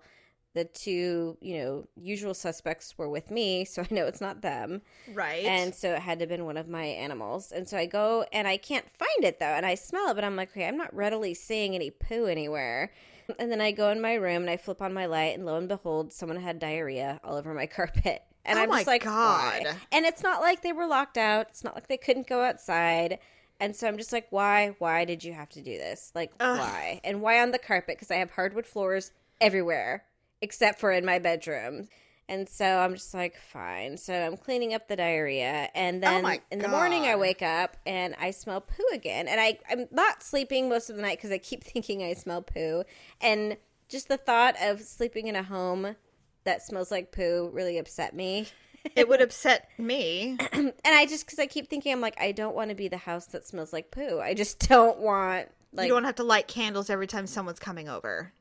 the 0.52 0.64
two, 0.64 1.38
you 1.40 1.58
know, 1.58 1.88
usual 1.94 2.34
suspects 2.34 2.98
were 2.98 3.08
with 3.08 3.30
me, 3.30 3.64
so 3.66 3.82
I 3.82 3.94
know 3.94 4.06
it's 4.06 4.20
not 4.20 4.42
them. 4.42 4.82
right. 5.14 5.44
And 5.44 5.72
so 5.72 5.94
it 5.94 6.00
had 6.00 6.18
to 6.18 6.24
have 6.24 6.28
been 6.30 6.44
one 6.44 6.56
of 6.56 6.68
my 6.68 6.84
animals. 6.84 7.52
And 7.52 7.68
so 7.68 7.78
I 7.78 7.86
go 7.86 8.24
and 8.32 8.48
I 8.48 8.56
can't 8.56 8.90
find 8.90 9.22
it 9.24 9.38
though. 9.38 9.46
And 9.46 9.64
I 9.64 9.76
smell 9.76 10.10
it, 10.10 10.14
but 10.14 10.24
I'm 10.24 10.34
like, 10.34 10.50
okay, 10.50 10.66
I'm 10.66 10.76
not 10.76 10.92
readily 10.94 11.34
seeing 11.34 11.74
any 11.74 11.90
poo 11.90 12.26
anywhere. 12.26 12.92
And 13.38 13.52
then 13.52 13.60
I 13.60 13.70
go 13.70 13.90
in 13.90 14.00
my 14.00 14.14
room 14.14 14.42
and 14.42 14.50
I 14.50 14.56
flip 14.56 14.82
on 14.82 14.92
my 14.92 15.06
light, 15.06 15.36
and 15.36 15.46
lo 15.46 15.56
and 15.56 15.68
behold, 15.68 16.12
someone 16.12 16.40
had 16.40 16.58
diarrhea 16.58 17.20
all 17.22 17.36
over 17.36 17.54
my 17.54 17.66
carpet. 17.78 18.24
And 18.44 18.58
Oh 18.58 18.62
I'm 18.62 18.70
just 18.70 18.86
like, 18.86 19.04
why? 19.04 19.60
God. 19.64 19.76
And 19.92 20.06
it's 20.06 20.22
not 20.22 20.40
like 20.40 20.62
they 20.62 20.72
were 20.72 20.86
locked 20.86 21.18
out. 21.18 21.48
It's 21.50 21.64
not 21.64 21.74
like 21.74 21.88
they 21.88 21.96
couldn't 21.96 22.26
go 22.26 22.42
outside. 22.42 23.18
And 23.60 23.76
so 23.76 23.86
I'm 23.86 23.98
just 23.98 24.12
like, 24.12 24.26
why? 24.30 24.74
Why 24.78 25.04
did 25.04 25.22
you 25.22 25.34
have 25.34 25.50
to 25.50 25.60
do 25.60 25.76
this? 25.76 26.12
Like, 26.14 26.32
Ugh. 26.40 26.58
why? 26.58 27.00
And 27.04 27.20
why 27.20 27.40
on 27.42 27.50
the 27.50 27.58
carpet? 27.58 27.96
Because 27.96 28.10
I 28.10 28.16
have 28.16 28.30
hardwood 28.30 28.66
floors 28.66 29.12
everywhere 29.40 30.04
except 30.40 30.80
for 30.80 30.90
in 30.90 31.04
my 31.04 31.18
bedroom. 31.18 31.88
And 32.28 32.48
so 32.48 32.64
I'm 32.64 32.94
just 32.94 33.12
like, 33.12 33.36
fine. 33.36 33.96
So 33.96 34.14
I'm 34.14 34.36
cleaning 34.36 34.72
up 34.72 34.86
the 34.86 34.94
diarrhea. 34.94 35.68
And 35.74 35.96
oh 35.96 36.08
then 36.08 36.24
Oh 36.24 36.38
in 36.52 36.60
the 36.60 36.68
morning, 36.68 37.02
I 37.02 37.16
wake 37.16 37.42
up 37.42 37.76
and 37.84 38.14
I 38.20 38.30
smell 38.30 38.60
poo 38.60 38.84
again. 38.92 39.26
And 39.26 39.40
I, 39.40 39.58
I'm 39.68 39.88
not 39.90 40.22
sleeping 40.22 40.68
most 40.68 40.90
of 40.90 40.96
the 40.96 41.02
night 41.02 41.18
because 41.18 41.32
I 41.32 41.38
keep 41.38 41.64
thinking 41.64 42.02
I 42.02 42.14
smell 42.14 42.42
poo. 42.42 42.84
And 43.20 43.56
just 43.88 44.08
the 44.08 44.16
thought 44.16 44.54
of 44.62 44.80
sleeping 44.80 45.26
in 45.26 45.34
a 45.34 45.42
home 45.42 45.96
that 46.44 46.62
smells 46.62 46.90
like 46.90 47.12
poo 47.12 47.50
really 47.52 47.78
upset 47.78 48.14
me. 48.14 48.48
it 48.96 49.08
would 49.08 49.20
upset 49.20 49.68
me. 49.78 50.36
and 50.52 50.72
I 50.84 51.06
just, 51.06 51.26
because 51.26 51.38
I 51.38 51.46
keep 51.46 51.68
thinking, 51.68 51.92
I'm 51.92 52.00
like, 52.00 52.20
I 52.20 52.32
don't 52.32 52.54
want 52.54 52.70
to 52.70 52.74
be 52.74 52.88
the 52.88 52.96
house 52.96 53.26
that 53.26 53.46
smells 53.46 53.72
like 53.72 53.90
poo. 53.90 54.20
I 54.20 54.34
just 54.34 54.68
don't 54.68 54.98
want, 54.98 55.48
like, 55.72 55.88
you 55.88 55.94
don't 55.94 56.04
have 56.04 56.16
to 56.16 56.24
light 56.24 56.48
candles 56.48 56.90
every 56.90 57.06
time 57.06 57.26
someone's 57.26 57.58
coming 57.58 57.88
over. 57.88 58.32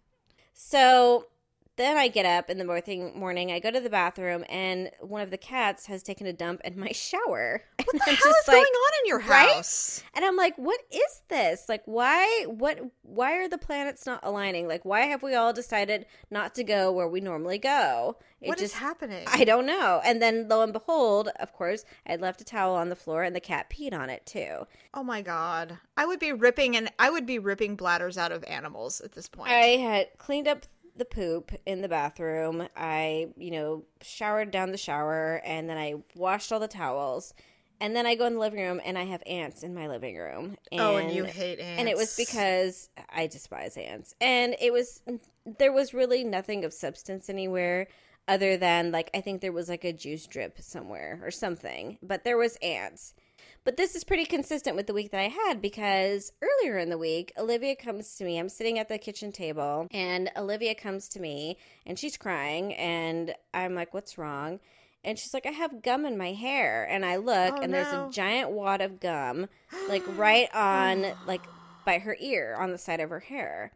So 0.53 1.27
then 1.79 1.97
I 1.97 2.07
get 2.09 2.25
up 2.25 2.49
in 2.49 2.57
the 2.57 2.65
morning. 2.65 3.13
Morning, 3.17 3.51
I 3.51 3.59
go 3.59 3.71
to 3.71 3.79
the 3.79 3.89
bathroom, 3.89 4.43
and 4.49 4.91
one 5.01 5.21
of 5.21 5.31
the 5.31 5.37
cats 5.37 5.85
has 5.87 6.03
taken 6.03 6.27
a 6.27 6.33
dump 6.33 6.61
in 6.63 6.79
my 6.79 6.91
shower. 6.91 7.63
What 7.83 7.87
And 7.93 8.01
the 8.01 8.09
I'm 8.11 8.15
hell 8.17 8.29
is 8.31 8.45
going 8.45 8.57
like- 8.59 8.67
on 8.67 8.91
in 9.01 9.07
your 9.07 9.19
right? 9.19 9.55
house? 9.55 10.03
And 10.13 10.23
I'm 10.25 10.35
like, 10.35 10.55
what 10.57 10.79
is 10.91 11.21
this? 11.29 11.65
Like, 11.67 11.81
why? 11.85 12.45
What? 12.47 12.79
Why 13.01 13.37
are 13.37 13.47
the 13.47 13.57
planets 13.57 14.05
not 14.05 14.19
aligning? 14.23 14.67
Like, 14.67 14.85
why 14.85 15.01
have 15.07 15.23
we 15.23 15.33
all 15.33 15.53
decided 15.53 16.05
not 16.29 16.53
to 16.55 16.63
go 16.63 16.91
where 16.91 17.07
we 17.07 17.21
normally 17.21 17.57
go? 17.57 18.17
It 18.41 18.47
What 18.47 18.61
is 18.61 18.69
just, 18.71 18.81
happening? 18.81 19.25
I 19.27 19.43
don't 19.43 19.65
know. 19.65 19.99
And 20.05 20.21
then, 20.21 20.47
lo 20.47 20.61
and 20.61 20.71
behold, 20.71 21.29
of 21.39 21.51
course, 21.51 21.83
I 22.07 22.15
left 22.15 22.39
a 22.39 22.45
towel 22.45 22.75
on 22.75 22.89
the 22.89 22.95
floor, 22.95 23.23
and 23.23 23.35
the 23.35 23.39
cat 23.41 23.69
peed 23.69 23.93
on 23.93 24.09
it 24.09 24.25
too. 24.25 24.67
oh 24.93 25.03
my 25.03 25.21
god. 25.21 25.77
I 25.97 26.05
would 26.05 26.19
be 26.19 26.31
ripping 26.31 26.77
and 26.77 26.89
I 26.97 27.09
would 27.09 27.25
be 27.25 27.39
ripping 27.39 27.75
bladders 27.75 28.17
out 28.17 28.31
of 28.31 28.43
animals 28.45 29.01
at 29.01 29.11
this 29.11 29.27
point. 29.27 29.51
I 29.51 29.75
had 29.77 30.07
cleaned 30.17 30.47
up 30.47 30.65
the 30.99 31.05
poop 31.05 31.51
in 31.65 31.81
the 31.81 31.89
bathroom. 31.89 32.67
I, 32.75 33.29
you 33.37 33.51
know, 33.51 33.85
showered 34.01 34.51
down 34.51 34.71
the 34.71 34.77
shower 34.77 35.41
and 35.43 35.69
then 35.69 35.77
I 35.77 35.95
washed 36.15 36.51
all 36.51 36.59
the 36.59 36.67
towels. 36.67 37.33
And 37.81 37.95
then 37.95 38.05
I 38.05 38.15
go 38.15 38.25
in 38.25 38.33
the 38.33 38.39
living 38.39 38.59
room 38.59 38.81
and 38.83 38.97
I 38.97 39.03
have 39.03 39.23
ants 39.25 39.63
in 39.63 39.73
my 39.73 39.87
living 39.87 40.17
room. 40.17 40.57
And, 40.71 40.81
oh, 40.81 40.97
and 40.97 41.11
you 41.11 41.23
hate 41.23 41.59
ants. 41.59 41.79
And 41.79 41.87
it 41.87 41.95
was 41.95 42.15
because 42.15 42.89
I 43.09 43.27
despise 43.27 43.77
ants. 43.77 44.13
And 44.19 44.55
it 44.59 44.73
was 44.73 45.01
there 45.57 45.71
was 45.71 45.93
really 45.93 46.23
nothing 46.23 46.65
of 46.65 46.73
substance 46.73 47.29
anywhere 47.29 47.87
other 48.27 48.57
than 48.57 48.91
like 48.91 49.09
I 49.13 49.21
think 49.21 49.41
there 49.41 49.53
was 49.53 49.69
like 49.69 49.85
a 49.85 49.93
juice 49.93 50.27
drip 50.27 50.59
somewhere 50.59 51.21
or 51.23 51.31
something. 51.31 51.97
But 52.03 52.25
there 52.25 52.37
was 52.37 52.57
ants. 52.57 53.13
But 53.69 53.77
this 53.77 53.95
is 53.95 54.03
pretty 54.03 54.25
consistent 54.25 54.75
with 54.75 54.87
the 54.87 54.95
week 54.95 55.11
that 55.11 55.21
I 55.21 55.27
had 55.27 55.61
because 55.61 56.31
earlier 56.41 56.79
in 56.79 56.89
the 56.89 56.97
week, 56.97 57.31
Olivia 57.37 57.75
comes 57.75 58.15
to 58.15 58.23
me. 58.23 58.39
I'm 58.39 58.49
sitting 58.49 58.79
at 58.79 58.89
the 58.89 58.97
kitchen 58.97 59.31
table, 59.31 59.85
and 59.91 60.31
Olivia 60.35 60.73
comes 60.73 61.07
to 61.09 61.19
me 61.19 61.55
and 61.85 61.99
she's 61.99 62.17
crying. 62.17 62.73
And 62.73 63.35
I'm 63.53 63.75
like, 63.75 63.93
What's 63.93 64.17
wrong? 64.17 64.59
And 65.03 65.19
she's 65.19 65.35
like, 65.35 65.45
I 65.45 65.51
have 65.51 65.83
gum 65.83 66.07
in 66.07 66.17
my 66.17 66.31
hair. 66.31 66.87
And 66.89 67.05
I 67.05 67.17
look, 67.17 67.57
Oh, 67.57 67.61
and 67.61 67.71
there's 67.71 67.93
a 67.93 68.09
giant 68.11 68.49
wad 68.49 68.81
of 68.81 68.99
gum, 68.99 69.45
like 69.87 70.01
right 70.17 70.49
on, 70.51 71.05
like 71.27 71.43
by 71.85 71.99
her 71.99 72.17
ear, 72.19 72.57
on 72.59 72.71
the 72.71 72.79
side 72.79 73.01
of 73.01 73.11
her 73.11 73.19
hair. 73.19 73.71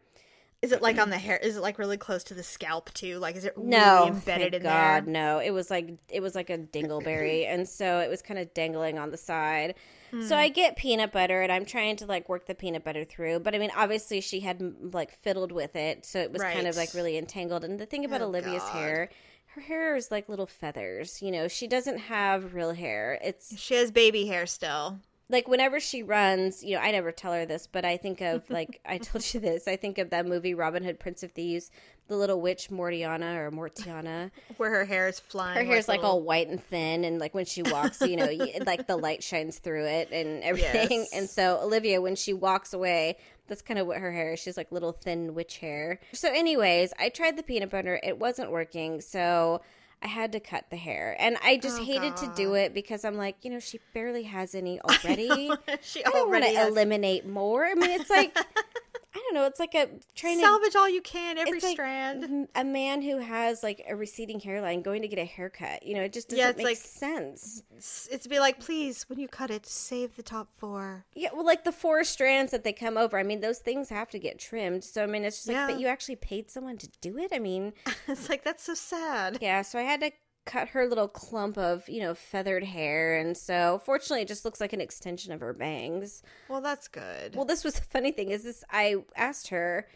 Is 0.64 0.72
it 0.72 0.80
like 0.80 0.98
on 0.98 1.10
the 1.10 1.18
hair? 1.18 1.36
Is 1.36 1.56
it 1.56 1.60
like 1.60 1.78
really 1.78 1.98
close 1.98 2.24
to 2.24 2.34
the 2.34 2.42
scalp 2.42 2.92
too? 2.94 3.18
Like 3.18 3.36
is 3.36 3.44
it 3.44 3.58
No, 3.58 3.96
really 3.96 4.08
embedded 4.08 4.52
thank 4.52 4.54
in 4.54 4.62
God, 4.62 5.04
there? 5.04 5.12
no. 5.12 5.38
It 5.38 5.50
was 5.50 5.70
like 5.70 5.90
it 6.08 6.20
was 6.20 6.34
like 6.34 6.48
a 6.48 6.56
dingleberry, 6.58 7.46
and 7.52 7.68
so 7.68 7.98
it 8.00 8.08
was 8.08 8.22
kind 8.22 8.40
of 8.40 8.52
dangling 8.54 8.98
on 8.98 9.10
the 9.10 9.16
side. 9.18 9.74
Hmm. 10.10 10.22
So 10.22 10.36
I 10.36 10.48
get 10.48 10.76
peanut 10.76 11.12
butter, 11.12 11.42
and 11.42 11.52
I'm 11.52 11.66
trying 11.66 11.96
to 11.96 12.06
like 12.06 12.28
work 12.28 12.46
the 12.46 12.54
peanut 12.54 12.82
butter 12.82 13.04
through. 13.04 13.40
But 13.40 13.54
I 13.54 13.58
mean, 13.58 13.72
obviously, 13.76 14.20
she 14.22 14.40
had 14.40 14.62
like 14.94 15.12
fiddled 15.12 15.52
with 15.52 15.76
it, 15.76 16.06
so 16.06 16.18
it 16.20 16.32
was 16.32 16.40
kind 16.40 16.66
of 16.66 16.76
like 16.76 16.94
really 16.94 17.18
entangled. 17.18 17.62
And 17.64 17.78
the 17.78 17.86
thing 17.86 18.04
about 18.06 18.22
Oh, 18.22 18.26
Olivia's 18.26 18.62
God. 18.62 18.72
hair, 18.72 19.10
her 19.56 19.60
hair 19.60 19.96
is 19.96 20.10
like 20.10 20.28
little 20.30 20.46
feathers. 20.46 21.20
You 21.20 21.30
know, 21.30 21.46
she 21.46 21.66
doesn't 21.66 21.98
have 21.98 22.54
real 22.54 22.72
hair. 22.72 23.18
It's 23.22 23.58
She 23.60 23.74
has 23.74 23.90
baby 23.90 24.26
hair 24.26 24.46
still. 24.46 24.98
Like 25.30 25.48
whenever 25.48 25.80
she 25.80 26.02
runs, 26.02 26.62
you 26.62 26.76
know, 26.76 26.82
I 26.82 26.90
never 26.90 27.10
tell 27.10 27.32
her 27.32 27.46
this, 27.46 27.66
but 27.66 27.84
I 27.84 27.96
think 27.96 28.20
of 28.20 28.42
like 28.50 28.80
I 28.86 28.98
told 28.98 29.32
you 29.32 29.40
this. 29.40 29.66
I 29.66 29.76
think 29.76 29.98
of 29.98 30.10
that 30.10 30.26
movie 30.26 30.54
Robin 30.54 30.84
Hood, 30.84 31.00
Prince 31.00 31.22
of 31.22 31.32
Thieves, 31.32 31.70
the 32.08 32.16
little 32.16 32.40
witch 32.40 32.68
Mortianna 32.70 33.36
or 33.36 33.50
Mortianna. 33.50 34.30
Where 34.58 34.70
her 34.70 34.84
hair 34.84 35.08
is 35.08 35.18
flying. 35.18 35.56
Her 35.56 35.64
hair's 35.64 35.88
like 35.88 36.00
little- 36.00 36.16
all 36.16 36.22
white 36.22 36.48
and 36.48 36.62
thin, 36.62 37.04
and 37.04 37.18
like 37.18 37.34
when 37.34 37.46
she 37.46 37.62
walks, 37.62 38.00
you 38.02 38.16
know, 38.16 38.28
like 38.66 38.86
the 38.86 38.96
light 38.96 39.22
shines 39.22 39.58
through 39.58 39.86
it 39.86 40.10
and 40.12 40.42
everything. 40.44 40.90
Yes. 40.90 41.10
And 41.14 41.28
so 41.30 41.58
Olivia, 41.62 42.02
when 42.02 42.16
she 42.16 42.34
walks 42.34 42.74
away, 42.74 43.16
that's 43.46 43.62
kind 43.62 43.78
of 43.78 43.86
what 43.86 43.98
her 43.98 44.12
hair 44.12 44.32
is. 44.34 44.40
She's 44.40 44.56
like 44.58 44.70
little 44.72 44.92
thin 44.92 45.34
witch 45.34 45.58
hair. 45.58 46.00
So, 46.12 46.30
anyways, 46.30 46.92
I 46.98 47.08
tried 47.08 47.36
the 47.36 47.42
peanut 47.42 47.70
butter. 47.70 47.98
It 48.02 48.18
wasn't 48.18 48.50
working, 48.50 49.00
so 49.00 49.60
I 50.04 50.08
had 50.08 50.32
to 50.32 50.40
cut 50.40 50.66
the 50.70 50.76
hair, 50.76 51.16
and 51.18 51.38
I 51.42 51.56
just 51.56 51.80
Oh, 51.80 51.84
hated 51.84 52.16
to 52.18 52.28
do 52.28 52.54
it 52.54 52.74
because 52.74 53.04
I'm 53.04 53.16
like, 53.16 53.36
you 53.42 53.50
know, 53.50 53.58
she 53.58 53.80
barely 53.94 54.24
has 54.24 54.54
any 54.54 54.78
already. 54.84 55.50
she 55.82 56.04
I 56.04 56.10
don't 56.10 56.30
want 56.30 56.44
to 56.44 56.66
eliminate 56.68 57.26
more. 57.26 57.64
I 57.64 57.74
mean, 57.74 57.90
it's 57.90 58.10
like 58.10 58.36
I 59.16 59.18
don't 59.18 59.34
know. 59.34 59.44
It's 59.46 59.60
like 59.60 59.74
a 59.74 59.88
trying 60.16 60.38
to 60.38 60.42
salvage 60.44 60.74
all 60.74 60.88
you 60.88 61.00
can, 61.00 61.38
every 61.38 61.60
like 61.60 61.72
strand. 61.72 62.24
m- 62.24 62.48
a 62.56 62.64
man 62.64 63.00
who 63.00 63.18
has 63.18 63.62
like 63.62 63.84
a 63.88 63.94
receding 63.94 64.40
hairline 64.40 64.82
going 64.82 65.02
to 65.02 65.08
get 65.08 65.20
a 65.20 65.24
haircut. 65.24 65.84
You 65.84 65.94
know, 65.94 66.02
it 66.02 66.12
just 66.12 66.28
doesn't 66.30 66.42
Yeah, 66.42 66.48
it's 66.50 66.56
make 66.58 66.66
like- 66.66 66.76
sense. 66.76 67.62
It's, 67.76 68.08
to 68.24 68.28
be 68.28 68.40
like, 68.40 68.58
please, 68.58 69.04
when 69.08 69.18
you 69.20 69.28
cut 69.28 69.50
it, 69.50 69.66
save 69.66 70.16
the 70.16 70.22
top 70.24 70.48
four. 70.56 71.04
Yeah, 71.14 71.28
well, 71.32 71.46
like 71.46 71.62
the 71.64 71.72
four 71.72 72.02
strands 72.02 72.50
that 72.50 72.64
they 72.64 72.72
come 72.72 72.96
over. 72.96 73.16
I 73.18 73.22
mean, 73.22 73.40
those 73.40 73.58
things 73.60 73.88
have 73.90 74.10
to 74.10 74.18
get 74.18 74.38
trimmed. 74.40 74.82
So 74.82 75.02
I 75.04 75.06
mean, 75.06 75.24
it's 75.24 75.36
just 75.36 75.48
like, 75.48 75.54
Yeah. 75.56 75.66
but 75.68 75.78
you 75.80 75.86
actually 75.86 76.16
paid 76.16 76.50
someone 76.50 76.76
to 76.78 76.88
do 77.00 77.16
it. 77.18 77.30
I 77.32 77.38
mean, 77.38 77.72
it's 78.08 78.28
like 78.28 78.42
that's 78.42 78.64
so 78.64 78.74
sad. 78.74 79.38
yeah. 79.40 79.62
So 79.62 79.78
I 79.78 79.82
had 79.82 80.00
to 80.00 80.10
cut 80.44 80.68
her 80.68 80.86
little 80.86 81.08
clump 81.08 81.56
of 81.58 81.88
you 81.88 82.00
know 82.00 82.14
feathered 82.14 82.64
hair, 82.64 83.16
and 83.16 83.36
so 83.36 83.80
fortunately, 83.84 84.22
it 84.22 84.28
just 84.28 84.44
looks 84.44 84.60
like 84.60 84.72
an 84.72 84.80
extension 84.80 85.32
of 85.32 85.40
her 85.40 85.52
bangs. 85.52 86.22
Well, 86.48 86.60
that's 86.60 86.88
good. 86.88 87.34
Well, 87.34 87.44
this 87.44 87.64
was 87.64 87.74
the 87.80 87.82
funny 87.84 88.12
thing 88.12 88.30
is 88.30 88.44
this. 88.44 88.64
I 88.70 88.96
asked 89.16 89.48
her, 89.48 89.88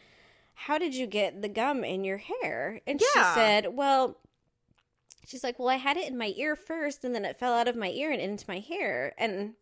"How 0.55 0.79
did 0.79 0.95
you 0.95 1.07
get 1.07 1.43
the 1.43 1.49
gum 1.49 1.85
in 1.85 2.05
your 2.05 2.19
hair?" 2.19 2.81
And 2.87 3.01
Yeah. 3.01 3.07
she 3.13 3.35
said, 3.35 3.75
"Well." 3.77 4.19
She's 5.27 5.45
like, 5.45 5.59
well, 5.59 5.69
I 5.69 5.75
had 5.75 5.99
it 5.99 6.09
in 6.09 6.17
my 6.17 6.33
ear 6.39 6.57
first, 6.57 7.05
and 7.05 7.15
then 7.15 7.27
it 7.27 7.37
fell 7.37 7.53
out 7.53 7.69
of 7.69 7.77
my 7.77 7.91
ear 7.91 8.11
and 8.11 8.23
into 8.23 8.47
my 8.49 8.61
hair. 8.61 9.13
And 9.19 9.57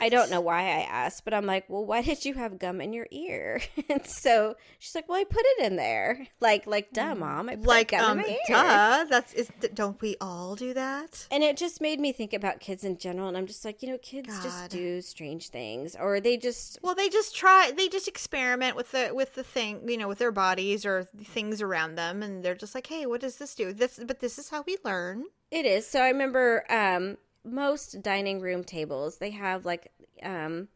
I 0.00 0.08
don't 0.08 0.30
know 0.30 0.40
why 0.40 0.62
I 0.62 0.80
asked, 0.88 1.24
but 1.24 1.34
I'm 1.34 1.46
like, 1.46 1.64
well, 1.68 1.84
why 1.84 2.02
did 2.02 2.24
you 2.24 2.34
have 2.34 2.58
gum 2.58 2.80
in 2.80 2.92
your 2.92 3.06
ear? 3.10 3.60
and 3.88 4.06
so 4.06 4.54
she's 4.78 4.94
like, 4.94 5.08
well, 5.08 5.18
I 5.20 5.24
put 5.24 5.42
it 5.44 5.64
in 5.66 5.76
there. 5.76 6.26
Like, 6.40 6.66
like, 6.66 6.92
duh, 6.92 7.14
mom. 7.14 7.50
I 7.50 7.56
put 7.56 7.66
Like, 7.66 7.90
gum 7.90 8.12
um, 8.12 8.20
in 8.20 8.26
my 8.26 8.30
ear. 8.32 8.38
duh. 8.48 9.04
That's 9.10 9.34
is. 9.34 9.50
Don't 9.74 10.00
we 10.00 10.16
all 10.20 10.56
do 10.56 10.72
that? 10.72 11.26
And 11.30 11.42
it 11.42 11.56
just 11.58 11.80
made 11.82 12.00
me 12.00 12.12
think 12.12 12.32
about 12.32 12.60
kids 12.60 12.82
in 12.82 12.96
general. 12.96 13.28
And 13.28 13.36
I'm 13.36 13.46
just 13.46 13.62
like, 13.64 13.82
you 13.82 13.88
know, 13.90 13.98
kids 13.98 14.28
God. 14.28 14.42
just 14.42 14.70
do 14.70 15.02
strange 15.02 15.48
things, 15.48 15.96
or 16.00 16.18
they 16.20 16.36
just 16.38 16.78
Well, 16.82 16.94
they 16.94 17.08
just 17.10 17.36
try. 17.36 17.72
They 17.76 17.88
just 17.88 18.08
experiment 18.08 18.74
with 18.74 18.90
the 18.92 19.10
with 19.12 19.34
the 19.34 19.44
thing, 19.44 19.86
you 19.88 19.98
know, 19.98 20.08
with 20.08 20.18
their 20.18 20.32
bodies 20.32 20.86
or 20.86 21.04
things 21.24 21.60
around 21.60 21.96
them, 21.96 22.22
and 22.22 22.42
they're 22.42 22.54
just 22.54 22.74
like, 22.74 22.86
"Hey, 22.86 23.04
what 23.06 23.20
does 23.20 23.36
this 23.36 23.54
do?" 23.54 23.72
This, 23.74 24.00
but 24.06 24.20
this 24.20 24.38
is 24.38 24.48
how 24.48 24.64
we 24.66 24.78
learn. 24.82 25.24
It 25.50 25.66
is. 25.66 25.86
So 25.86 26.00
I 26.00 26.08
remember 26.08 26.64
um, 26.70 27.18
most 27.44 28.02
dining 28.02 28.40
room 28.40 28.62
tables 28.64 29.18
they 29.18 29.30
have 29.30 29.64
like 29.64 29.90
um, 30.22 30.68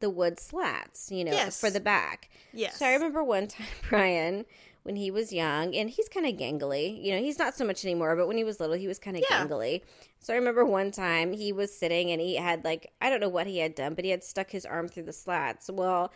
the 0.00 0.10
wood 0.10 0.38
slats, 0.40 1.10
you 1.10 1.24
know, 1.24 1.32
Yes. 1.32 1.58
for 1.60 1.70
the 1.70 1.80
back. 1.80 2.28
Yes. 2.52 2.78
So 2.78 2.86
I 2.86 2.92
remember 2.92 3.22
one 3.24 3.46
time 3.48 3.66
Brian 3.88 4.44
when 4.82 4.96
he 4.96 5.10
was 5.12 5.32
young 5.32 5.74
and 5.76 5.88
he's 5.88 6.08
kind 6.08 6.26
of 6.26 6.32
gangly. 6.34 7.02
You 7.02 7.12
know, 7.14 7.20
he's 7.22 7.38
not 7.38 7.54
so 7.54 7.64
much 7.64 7.84
anymore, 7.84 8.16
but 8.16 8.26
when 8.26 8.36
he 8.36 8.44
was 8.44 8.58
little 8.60 8.76
he 8.76 8.88
was 8.88 8.98
kind 8.98 9.16
of 9.16 9.22
Yeah. 9.30 9.46
gangly. 9.46 9.82
So 10.18 10.32
I 10.34 10.36
remember 10.36 10.64
one 10.64 10.90
time 10.90 11.32
he 11.32 11.52
was 11.52 11.76
sitting 11.76 12.10
and 12.10 12.20
he 12.20 12.34
had 12.36 12.64
like 12.64 12.92
I 13.00 13.08
don't 13.10 13.20
know 13.20 13.28
what 13.28 13.46
he 13.46 13.58
had 13.58 13.74
done, 13.74 13.94
but 13.94 14.04
he 14.04 14.10
had 14.10 14.24
stuck 14.24 14.50
his 14.50 14.66
arm 14.66 14.88
through 14.88 15.04
the 15.04 15.12
slats. 15.12 15.70
Well, 15.72 16.12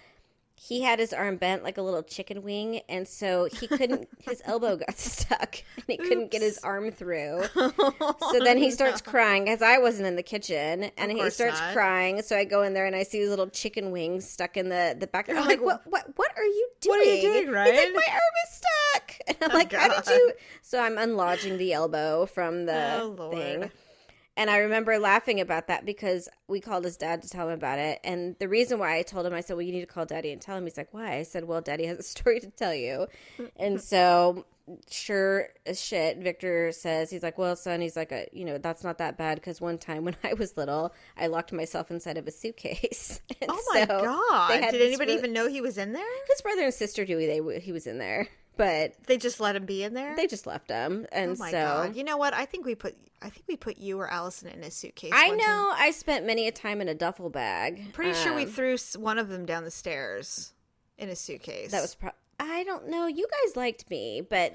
he 0.58 0.82
had 0.82 0.98
his 0.98 1.12
arm 1.12 1.36
bent 1.36 1.62
like 1.62 1.76
a 1.76 1.82
little 1.82 2.02
chicken 2.02 2.42
wing, 2.42 2.80
and 2.88 3.06
so 3.06 3.44
he 3.44 3.68
couldn't. 3.68 4.08
his 4.22 4.42
elbow 4.46 4.76
got 4.76 4.98
stuck, 4.98 5.56
and 5.76 5.84
he 5.86 5.96
couldn't 5.98 6.30
get 6.30 6.40
his 6.42 6.58
arm 6.58 6.90
through. 6.90 7.44
Oh, 7.98 8.32
so 8.32 8.40
then 8.42 8.56
he 8.58 8.70
starts 8.70 9.00
crying 9.00 9.44
because 9.44 9.62
I 9.62 9.78
wasn't 9.78 10.06
in 10.06 10.16
the 10.16 10.22
kitchen, 10.22 10.90
and 10.96 11.12
he 11.12 11.30
starts 11.30 11.60
not. 11.60 11.72
crying. 11.74 12.22
So 12.22 12.36
I 12.36 12.44
go 12.44 12.62
in 12.62 12.74
there 12.74 12.86
and 12.86 12.94
I 12.96 13.02
see 13.02 13.18
his 13.20 13.30
little 13.30 13.48
chicken 13.48 13.90
wings 13.90 14.28
stuck 14.28 14.56
in 14.56 14.68
the 14.68 14.96
the 14.98 15.06
back. 15.06 15.28
I'm 15.28 15.36
like, 15.36 15.46
like, 15.46 15.62
what 15.62 15.82
what 15.86 16.12
what 16.16 16.30
are 16.36 16.44
you 16.44 16.68
doing? 16.80 16.98
What 16.98 17.06
are 17.06 17.10
you 17.14 17.22
doing, 17.22 17.46
He's 17.46 17.54
like, 17.54 17.94
my 17.94 18.06
arm 18.12 18.34
is 18.44 18.60
stuck, 18.62 19.18
and 19.28 19.36
I'm 19.42 19.50
oh, 19.50 19.54
like, 19.54 19.72
how 19.72 19.88
did 20.00 20.06
you? 20.06 20.32
So 20.62 20.80
I'm 20.80 20.98
unlodging 20.98 21.58
the 21.58 21.72
elbow 21.72 22.26
from 22.26 22.66
the 22.66 23.00
Oh, 23.02 23.30
thing. 23.30 23.70
And 24.36 24.50
I 24.50 24.58
remember 24.58 24.98
laughing 24.98 25.40
about 25.40 25.68
that 25.68 25.86
because 25.86 26.28
we 26.46 26.60
called 26.60 26.84
his 26.84 26.96
dad 26.96 27.22
to 27.22 27.28
tell 27.28 27.48
him 27.48 27.54
about 27.54 27.78
it. 27.78 28.00
And 28.04 28.36
the 28.38 28.48
reason 28.48 28.78
why 28.78 28.98
I 28.98 29.02
told 29.02 29.24
him, 29.26 29.32
I 29.32 29.40
said, 29.40 29.54
Well, 29.54 29.62
you 29.62 29.72
need 29.72 29.80
to 29.80 29.86
call 29.86 30.04
daddy 30.04 30.30
and 30.32 30.40
tell 30.42 30.56
him. 30.56 30.64
He's 30.64 30.76
like, 30.76 30.92
Why? 30.92 31.16
I 31.16 31.22
said, 31.22 31.44
Well, 31.44 31.60
daddy 31.62 31.86
has 31.86 31.98
a 31.98 32.02
story 32.14 32.40
to 32.40 32.50
tell 32.50 32.74
you. 32.74 33.06
and 33.56 33.80
so, 33.92 34.44
sure 34.90 35.48
as 35.64 35.80
shit, 35.80 36.18
Victor 36.18 36.70
says, 36.72 37.08
He's 37.10 37.22
like, 37.22 37.38
Well, 37.38 37.56
son, 37.56 37.80
he's 37.80 37.96
like, 37.96 38.12
uh, 38.12 38.22
You 38.32 38.44
know, 38.44 38.58
that's 38.58 38.84
not 38.84 38.98
that 38.98 39.16
bad 39.16 39.36
because 39.36 39.60
one 39.60 39.78
time 39.78 40.04
when 40.04 40.16
I 40.24 40.34
was 40.34 40.56
little, 40.56 40.92
I 41.16 41.28
locked 41.28 41.52
myself 41.52 41.90
inside 41.90 42.18
of 42.18 42.26
a 42.26 42.30
suitcase. 42.30 43.20
Oh 43.48 43.62
my 43.72 43.86
so 43.86 44.00
god! 44.02 44.70
Did 44.70 44.82
anybody 44.82 45.12
really- 45.12 45.14
even 45.14 45.32
know 45.32 45.48
he 45.48 45.60
was 45.60 45.78
in 45.78 45.92
there? 45.92 46.04
His 46.28 46.42
brother 46.42 46.64
and 46.64 46.74
sister 46.74 47.04
knew 47.06 47.16
they, 47.18 47.60
he 47.60 47.72
was 47.72 47.86
in 47.86 47.98
there, 47.98 48.28
but 48.56 48.94
They 49.06 49.16
just 49.18 49.40
let 49.40 49.56
him 49.56 49.64
be 49.66 49.82
in 49.82 49.94
there. 49.94 50.14
they 50.16 50.26
just 50.26 50.46
left 50.46 50.70
him. 50.70 51.06
And 51.12 51.32
oh 51.32 51.36
my 51.38 51.50
so. 51.50 51.56
god! 51.58 51.96
You 51.96 52.04
know 52.04 52.16
what? 52.16 52.34
I 52.34 52.44
think 52.44 52.64
we 52.66 52.74
put. 52.74 52.96
I 53.22 53.30
think 53.30 53.46
we 53.48 53.56
put 53.56 53.78
you 53.78 53.98
or 53.98 54.10
Allison 54.10 54.48
in 54.48 54.62
a 54.62 54.70
suitcase. 54.70 55.12
I 55.14 55.30
know 55.30 55.72
I 55.74 55.90
spent 55.90 56.26
many 56.26 56.46
a 56.48 56.52
time 56.52 56.80
in 56.80 56.88
a 56.88 56.94
duffel 56.94 57.30
bag. 57.30 57.92
Pretty 57.94 58.12
sure 58.14 58.34
we 58.34 58.42
Um, 58.44 58.48
threw 58.50 58.76
one 58.98 59.18
of 59.18 59.28
them 59.30 59.46
down 59.46 59.64
the 59.64 59.70
stairs 59.70 60.52
in 60.98 61.08
a 61.08 61.16
suitcase. 61.16 61.70
That 61.70 61.80
was 61.80 61.94
pro- 61.94 62.10
I 62.38 62.64
don't 62.64 62.88
know. 62.88 63.06
You 63.06 63.26
guys 63.44 63.56
liked 63.56 63.88
me, 63.90 64.20
but 64.20 64.52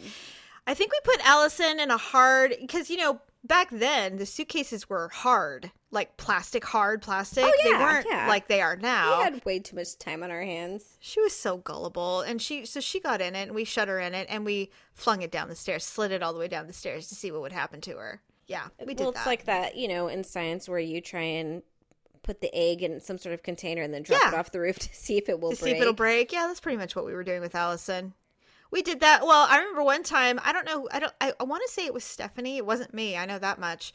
I 0.67 0.75
think 0.75 0.91
we 0.91 0.99
put 1.03 1.25
Allison 1.27 1.79
in 1.79 1.89
a 1.89 1.97
hard 1.97 2.53
because 2.61 2.89
you 2.91 2.97
know 2.97 3.19
back 3.43 3.69
then 3.71 4.17
the 4.17 4.25
suitcases 4.27 4.87
were 4.87 5.07
hard, 5.09 5.71
like 5.91 6.15
plastic, 6.17 6.63
hard 6.63 7.01
plastic. 7.01 7.43
Oh, 7.45 7.51
they 7.63 7.69
yeah, 7.71 7.79
weren't 7.83 8.07
yeah. 8.09 8.27
like 8.27 8.47
they 8.47 8.61
are 8.61 8.75
now. 8.77 9.17
we 9.17 9.23
had 9.23 9.45
way 9.45 9.59
too 9.59 9.75
much 9.75 9.97
time 9.97 10.23
on 10.23 10.31
our 10.31 10.41
hands. 10.41 10.97
She 10.99 11.19
was 11.21 11.35
so 11.35 11.57
gullible, 11.57 12.21
and 12.21 12.41
she 12.41 12.65
so 12.65 12.79
she 12.79 12.99
got 12.99 13.21
in 13.21 13.35
it, 13.35 13.43
and 13.47 13.55
we 13.55 13.65
shut 13.65 13.87
her 13.87 13.99
in 13.99 14.13
it, 14.13 14.27
and 14.29 14.45
we 14.45 14.71
flung 14.93 15.21
it 15.21 15.31
down 15.31 15.49
the 15.49 15.55
stairs, 15.55 15.83
slid 15.83 16.11
it 16.11 16.23
all 16.23 16.33
the 16.33 16.39
way 16.39 16.47
down 16.47 16.67
the 16.67 16.73
stairs 16.73 17.07
to 17.09 17.15
see 17.15 17.31
what 17.31 17.41
would 17.41 17.51
happen 17.51 17.81
to 17.81 17.97
her. 17.97 18.21
Yeah, 18.47 18.67
we 18.79 18.93
did 18.93 18.99
well, 19.03 19.11
that. 19.11 19.19
it's 19.19 19.27
like 19.27 19.45
that, 19.45 19.75
you 19.75 19.87
know, 19.87 20.07
in 20.07 20.23
science 20.23 20.67
where 20.67 20.79
you 20.79 20.99
try 21.01 21.21
and 21.21 21.61
put 22.23 22.41
the 22.41 22.53
egg 22.53 22.83
in 22.83 22.99
some 22.99 23.17
sort 23.17 23.33
of 23.33 23.43
container 23.43 23.81
and 23.81 23.93
then 23.93 24.03
drop 24.03 24.21
Yeah. 24.21 24.29
it 24.29 24.33
off 24.35 24.51
the 24.51 24.59
roof 24.59 24.77
to 24.79 24.93
see 24.93 25.17
if 25.17 25.27
it 25.29 25.39
will 25.39 25.51
to 25.51 25.57
break. 25.57 25.71
see 25.71 25.75
if 25.75 25.81
it'll 25.81 25.93
break. 25.93 26.31
Yeah, 26.31 26.47
that's 26.47 26.59
pretty 26.59 26.77
much 26.77 26.95
what 26.95 27.05
we 27.05 27.13
were 27.13 27.23
doing 27.23 27.41
with 27.41 27.55
Allison. 27.55 28.13
We 28.69 28.81
did 28.81 29.01
that. 29.01 29.25
Well, 29.25 29.47
I 29.49 29.57
remember 29.57 29.83
one 29.83 30.03
time. 30.03 30.39
I 30.45 30.53
don't 30.53 30.65
know. 30.65 30.87
I 30.91 30.99
don't. 30.99 31.13
I, 31.19 31.33
I 31.39 31.43
want 31.43 31.61
to 31.65 31.71
say 31.71 31.85
it 31.85 31.93
was 31.93 32.05
Stephanie. 32.05 32.55
It 32.55 32.65
wasn't 32.65 32.93
me. 32.93 33.17
I 33.17 33.25
know 33.25 33.37
that 33.37 33.59
much. 33.59 33.93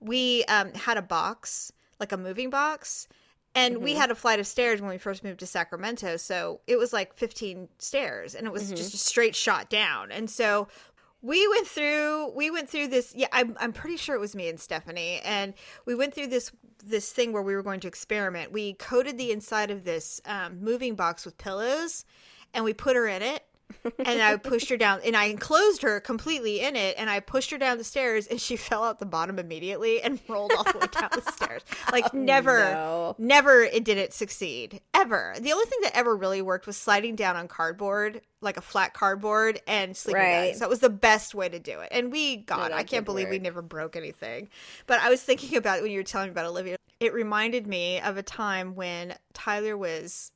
We 0.00 0.44
um, 0.44 0.72
had 0.74 0.96
a 0.96 1.02
box, 1.02 1.72
like 2.00 2.12
a 2.12 2.16
moving 2.16 2.50
box, 2.50 3.08
and 3.54 3.78
we 3.78 3.94
had 3.94 4.10
a 4.10 4.14
flight 4.14 4.38
of 4.38 4.46
stairs 4.46 4.80
when 4.80 4.90
we 4.90 4.98
first 4.98 5.24
moved 5.24 5.40
to 5.40 5.46
Sacramento. 5.46 6.16
So 6.16 6.60
it 6.66 6.78
was 6.78 6.92
like 6.92 7.14
15 7.14 7.68
stairs, 7.78 8.34
and 8.34 8.46
it 8.46 8.52
was 8.52 8.70
just 8.70 8.94
a 8.94 8.98
straight 8.98 9.34
shot 9.34 9.68
down. 9.68 10.12
And 10.12 10.30
so 10.30 10.68
we 11.20 11.48
went 11.48 11.66
through 11.66 12.30
we 12.34 12.50
went 12.50 12.68
through 12.68 12.86
this 12.86 13.12
yeah 13.16 13.26
I'm, 13.32 13.56
I'm 13.58 13.72
pretty 13.72 13.96
sure 13.96 14.14
it 14.14 14.20
was 14.20 14.36
me 14.36 14.48
and 14.48 14.60
stephanie 14.60 15.20
and 15.24 15.54
we 15.84 15.94
went 15.94 16.14
through 16.14 16.28
this 16.28 16.52
this 16.84 17.10
thing 17.10 17.32
where 17.32 17.42
we 17.42 17.54
were 17.56 17.62
going 17.62 17.80
to 17.80 17.88
experiment 17.88 18.52
we 18.52 18.74
coated 18.74 19.18
the 19.18 19.32
inside 19.32 19.70
of 19.70 19.84
this 19.84 20.20
um, 20.26 20.62
moving 20.62 20.94
box 20.94 21.24
with 21.24 21.36
pillows 21.36 22.04
and 22.54 22.64
we 22.64 22.72
put 22.72 22.94
her 22.94 23.08
in 23.08 23.22
it 23.22 23.44
and 24.06 24.22
i 24.22 24.36
pushed 24.36 24.68
her 24.68 24.76
down 24.76 25.00
and 25.04 25.16
i 25.16 25.24
enclosed 25.26 25.82
her 25.82 26.00
completely 26.00 26.60
in 26.60 26.76
it 26.76 26.94
and 26.98 27.08
i 27.10 27.20
pushed 27.20 27.50
her 27.50 27.58
down 27.58 27.78
the 27.78 27.84
stairs 27.84 28.26
and 28.26 28.40
she 28.40 28.56
fell 28.68 28.84
out 28.84 28.98
the 28.98 29.06
bottom 29.06 29.38
immediately 29.38 30.00
and 30.02 30.18
rolled 30.28 30.52
all 30.56 30.64
the 30.64 30.78
way 30.78 30.86
down 30.92 31.08
the 31.14 31.32
stairs. 31.32 31.62
Like 31.92 32.04
oh, 32.14 32.18
never 32.18 32.58
no. 32.72 33.14
never 33.18 33.62
it 33.62 33.84
didn't 33.84 34.12
succeed 34.12 34.80
ever. 34.94 35.34
The 35.40 35.52
only 35.52 35.66
thing 35.66 35.80
that 35.82 35.96
ever 35.96 36.16
really 36.16 36.42
worked 36.42 36.66
was 36.66 36.76
sliding 36.76 37.16
down 37.16 37.36
on 37.36 37.48
cardboard 37.48 38.22
like 38.40 38.56
a 38.56 38.60
flat 38.60 38.94
cardboard 38.94 39.60
and 39.66 39.96
sleeping 39.96 40.22
Right. 40.22 40.46
bags 40.48 40.60
that 40.60 40.68
was 40.68 40.78
the 40.80 40.90
best 40.90 41.34
way 41.34 41.48
to 41.48 41.58
do 41.58 41.80
it. 41.80 41.88
And 41.90 42.12
we 42.12 42.36
god 42.36 42.70
that 42.70 42.72
i 42.72 42.78
can't 42.78 42.90
did 42.90 43.04
believe 43.04 43.28
we 43.28 43.38
never 43.38 43.62
broke 43.62 43.96
anything. 43.96 44.48
But 44.86 45.00
i 45.00 45.08
was 45.08 45.22
thinking 45.22 45.56
about 45.56 45.78
it 45.78 45.82
when 45.82 45.90
you 45.92 45.98
were 45.98 46.04
telling 46.04 46.28
me 46.28 46.32
about 46.32 46.46
olivia 46.46 46.76
it 47.00 47.12
reminded 47.14 47.66
me 47.66 48.00
of 48.00 48.16
a 48.16 48.22
time 48.22 48.74
when 48.74 49.14
tyler 49.32 49.76
was 49.76 50.32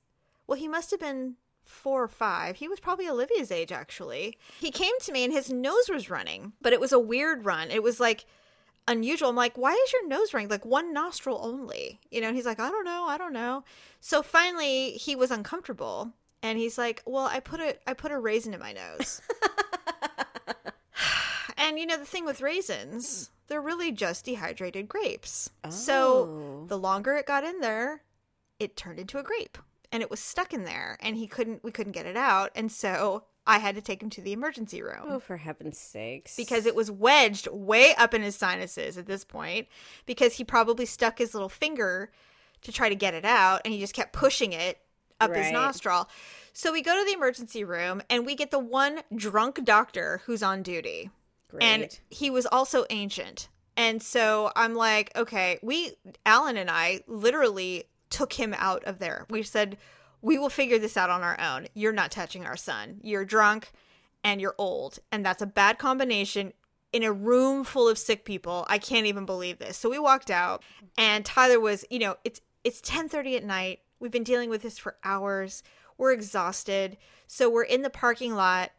well 0.46 0.58
he 0.58 0.68
must 0.68 0.90
have 0.90 1.00
been 1.00 1.34
four 1.72 2.02
or 2.04 2.08
five 2.08 2.56
he 2.56 2.68
was 2.68 2.78
probably 2.80 3.08
olivia's 3.08 3.50
age 3.50 3.72
actually 3.72 4.36
he 4.60 4.70
came 4.70 4.92
to 5.00 5.10
me 5.12 5.24
and 5.24 5.32
his 5.32 5.50
nose 5.52 5.88
was 5.88 6.10
running 6.10 6.52
but 6.60 6.72
it 6.72 6.80
was 6.80 6.92
a 6.92 6.98
weird 6.98 7.44
run 7.44 7.70
it 7.70 7.82
was 7.82 7.98
like 7.98 8.24
unusual. 8.88 9.28
I'm 9.28 9.36
like, 9.36 9.56
why 9.56 9.72
is 9.72 9.92
your 9.92 10.08
nose 10.08 10.34
running? 10.34 10.48
Like 10.48 10.64
one 10.66 10.92
nostril 10.92 11.38
only, 11.40 12.00
you 12.10 12.20
know? 12.20 12.26
And 12.26 12.36
he's 12.36 12.44
like, 12.44 12.58
I 12.58 12.68
don't 12.68 12.84
know, 12.84 13.04
I 13.06 13.16
don't 13.16 13.32
know. 13.32 13.62
So 14.00 14.22
finally, 14.24 14.90
he 14.94 15.14
was 15.14 15.30
uncomfortable, 15.30 16.12
and 16.42 16.58
he's 16.58 16.76
like, 16.78 17.00
well, 17.06 17.26
I 17.26 17.38
put 17.38 17.60
a 17.60 17.76
I 17.88 17.94
put 17.94 18.10
a 18.10 18.18
raisin 18.18 18.54
in 18.54 18.58
my 18.58 18.72
nose. 18.72 19.22
and 21.56 21.78
you 21.78 21.86
know 21.86 21.96
the 21.96 22.04
thing 22.04 22.24
with 22.24 22.40
raisins, 22.40 23.30
they're 23.46 23.60
really 23.60 23.92
just 23.92 24.24
dehydrated 24.24 24.88
grapes. 24.88 25.48
So 25.70 25.94
Oh. 26.28 26.64
the 26.66 26.76
longer 26.78 27.14
it 27.14 27.24
got 27.26 27.44
in 27.44 27.60
there, 27.60 28.02
it 28.58 28.76
turned 28.76 28.98
into 28.98 29.18
a 29.18 29.22
grape, 29.22 29.58
and 29.93 30.03
it 30.03 30.11
was 30.11 30.18
stuck 30.20 30.53
in 30.53 30.64
there, 30.64 30.97
and 31.01 31.16
he 31.16 31.26
couldn't 31.28 31.62
we 31.62 31.70
couldn't 31.70 31.93
get 31.93 32.07
it 32.07 32.16
out, 32.16 32.51
and 32.57 32.72
so 32.72 33.24
I 33.47 33.59
had 33.59 33.74
to 33.74 33.80
take 33.80 34.03
him 34.03 34.11
to 34.11 34.20
the 34.20 34.32
emergency 34.32 34.82
room 34.82 35.05
Oh, 35.09 35.18
for 35.20 35.36
heaven's 35.36 35.78
sakes! 35.78 36.34
because 36.36 36.64
it 36.66 36.74
was 36.74 36.90
wedged 36.90 37.49
way 37.49 37.95
up 37.97 38.14
in 38.14 38.22
his 38.22 38.36
sinuses 38.36 38.97
at 38.99 39.07
this 39.07 39.24
point 39.24 39.68
because 40.07 40.34
he 40.34 40.45
probably 40.45 40.86
stuck 40.86 41.18
his 41.18 41.34
little 41.34 41.49
finger 41.49 42.11
to 42.62 42.72
try 42.72 42.88
to 42.88 42.95
get 42.95 43.14
it 43.14 43.24
out 43.24 43.61
and 43.64 43.74
he 43.74 43.80
just 43.80 43.95
kept 43.95 44.12
pushing 44.12 44.53
it 44.53 44.78
up 45.20 45.34
his 45.34 45.51
nostril. 45.53 46.09
So 46.53 46.72
we 46.72 46.82
go 46.82 46.97
to 46.97 47.05
the 47.05 47.12
emergency 47.16 47.64
room 47.64 48.03
and 48.11 48.24
we 48.26 48.34
get 48.36 48.51
the 48.53 48.59
one 48.61 49.01
drunk 49.14 49.64
doctor 49.64 50.20
who's 50.26 50.43
on 50.43 50.62
duty. 50.62 51.11
Great. 51.51 51.62
And 51.62 52.01
he 52.11 52.30
was 52.30 52.47
also 52.47 52.84
ancient. 52.90 53.49
And 53.76 54.03
so 54.03 54.53
I'm 54.55 54.74
like, 54.74 55.11
okay, 55.16 55.59
we, 55.62 55.93
Alan 56.26 56.57
and 56.57 56.70
I 56.70 57.01
literally 57.07 57.84
took 58.12 58.34
him 58.34 58.54
out 58.56 58.84
of 58.84 59.00
there. 59.00 59.26
We 59.28 59.42
said, 59.42 59.78
we 60.20 60.38
will 60.38 60.50
figure 60.50 60.78
this 60.78 60.96
out 60.96 61.10
on 61.10 61.22
our 61.22 61.38
own. 61.40 61.66
You're 61.74 61.92
not 61.92 62.12
touching 62.12 62.46
our 62.46 62.56
son. 62.56 63.00
You're 63.02 63.24
drunk 63.24 63.72
and 64.22 64.40
you're 64.40 64.54
old. 64.58 65.00
And 65.10 65.26
that's 65.26 65.42
a 65.42 65.46
bad 65.46 65.78
combination 65.78 66.52
in 66.92 67.02
a 67.02 67.12
room 67.12 67.64
full 67.64 67.88
of 67.88 67.98
sick 67.98 68.24
people. 68.24 68.64
I 68.68 68.78
can't 68.78 69.06
even 69.06 69.26
believe 69.26 69.58
this. 69.58 69.76
So 69.76 69.90
we 69.90 69.98
walked 69.98 70.30
out 70.30 70.62
and 70.96 71.24
Tyler 71.24 71.58
was, 71.58 71.84
you 71.90 71.98
know, 71.98 72.16
it's 72.24 72.40
it's 72.62 72.80
10:30 72.80 73.38
at 73.38 73.44
night. 73.44 73.80
We've 73.98 74.12
been 74.12 74.22
dealing 74.22 74.50
with 74.50 74.62
this 74.62 74.78
for 74.78 74.96
hours. 75.02 75.64
We're 75.98 76.12
exhausted. 76.12 76.96
So 77.26 77.50
we're 77.50 77.64
in 77.64 77.82
the 77.82 77.90
parking 77.90 78.34
lot 78.34 78.70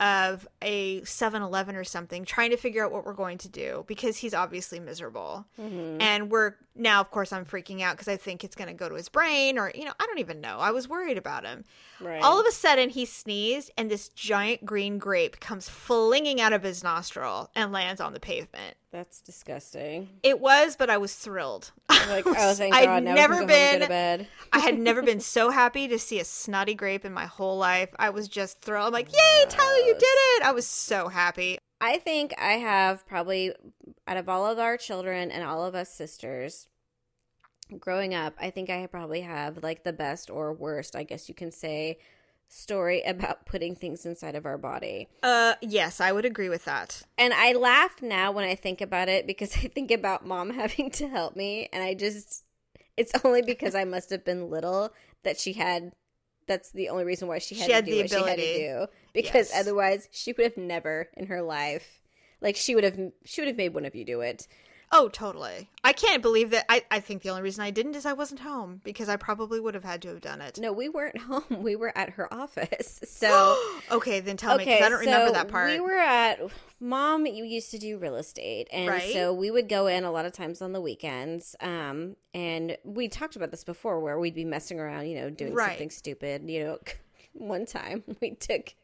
of 0.00 0.48
a 0.62 1.02
7-Eleven 1.02 1.76
or 1.76 1.84
something 1.84 2.24
trying 2.24 2.50
to 2.50 2.56
figure 2.56 2.84
out 2.84 2.90
what 2.90 3.04
we're 3.04 3.12
going 3.12 3.36
to 3.38 3.48
do 3.48 3.84
because 3.86 4.16
he's 4.16 4.32
obviously 4.34 4.80
miserable. 4.80 5.44
Mm-hmm. 5.60 6.00
And 6.00 6.30
we're 6.30 6.54
now 6.74 7.00
of 7.00 7.10
course 7.10 7.32
I'm 7.32 7.44
freaking 7.44 7.82
out 7.82 7.96
because 7.96 8.08
I 8.08 8.16
think 8.16 8.42
it's 8.42 8.56
going 8.56 8.68
to 8.68 8.74
go 8.74 8.88
to 8.88 8.94
his 8.94 9.10
brain 9.10 9.58
or 9.58 9.70
you 9.74 9.84
know, 9.84 9.92
I 10.00 10.06
don't 10.06 10.18
even 10.18 10.40
know. 10.40 10.58
I 10.58 10.70
was 10.70 10.88
worried 10.88 11.18
about 11.18 11.44
him. 11.44 11.64
right. 12.00 12.22
All 12.22 12.40
of 12.40 12.46
a 12.46 12.52
sudden, 12.52 12.88
he 12.88 13.04
sneezed, 13.04 13.70
and 13.76 13.90
this 13.90 14.08
giant 14.08 14.64
green 14.64 14.98
grape 14.98 15.38
comes 15.40 15.68
flinging 15.68 16.40
out 16.40 16.52
of 16.54 16.62
his 16.62 16.82
nostril 16.82 17.50
and 17.54 17.70
lands 17.72 18.00
on 18.00 18.14
the 18.14 18.20
pavement. 18.20 18.76
That's 18.92 19.20
disgusting. 19.20 20.08
It 20.22 20.40
was, 20.40 20.74
but 20.76 20.90
I 20.90 20.96
was 20.98 21.14
thrilled. 21.14 21.70
Like, 22.08 22.24
oh, 22.26 22.54
thank 22.54 22.74
I'd 22.74 22.86
God. 22.86 23.02
Now 23.04 23.14
never 23.14 23.34
we 23.34 23.38
can 23.40 23.46
go 23.46 23.54
home 23.54 23.60
and 23.60 23.72
go 23.72 23.78
been- 23.78 23.80
to 23.82 23.88
bed. 23.88 24.28
I 24.52 24.58
had 24.60 24.78
never 24.78 25.02
been 25.02 25.20
so 25.36 25.50
happy 25.50 25.86
to 25.88 25.98
see 25.98 26.18
a 26.18 26.24
snotty 26.24 26.74
grape 26.74 27.04
in 27.04 27.12
my 27.12 27.26
whole 27.26 27.56
life. 27.58 27.90
I 27.98 28.10
was 28.10 28.26
just 28.26 28.60
thrilled. 28.62 28.86
I'm 28.86 28.92
like, 28.92 29.08
oh, 29.12 29.42
yay, 29.42 29.48
Tyler, 29.48 29.86
you 29.90 29.98
did 29.98 30.02
it. 30.02 30.42
I 30.44 30.52
was 30.52 30.66
so 30.66 31.08
happy. 31.08 31.58
I 31.80 31.98
think 31.98 32.34
I 32.38 32.54
have 32.54 33.06
probably 33.06 33.52
out 34.06 34.16
of 34.16 34.28
all 34.28 34.46
of 34.46 34.58
our 34.58 34.76
children 34.76 35.30
and 35.30 35.44
all 35.44 35.64
of 35.64 35.74
us 35.74 35.92
sisters 35.92 36.68
growing 37.78 38.14
up, 38.14 38.34
I 38.40 38.50
think 38.50 38.70
I 38.70 38.86
probably 38.86 39.20
have 39.20 39.62
like 39.62 39.84
the 39.84 39.92
best 39.92 40.30
or 40.30 40.52
worst, 40.52 40.96
I 40.96 41.04
guess 41.04 41.28
you 41.28 41.34
can 41.34 41.52
say, 41.52 41.98
story 42.48 43.02
about 43.06 43.46
putting 43.46 43.74
things 43.74 44.04
inside 44.04 44.34
of 44.34 44.46
our 44.46 44.58
body. 44.58 45.08
Uh, 45.22 45.54
yes, 45.60 46.00
I 46.00 46.12
would 46.12 46.24
agree 46.24 46.48
with 46.48 46.64
that. 46.64 47.02
And 47.16 47.32
I 47.32 47.52
laugh 47.52 48.02
now 48.02 48.32
when 48.32 48.44
I 48.44 48.54
think 48.54 48.80
about 48.80 49.08
it 49.08 49.26
because 49.26 49.56
I 49.64 49.68
think 49.68 49.90
about 49.90 50.26
mom 50.26 50.50
having 50.54 50.90
to 50.92 51.08
help 51.08 51.36
me 51.36 51.68
and 51.72 51.82
I 51.82 51.94
just 51.94 52.44
it's 52.96 53.12
only 53.24 53.40
because 53.40 53.74
I 53.74 53.84
must 53.84 54.10
have 54.10 54.24
been 54.24 54.50
little 54.50 54.92
that 55.22 55.38
she 55.38 55.54
had 55.54 55.92
that's 56.50 56.72
the 56.72 56.88
only 56.88 57.04
reason 57.04 57.28
why 57.28 57.38
she 57.38 57.54
had 57.54 57.62
She 57.64 57.68
to 57.68 57.74
had 57.76 57.84
do 57.84 57.90
the 57.92 58.00
what 58.02 58.10
she 58.10 58.16
had 58.16 58.38
to 58.38 58.54
do 58.58 58.86
because 59.14 59.50
Yes. 59.50 59.60
otherwise 59.60 60.08
she 60.10 60.32
would 60.32 60.42
have 60.44 60.56
never 60.56 61.08
in 61.16 61.26
her 61.26 61.42
life 61.42 62.00
like 62.40 62.56
she 62.56 62.74
would 62.74 62.82
have 62.84 62.98
she 63.24 63.40
would 63.40 63.48
have 63.48 63.56
made 63.56 63.72
one 63.72 63.84
of 63.84 63.94
you 63.94 64.04
do 64.04 64.20
it. 64.20 64.48
Oh, 64.92 65.08
totally. 65.08 65.68
I 65.84 65.92
can't 65.92 66.20
believe 66.20 66.50
that. 66.50 66.64
I, 66.68 66.82
I 66.90 66.98
think 66.98 67.22
the 67.22 67.28
only 67.28 67.42
reason 67.42 67.62
I 67.62 67.70
didn't 67.70 67.94
is 67.94 68.04
I 68.04 68.12
wasn't 68.12 68.40
home 68.40 68.80
because 68.82 69.08
I 69.08 69.14
probably 69.16 69.60
would 69.60 69.74
have 69.74 69.84
had 69.84 70.02
to 70.02 70.08
have 70.08 70.20
done 70.20 70.40
it. 70.40 70.58
No, 70.58 70.72
we 70.72 70.88
weren't 70.88 71.16
home. 71.28 71.44
We 71.62 71.76
were 71.76 71.96
at 71.96 72.10
her 72.10 72.32
office. 72.32 72.98
So 73.06 73.56
okay, 73.92 74.18
then 74.20 74.36
tell 74.36 74.56
me 74.56 74.64
because 74.64 74.82
I 74.82 74.88
don't 74.88 74.98
remember 75.00 75.32
that 75.32 75.48
part. 75.48 75.70
We 75.70 75.78
were 75.78 75.94
at 75.94 76.40
mom. 76.80 77.26
You 77.26 77.44
used 77.44 77.70
to 77.70 77.78
do 77.78 77.98
real 77.98 78.16
estate, 78.16 78.66
and 78.72 78.88
Right. 78.88 79.12
so 79.12 79.32
we 79.32 79.50
would 79.50 79.68
go 79.68 79.86
in 79.86 80.04
a 80.04 80.10
lot 80.10 80.24
of 80.26 80.32
times 80.32 80.60
on 80.62 80.72
the 80.72 80.80
weekends. 80.80 81.54
Um, 81.60 82.16
and 82.34 82.76
we 82.82 83.08
talked 83.08 83.36
about 83.36 83.50
this 83.52 83.62
before, 83.62 84.00
where 84.00 84.18
we'd 84.18 84.34
be 84.34 84.44
messing 84.44 84.80
around, 84.80 85.06
you 85.08 85.20
know, 85.20 85.30
doing 85.30 85.54
Right. 85.54 85.68
something 85.70 85.90
stupid. 85.90 86.48
You 86.50 86.64
know, 86.64 86.78
one 87.34 87.64
time 87.66 88.02
we 88.20 88.32
took. 88.32 88.74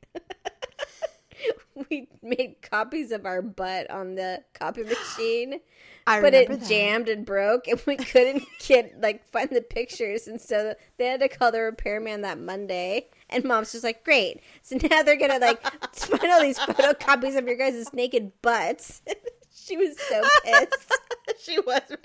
we 1.90 2.08
made 2.22 2.56
copies 2.62 3.12
of 3.12 3.26
our 3.26 3.42
butt 3.42 3.90
on 3.90 4.14
the 4.14 4.42
copy 4.54 4.82
machine, 4.82 5.60
I 6.06 6.20
but 6.20 6.34
it 6.34 6.48
that. 6.48 6.68
jammed 6.68 7.08
and 7.08 7.26
broke, 7.26 7.66
and 7.66 7.82
we 7.84 7.96
couldn't 7.96 8.44
get 8.66 9.00
like 9.00 9.26
find 9.30 9.50
the 9.50 9.60
pictures, 9.60 10.28
and 10.28 10.40
so 10.40 10.74
they 10.98 11.06
had 11.06 11.20
to 11.20 11.28
call 11.28 11.50
the 11.50 11.60
repairman 11.60 12.22
that 12.22 12.38
Monday. 12.38 13.08
And 13.28 13.44
mom's 13.44 13.72
just 13.72 13.82
like, 13.82 14.04
"Great, 14.04 14.40
so 14.62 14.76
now 14.90 15.02
they're 15.02 15.16
gonna 15.16 15.38
like 15.38 15.60
find 15.94 16.30
all 16.32 16.40
these 16.42 16.58
photocopies 16.58 17.36
of 17.36 17.46
your 17.46 17.56
guys' 17.56 17.92
naked 17.92 18.32
butts." 18.40 19.02
she 19.54 19.76
was 19.76 19.98
so 19.98 20.22
pissed, 20.44 20.92
she 21.40 21.58
was. 21.58 21.82
and 21.88 21.98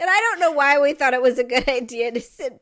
I 0.00 0.20
don't 0.20 0.40
know 0.40 0.52
why 0.52 0.80
we 0.80 0.94
thought 0.94 1.12
it 1.12 1.20
was 1.20 1.38
a 1.38 1.44
good 1.44 1.68
idea 1.68 2.12
to 2.12 2.20
sit 2.20 2.60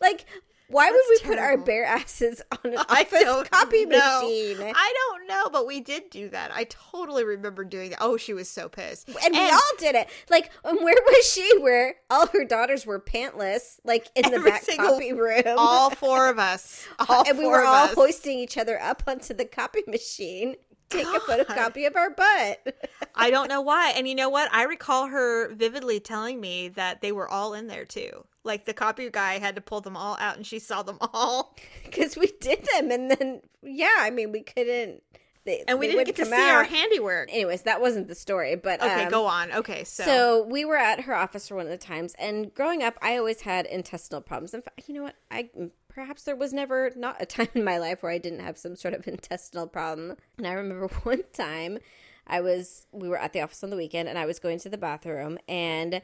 like. 0.00 0.26
Why 0.68 0.90
would 0.90 1.00
That's 1.10 1.22
we 1.22 1.28
put 1.28 1.38
our 1.38 1.58
bare 1.58 1.84
asses 1.84 2.40
on 2.52 2.72
an 2.72 2.78
office 2.78 3.48
copy 3.50 3.84
know. 3.84 4.22
machine? 4.22 4.56
I 4.74 4.94
don't 4.96 5.26
know, 5.28 5.50
but 5.50 5.66
we 5.66 5.80
did 5.80 6.08
do 6.10 6.30
that. 6.30 6.50
I 6.54 6.64
totally 6.64 7.22
remember 7.24 7.64
doing 7.64 7.90
that. 7.90 7.98
Oh, 8.00 8.16
she 8.16 8.32
was 8.32 8.48
so 8.48 8.68
pissed. 8.70 9.08
and, 9.08 9.34
we 9.34 9.50
all 9.50 9.60
did 9.78 9.94
it. 9.94 10.08
Like, 10.30 10.50
and 10.64 10.78
where 10.82 10.96
was 11.06 11.30
she? 11.30 11.58
Where 11.60 11.96
all 12.08 12.26
her 12.28 12.44
daughters 12.44 12.86
were 12.86 12.98
pantless, 12.98 13.78
like 13.84 14.08
in 14.16 14.30
the 14.30 14.40
back 14.40 14.62
single- 14.62 14.92
copy 14.92 15.12
room. 15.12 15.42
all 15.58 15.90
four 15.90 16.28
of 16.30 16.38
us, 16.38 16.86
all 17.08 17.24
and 17.28 17.36
we 17.38 17.46
were 17.46 17.62
all 17.64 17.84
us. 17.86 17.94
hoisting 17.94 18.38
each 18.38 18.56
other 18.56 18.80
up 18.80 19.02
onto 19.06 19.34
the 19.34 19.44
copy 19.44 19.82
machine. 19.86 20.56
Take 20.90 21.06
a 21.06 21.18
photocopy 21.20 21.86
of 21.86 21.96
our 21.96 22.10
butt. 22.10 22.88
I 23.14 23.30
don't 23.30 23.48
know 23.48 23.60
why. 23.62 23.92
And 23.96 24.06
you 24.06 24.14
know 24.14 24.28
what? 24.28 24.52
I 24.52 24.64
recall 24.64 25.08
her 25.08 25.52
vividly 25.54 25.98
telling 25.98 26.40
me 26.40 26.68
that 26.68 27.00
they 27.00 27.10
were 27.10 27.28
all 27.28 27.54
in 27.54 27.66
there 27.66 27.84
too. 27.84 28.24
Like 28.44 28.66
the 28.66 28.74
copy 28.74 29.08
guy 29.10 29.38
had 29.38 29.56
to 29.56 29.60
pull 29.60 29.80
them 29.80 29.96
all 29.96 30.16
out 30.20 30.36
and 30.36 30.46
she 30.46 30.58
saw 30.58 30.82
them 30.82 30.98
all. 31.00 31.56
Because 31.84 32.16
we 32.16 32.26
did 32.40 32.66
them, 32.74 32.90
and 32.90 33.08
then 33.08 33.40
yeah, 33.62 33.94
I 33.98 34.10
mean 34.10 34.32
we 34.32 34.42
couldn't. 34.42 35.02
They, 35.44 35.62
And 35.68 35.78
we 35.78 35.86
didn't 35.86 36.06
get 36.06 36.16
to 36.16 36.24
see 36.24 36.32
our 36.32 36.64
handiwork. 36.64 37.28
Anyways, 37.30 37.62
that 37.62 37.80
wasn't 37.80 38.08
the 38.08 38.14
story, 38.14 38.56
but 38.56 38.80
Okay, 38.82 39.04
um, 39.04 39.10
go 39.10 39.26
on. 39.26 39.52
Okay, 39.52 39.84
so, 39.84 40.04
So. 40.04 40.46
we 40.50 40.64
were 40.64 40.76
at 40.76 41.02
her 41.02 41.14
office 41.14 41.48
for 41.48 41.56
one 41.56 41.66
of 41.66 41.70
the 41.70 41.76
times, 41.78 42.14
and 42.18 42.52
growing 42.54 42.82
up, 42.82 42.98
I 43.02 43.18
always 43.18 43.42
had 43.42 43.66
intestinal 43.66 44.22
problems. 44.22 44.54
In 44.54 44.62
fact, 44.62 44.88
you 44.88 44.94
know 44.94 45.02
what? 45.02 45.14
I 45.30 45.50
perhaps 45.88 46.24
there 46.24 46.34
was 46.34 46.52
never 46.52 46.90
not 46.96 47.20
a 47.20 47.26
time 47.36 47.48
in 47.54 47.62
my 47.62 47.78
life 47.78 48.02
where 48.02 48.10
I 48.10 48.18
didn't 48.18 48.40
have 48.40 48.58
some 48.58 48.74
sort 48.74 48.94
of 48.94 49.06
intestinal 49.14 49.66
problem. 49.66 50.16
And 50.38 50.46
I 50.46 50.52
remember 50.54 50.88
one 51.02 51.22
time, 51.32 51.78
I 52.26 52.40
was 52.40 52.86
we 52.90 53.08
were 53.08 53.18
at 53.18 53.32
the 53.34 53.42
office 53.42 53.62
on 53.62 53.70
the 53.70 53.76
weekend, 53.76 54.08
and 54.08 54.18
I 54.18 54.26
was 54.26 54.38
going 54.38 54.58
to 54.60 54.68
the 54.70 54.78
bathroom, 54.78 55.38
and 55.46 56.00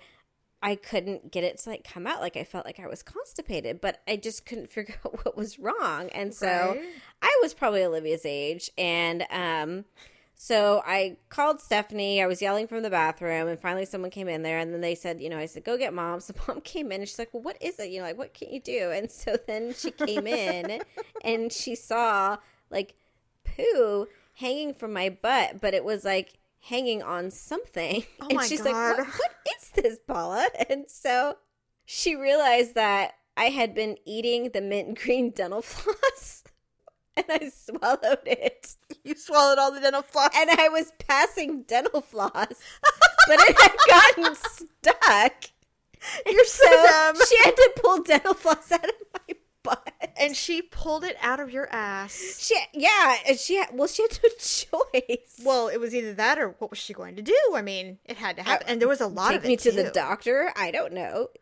I 0.62 0.74
couldn't 0.74 1.30
get 1.32 1.42
it 1.42 1.58
to 1.58 1.70
like 1.70 1.84
come 1.84 2.06
out. 2.06 2.20
Like 2.20 2.36
I 2.36 2.44
felt 2.44 2.66
like 2.66 2.78
I 2.78 2.86
was 2.86 3.02
constipated, 3.02 3.80
but 3.80 4.00
I 4.06 4.16
just 4.16 4.44
couldn't 4.46 4.68
figure 4.70 4.96
out 5.04 5.24
what 5.24 5.36
was 5.36 5.58
wrong. 5.58 6.08
And 6.10 6.34
so 6.34 6.74
Right. 6.76 6.84
I 7.22 7.38
was 7.42 7.54
probably 7.54 7.84
Olivia's 7.84 8.24
age, 8.26 8.70
and 8.76 9.24
um. 9.30 9.84
So 10.42 10.82
I 10.86 11.18
called 11.28 11.60
Stephanie. 11.60 12.22
I 12.22 12.26
was 12.26 12.40
yelling 12.40 12.66
from 12.66 12.82
the 12.82 12.88
bathroom, 12.88 13.46
and 13.46 13.60
finally 13.60 13.84
someone 13.84 14.10
came 14.10 14.26
in 14.26 14.42
there. 14.42 14.58
And 14.58 14.72
then 14.72 14.80
they 14.80 14.94
said, 14.94 15.20
you 15.20 15.28
know, 15.28 15.36
I 15.36 15.44
said, 15.44 15.64
"Go 15.64 15.76
get 15.76 15.92
mom." 15.92 16.20
So 16.22 16.32
mom 16.48 16.62
came 16.62 16.90
in, 16.92 17.02
and 17.02 17.08
she's 17.08 17.18
like, 17.18 17.34
"Well, 17.34 17.42
what 17.42 17.60
is 17.60 17.78
it? 17.78 17.90
You 17.90 17.98
know, 17.98 18.06
like 18.06 18.16
what 18.16 18.32
can 18.32 18.50
you 18.50 18.58
do?" 18.58 18.90
And 18.90 19.10
so 19.10 19.36
then 19.46 19.74
she 19.74 19.90
came 19.90 20.26
in, 20.26 20.80
and 21.24 21.52
she 21.52 21.74
saw 21.74 22.38
like 22.70 22.94
poo 23.44 24.06
hanging 24.36 24.72
from 24.72 24.94
my 24.94 25.10
butt, 25.10 25.60
but 25.60 25.74
it 25.74 25.84
was 25.84 26.04
like 26.06 26.38
hanging 26.60 27.02
on 27.02 27.30
something. 27.30 28.04
Oh 28.20 28.28
and 28.30 28.42
she's 28.42 28.64
like, 28.64 28.74
what, 28.74 28.98
"What 28.98 29.32
is 29.56 29.70
this, 29.70 29.98
Paula?" 30.06 30.48
And 30.70 30.84
so 30.88 31.36
she 31.84 32.14
realized 32.14 32.74
that 32.74 33.14
I 33.36 33.46
had 33.46 33.74
been 33.74 33.96
eating 34.04 34.50
the 34.50 34.60
mint 34.60 34.98
green 34.98 35.30
dental 35.34 35.62
floss, 35.62 36.44
and 37.16 37.26
I 37.28 37.50
swallowed 37.50 38.26
it 38.26 38.76
you 39.04 39.14
swallowed 39.14 39.58
all 39.58 39.72
the 39.72 39.80
dental 39.80 40.02
floss. 40.02 40.30
and 40.36 40.50
I 40.50 40.68
was 40.68 40.92
passing 41.06 41.62
dental 41.62 42.00
floss, 42.00 42.32
but 43.26 43.38
it 43.40 43.60
had 43.60 43.76
gotten 43.88 44.34
stuck. 44.50 45.34
You're 46.26 46.44
so, 46.44 46.68
dumb. 46.68 47.16
She 47.28 47.36
had 47.44 47.56
to 47.56 47.70
pull 47.76 48.02
dental 48.02 48.34
floss 48.34 48.72
out 48.72 48.84
of 48.84 48.94
my. 49.12 49.34
And 50.20 50.36
she 50.36 50.62
pulled 50.62 51.04
it 51.04 51.16
out 51.22 51.40
of 51.40 51.50
your 51.50 51.68
ass. 51.72 52.36
She, 52.40 52.54
yeah, 52.74 53.16
and 53.28 53.38
she 53.38 53.62
well, 53.72 53.88
she 53.88 54.02
had 54.02 54.18
no 54.22 54.28
choice. 54.38 55.40
Well, 55.44 55.68
it 55.68 55.78
was 55.78 55.94
either 55.94 56.14
that 56.14 56.38
or 56.38 56.50
what 56.58 56.70
was 56.70 56.78
she 56.78 56.92
going 56.92 57.16
to 57.16 57.22
do? 57.22 57.36
I 57.54 57.62
mean, 57.62 57.98
it 58.04 58.16
had 58.16 58.36
to 58.36 58.42
happen. 58.42 58.66
And 58.68 58.80
there 58.80 58.88
was 58.88 59.00
a 59.00 59.06
lot 59.06 59.34
of 59.34 59.44
it 59.44 59.48
Take 59.48 59.64
me 59.64 59.70
to 59.70 59.72
the 59.82 59.90
doctor. 59.90 60.52
I 60.56 60.70
don't 60.70 60.92
know. 60.92 61.28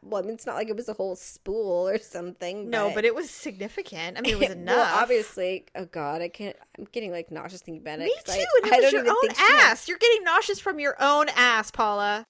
Well, 0.00 0.22
I 0.22 0.24
mean, 0.24 0.34
it's 0.34 0.46
not 0.46 0.54
like 0.54 0.68
it 0.68 0.76
was 0.76 0.88
a 0.88 0.92
whole 0.92 1.16
spool 1.16 1.88
or 1.88 1.98
something. 1.98 2.70
No, 2.70 2.92
but 2.94 3.04
it 3.04 3.14
was 3.14 3.28
significant. 3.28 4.16
I 4.16 4.20
mean, 4.20 4.34
it 4.34 4.38
was 4.38 4.50
enough. 4.56 4.76
well, 4.76 5.02
obviously, 5.02 5.66
oh 5.74 5.84
god, 5.86 6.22
I 6.22 6.28
can't. 6.28 6.56
I'm 6.78 6.86
getting 6.92 7.10
like 7.10 7.32
nauseous 7.32 7.60
thinking 7.62 7.82
about 7.82 7.98
it. 7.98 8.04
Me 8.04 8.14
too. 8.24 8.32
I, 8.32 8.60
and 8.62 8.72
I 8.72 8.76
it 8.76 8.82
was 8.84 8.92
don't 8.92 9.04
your 9.04 9.12
own 9.12 9.34
she 9.34 9.42
had- 9.42 9.72
ass. 9.72 9.88
You're 9.88 9.98
getting 9.98 10.22
nauseous 10.22 10.60
from 10.60 10.78
your 10.78 10.94
own 11.02 11.26
ass, 11.30 11.72
Paula. 11.72 12.24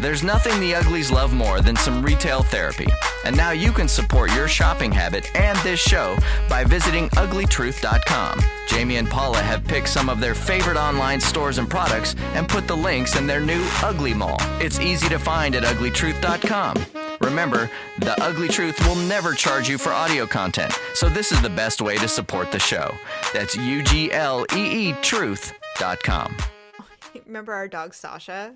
There's 0.00 0.22
nothing 0.22 0.58
the 0.60 0.74
uglies 0.74 1.12
love 1.12 1.34
more 1.34 1.60
than 1.60 1.76
some 1.76 2.02
retail 2.02 2.42
therapy. 2.42 2.86
And 3.26 3.36
now 3.36 3.50
you 3.50 3.70
can 3.70 3.86
support 3.86 4.32
your 4.32 4.48
shopping 4.48 4.90
habit 4.90 5.30
and 5.36 5.58
this 5.58 5.78
show 5.78 6.16
by 6.48 6.64
visiting 6.64 7.10
uglytruth.com. 7.10 8.40
Jamie 8.66 8.96
and 8.96 9.10
Paula 9.10 9.42
have 9.42 9.62
picked 9.62 9.90
some 9.90 10.08
of 10.08 10.18
their 10.18 10.34
favorite 10.34 10.78
online 10.78 11.20
stores 11.20 11.58
and 11.58 11.68
products 11.68 12.14
and 12.32 12.48
put 12.48 12.66
the 12.66 12.76
links 12.76 13.16
in 13.16 13.26
their 13.26 13.42
new 13.42 13.62
Ugly 13.82 14.14
Mall. 14.14 14.38
It's 14.58 14.80
easy 14.80 15.06
to 15.10 15.18
find 15.18 15.54
at 15.54 15.64
uglytruth.com. 15.64 16.86
Remember, 17.20 17.70
The 17.98 18.18
Ugly 18.22 18.48
Truth 18.48 18.86
will 18.86 18.96
never 18.96 19.34
charge 19.34 19.68
you 19.68 19.76
for 19.76 19.92
audio 19.92 20.26
content, 20.26 20.72
so 20.94 21.10
this 21.10 21.30
is 21.30 21.42
the 21.42 21.50
best 21.50 21.82
way 21.82 21.98
to 21.98 22.08
support 22.08 22.50
the 22.52 22.58
show. 22.58 22.94
That's 23.34 23.54
U 23.54 23.82
G 23.82 24.10
L 24.12 24.46
E 24.56 24.88
E 24.88 24.92
truth.com. 25.02 26.36
Remember 27.26 27.52
our 27.52 27.68
dog 27.68 27.92
Sasha? 27.92 28.54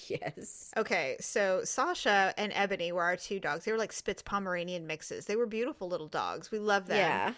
Yes. 0.08 0.70
Okay, 0.76 1.16
so 1.20 1.62
Sasha 1.64 2.34
and 2.36 2.52
Ebony 2.54 2.92
were 2.92 3.02
our 3.02 3.16
two 3.16 3.40
dogs. 3.40 3.64
They 3.64 3.72
were 3.72 3.78
like 3.78 3.92
Spitz 3.92 4.22
Pomeranian 4.22 4.86
mixes. 4.86 5.26
They 5.26 5.36
were 5.36 5.46
beautiful 5.46 5.88
little 5.88 6.08
dogs. 6.08 6.50
We 6.50 6.58
love 6.58 6.86
them. 6.86 6.98
Yeah. 6.98 7.32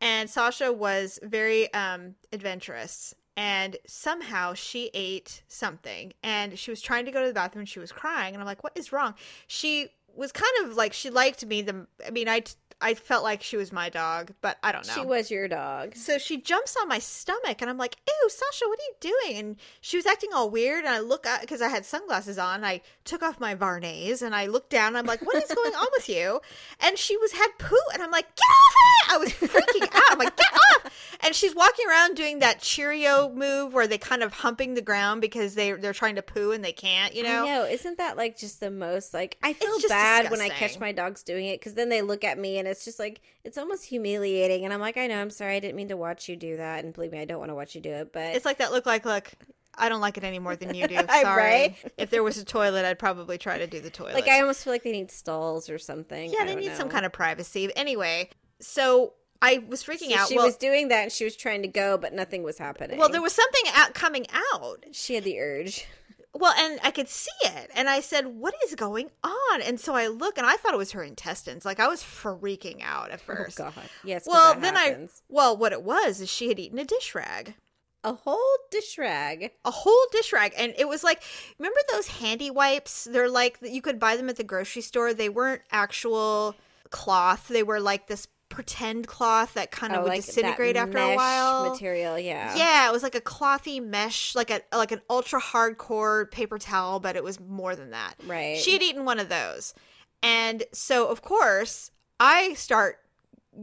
And 0.00 0.28
Sasha 0.28 0.72
was 0.72 1.18
very 1.22 1.72
um 1.74 2.14
adventurous. 2.32 3.14
And 3.36 3.76
somehow 3.86 4.54
she 4.54 4.90
ate 4.94 5.42
something 5.48 6.12
and 6.22 6.56
she 6.56 6.70
was 6.70 6.80
trying 6.80 7.04
to 7.06 7.10
go 7.10 7.20
to 7.20 7.26
the 7.26 7.34
bathroom 7.34 7.62
and 7.62 7.68
she 7.68 7.80
was 7.80 7.90
crying. 7.90 8.34
And 8.34 8.40
I'm 8.40 8.46
like, 8.46 8.62
what 8.62 8.76
is 8.76 8.92
wrong? 8.92 9.14
She 9.48 9.88
was 10.16 10.32
kind 10.32 10.52
of 10.64 10.76
like, 10.76 10.92
she 10.92 11.10
liked 11.10 11.44
me. 11.44 11.62
The, 11.62 11.86
I 12.06 12.10
mean, 12.10 12.28
I, 12.28 12.42
I 12.80 12.94
felt 12.94 13.24
like 13.24 13.42
she 13.42 13.56
was 13.56 13.72
my 13.72 13.88
dog, 13.88 14.32
but 14.40 14.58
I 14.62 14.72
don't 14.72 14.86
know. 14.86 14.94
She 14.94 15.00
was 15.00 15.30
your 15.30 15.48
dog. 15.48 15.96
So 15.96 16.18
she 16.18 16.40
jumps 16.40 16.76
on 16.80 16.88
my 16.88 16.98
stomach, 16.98 17.60
and 17.60 17.70
I'm 17.70 17.78
like, 17.78 17.96
"Ew, 18.06 18.28
Sasha, 18.28 18.66
what 18.66 18.78
are 18.78 18.82
you 18.82 18.94
doing?" 19.22 19.38
And 19.38 19.56
she 19.80 19.96
was 19.96 20.06
acting 20.06 20.30
all 20.34 20.50
weird. 20.50 20.84
And 20.84 20.94
I 20.94 20.98
look 20.98 21.26
at 21.26 21.40
because 21.40 21.62
I 21.62 21.68
had 21.68 21.86
sunglasses 21.86 22.38
on. 22.38 22.64
I 22.64 22.82
took 23.04 23.22
off 23.22 23.40
my 23.40 23.54
Vuarnets, 23.54 24.22
and 24.22 24.34
I 24.34 24.46
looked 24.46 24.70
down. 24.70 24.88
And 24.88 24.98
I'm 24.98 25.06
like, 25.06 25.24
"What 25.24 25.42
is 25.42 25.50
going 25.54 25.74
on 25.74 25.86
with 25.92 26.08
you?" 26.08 26.40
And 26.80 26.98
she 26.98 27.16
was 27.16 27.32
had 27.32 27.48
poo, 27.58 27.76
and 27.94 28.02
I'm 28.02 28.10
like, 28.10 28.26
"Get 28.36 28.44
off 28.50 28.74
it!" 28.74 29.12
I 29.12 29.16
was 29.18 29.30
freaking 29.32 29.94
out. 29.94 30.02
I'm 30.10 30.18
like, 30.18 30.36
"Get 30.36 30.52
off!" 30.52 31.18
And 31.20 31.34
she's 31.34 31.54
walking 31.54 31.86
around 31.88 32.16
doing 32.16 32.40
that 32.40 32.60
Cheerio 32.60 33.30
move 33.30 33.72
where 33.72 33.86
they 33.86 33.96
kind 33.96 34.22
of 34.22 34.32
humping 34.34 34.74
the 34.74 34.82
ground 34.82 35.22
because 35.22 35.54
they 35.54 35.72
they're 35.72 35.94
trying 35.94 36.16
to 36.16 36.22
poo 36.22 36.52
and 36.52 36.62
they 36.62 36.72
can't, 36.72 37.14
you 37.14 37.22
know? 37.22 37.46
Know. 37.46 37.64
Isn't 37.64 37.96
that 37.96 38.18
like 38.18 38.36
just 38.36 38.60
the 38.60 38.70
most 38.70 39.14
like 39.14 39.38
I 39.42 39.54
feel 39.54 39.78
bad 40.04 40.30
when 40.30 40.40
I 40.40 40.48
catch 40.48 40.78
my 40.78 40.92
dogs 40.92 41.22
doing 41.22 41.46
it 41.46 41.60
because 41.60 41.74
then 41.74 41.88
they 41.88 42.02
look 42.02 42.24
at 42.24 42.38
me 42.38 42.58
and 42.58 42.68
it's 42.68 42.84
just 42.84 42.98
like 42.98 43.20
it's 43.44 43.58
almost 43.58 43.84
humiliating 43.86 44.64
and 44.64 44.72
I'm 44.72 44.80
like 44.80 44.96
I 44.96 45.06
know 45.06 45.20
I'm 45.20 45.30
sorry 45.30 45.56
I 45.56 45.60
didn't 45.60 45.76
mean 45.76 45.88
to 45.88 45.96
watch 45.96 46.28
you 46.28 46.36
do 46.36 46.56
that 46.56 46.84
and 46.84 46.92
believe 46.92 47.12
me 47.12 47.20
I 47.20 47.24
don't 47.24 47.38
want 47.38 47.50
to 47.50 47.54
watch 47.54 47.74
you 47.74 47.80
do 47.80 47.90
it 47.90 48.12
but 48.12 48.34
It's 48.36 48.44
like 48.44 48.58
that 48.58 48.72
look 48.72 48.86
like 48.86 49.04
look. 49.04 49.30
I 49.76 49.88
don't 49.88 50.00
like 50.00 50.16
it 50.16 50.22
any 50.22 50.38
more 50.38 50.54
than 50.54 50.72
you 50.72 50.86
do. 50.86 50.94
Right? 51.08 51.22
Sorry. 51.22 51.76
if 51.98 52.10
there 52.10 52.22
was 52.22 52.38
a 52.38 52.44
toilet, 52.44 52.84
I'd 52.84 52.98
probably 52.98 53.38
try 53.38 53.58
to 53.58 53.66
do 53.66 53.80
the 53.80 53.90
toilet. 53.90 54.14
like 54.14 54.28
I 54.28 54.40
almost 54.40 54.62
feel 54.62 54.72
like 54.72 54.84
they 54.84 54.92
need 54.92 55.10
stalls 55.10 55.68
or 55.68 55.78
something. 55.78 56.32
yeah, 56.32 56.44
they 56.44 56.54
need 56.54 56.76
some 56.76 56.88
kind 56.88 57.04
of 57.04 57.10
privacy. 57.12 57.68
Anyway, 57.74 58.30
so 58.60 59.14
I 59.42 59.58
was 59.68 59.82
freaking 59.82 60.10
So 60.10 60.16
out. 60.16 60.28
she 60.28 60.36
well, 60.36 60.46
was 60.46 60.56
doing 60.56 60.88
that 60.88 61.02
and 61.02 61.12
she 61.12 61.24
was 61.24 61.34
trying 61.36 61.62
to 61.62 61.68
go 61.68 61.98
but 61.98 62.12
nothing 62.12 62.44
was 62.44 62.56
happening. 62.58 62.98
well, 62.98 63.08
there 63.08 63.20
was 63.20 63.32
something 63.32 63.62
out 63.74 63.94
coming 63.94 64.26
out. 64.52 64.84
she 64.92 65.16
had 65.16 65.24
the 65.24 65.40
urge. 65.40 65.86
Well, 66.34 66.52
and 66.58 66.80
I 66.82 66.90
could 66.90 67.08
see 67.08 67.30
it. 67.44 67.70
And 67.74 67.88
I 67.88 68.00
said, 68.00 68.26
What 68.26 68.54
is 68.64 68.74
going 68.74 69.10
on? 69.22 69.62
And 69.62 69.78
so 69.78 69.94
I 69.94 70.08
look 70.08 70.36
and 70.36 70.46
I 70.46 70.56
thought 70.56 70.74
it 70.74 70.78
was 70.78 70.92
her 70.92 71.04
intestines. 71.04 71.64
Like 71.64 71.80
I 71.80 71.88
was 71.88 72.02
freaking 72.02 72.82
out 72.82 73.10
at 73.10 73.20
oh, 73.20 73.34
first. 73.34 73.60
Oh 73.60 73.72
god. 73.74 73.88
Yes. 74.02 74.26
well, 74.26 74.54
then 74.54 74.74
happens. 74.74 75.22
I, 75.22 75.32
well, 75.32 75.56
what 75.56 75.72
it 75.72 75.82
was 75.82 76.20
is 76.20 76.28
she 76.28 76.48
had 76.48 76.58
eaten 76.58 76.78
a 76.78 76.84
dish 76.84 77.14
rag. 77.14 77.54
a 78.02 78.14
whole 78.14 78.56
dish 78.70 78.98
rag. 78.98 79.52
A 79.64 79.70
whole 79.70 80.06
dish 80.10 80.32
rag. 80.32 80.52
And 80.58 80.74
it 80.76 80.88
was 80.88 81.04
like, 81.04 81.22
remember 81.58 81.78
those 81.92 82.08
handy 82.08 82.50
wipes? 82.50 83.04
They're 83.04 83.30
like, 83.30 83.58
you 83.62 83.80
could 83.80 84.00
buy 84.00 84.16
them 84.16 84.28
at 84.28 84.36
the 84.36 84.44
grocery 84.44 84.82
store. 84.82 85.14
They 85.14 85.28
weren't 85.28 85.62
actual 85.70 86.56
cloth, 86.90 87.48
they 87.48 87.64
were 87.64 87.80
like 87.80 88.06
this 88.06 88.28
pretend 88.54 89.06
cloth 89.06 89.54
that 89.54 89.70
kind 89.72 89.92
of 89.92 89.98
Oh, 89.98 90.02
would 90.04 90.10
like 90.10 90.24
disintegrate 90.24 90.76
after 90.76 90.98
a 90.98 91.16
while. 91.16 91.70
Material, 91.70 92.18
yeah. 92.18 92.56
Yeah, 92.56 92.88
it 92.88 92.92
was 92.92 93.02
like 93.02 93.16
a 93.16 93.20
clothy 93.20 93.84
mesh, 93.84 94.34
like 94.34 94.50
a 94.50 94.60
like 94.72 94.92
an 94.92 95.00
ultra 95.10 95.40
hardcore 95.40 96.30
paper 96.30 96.58
towel, 96.58 97.00
but 97.00 97.16
it 97.16 97.24
was 97.24 97.40
more 97.40 97.74
than 97.74 97.90
that. 97.90 98.14
Right. 98.26 98.56
She 98.56 98.72
had 98.72 98.82
eaten 98.82 99.04
one 99.04 99.18
of 99.18 99.28
those. 99.28 99.74
And 100.22 100.62
so 100.72 101.08
of 101.08 101.20
course, 101.22 101.90
I 102.20 102.54
start 102.54 102.98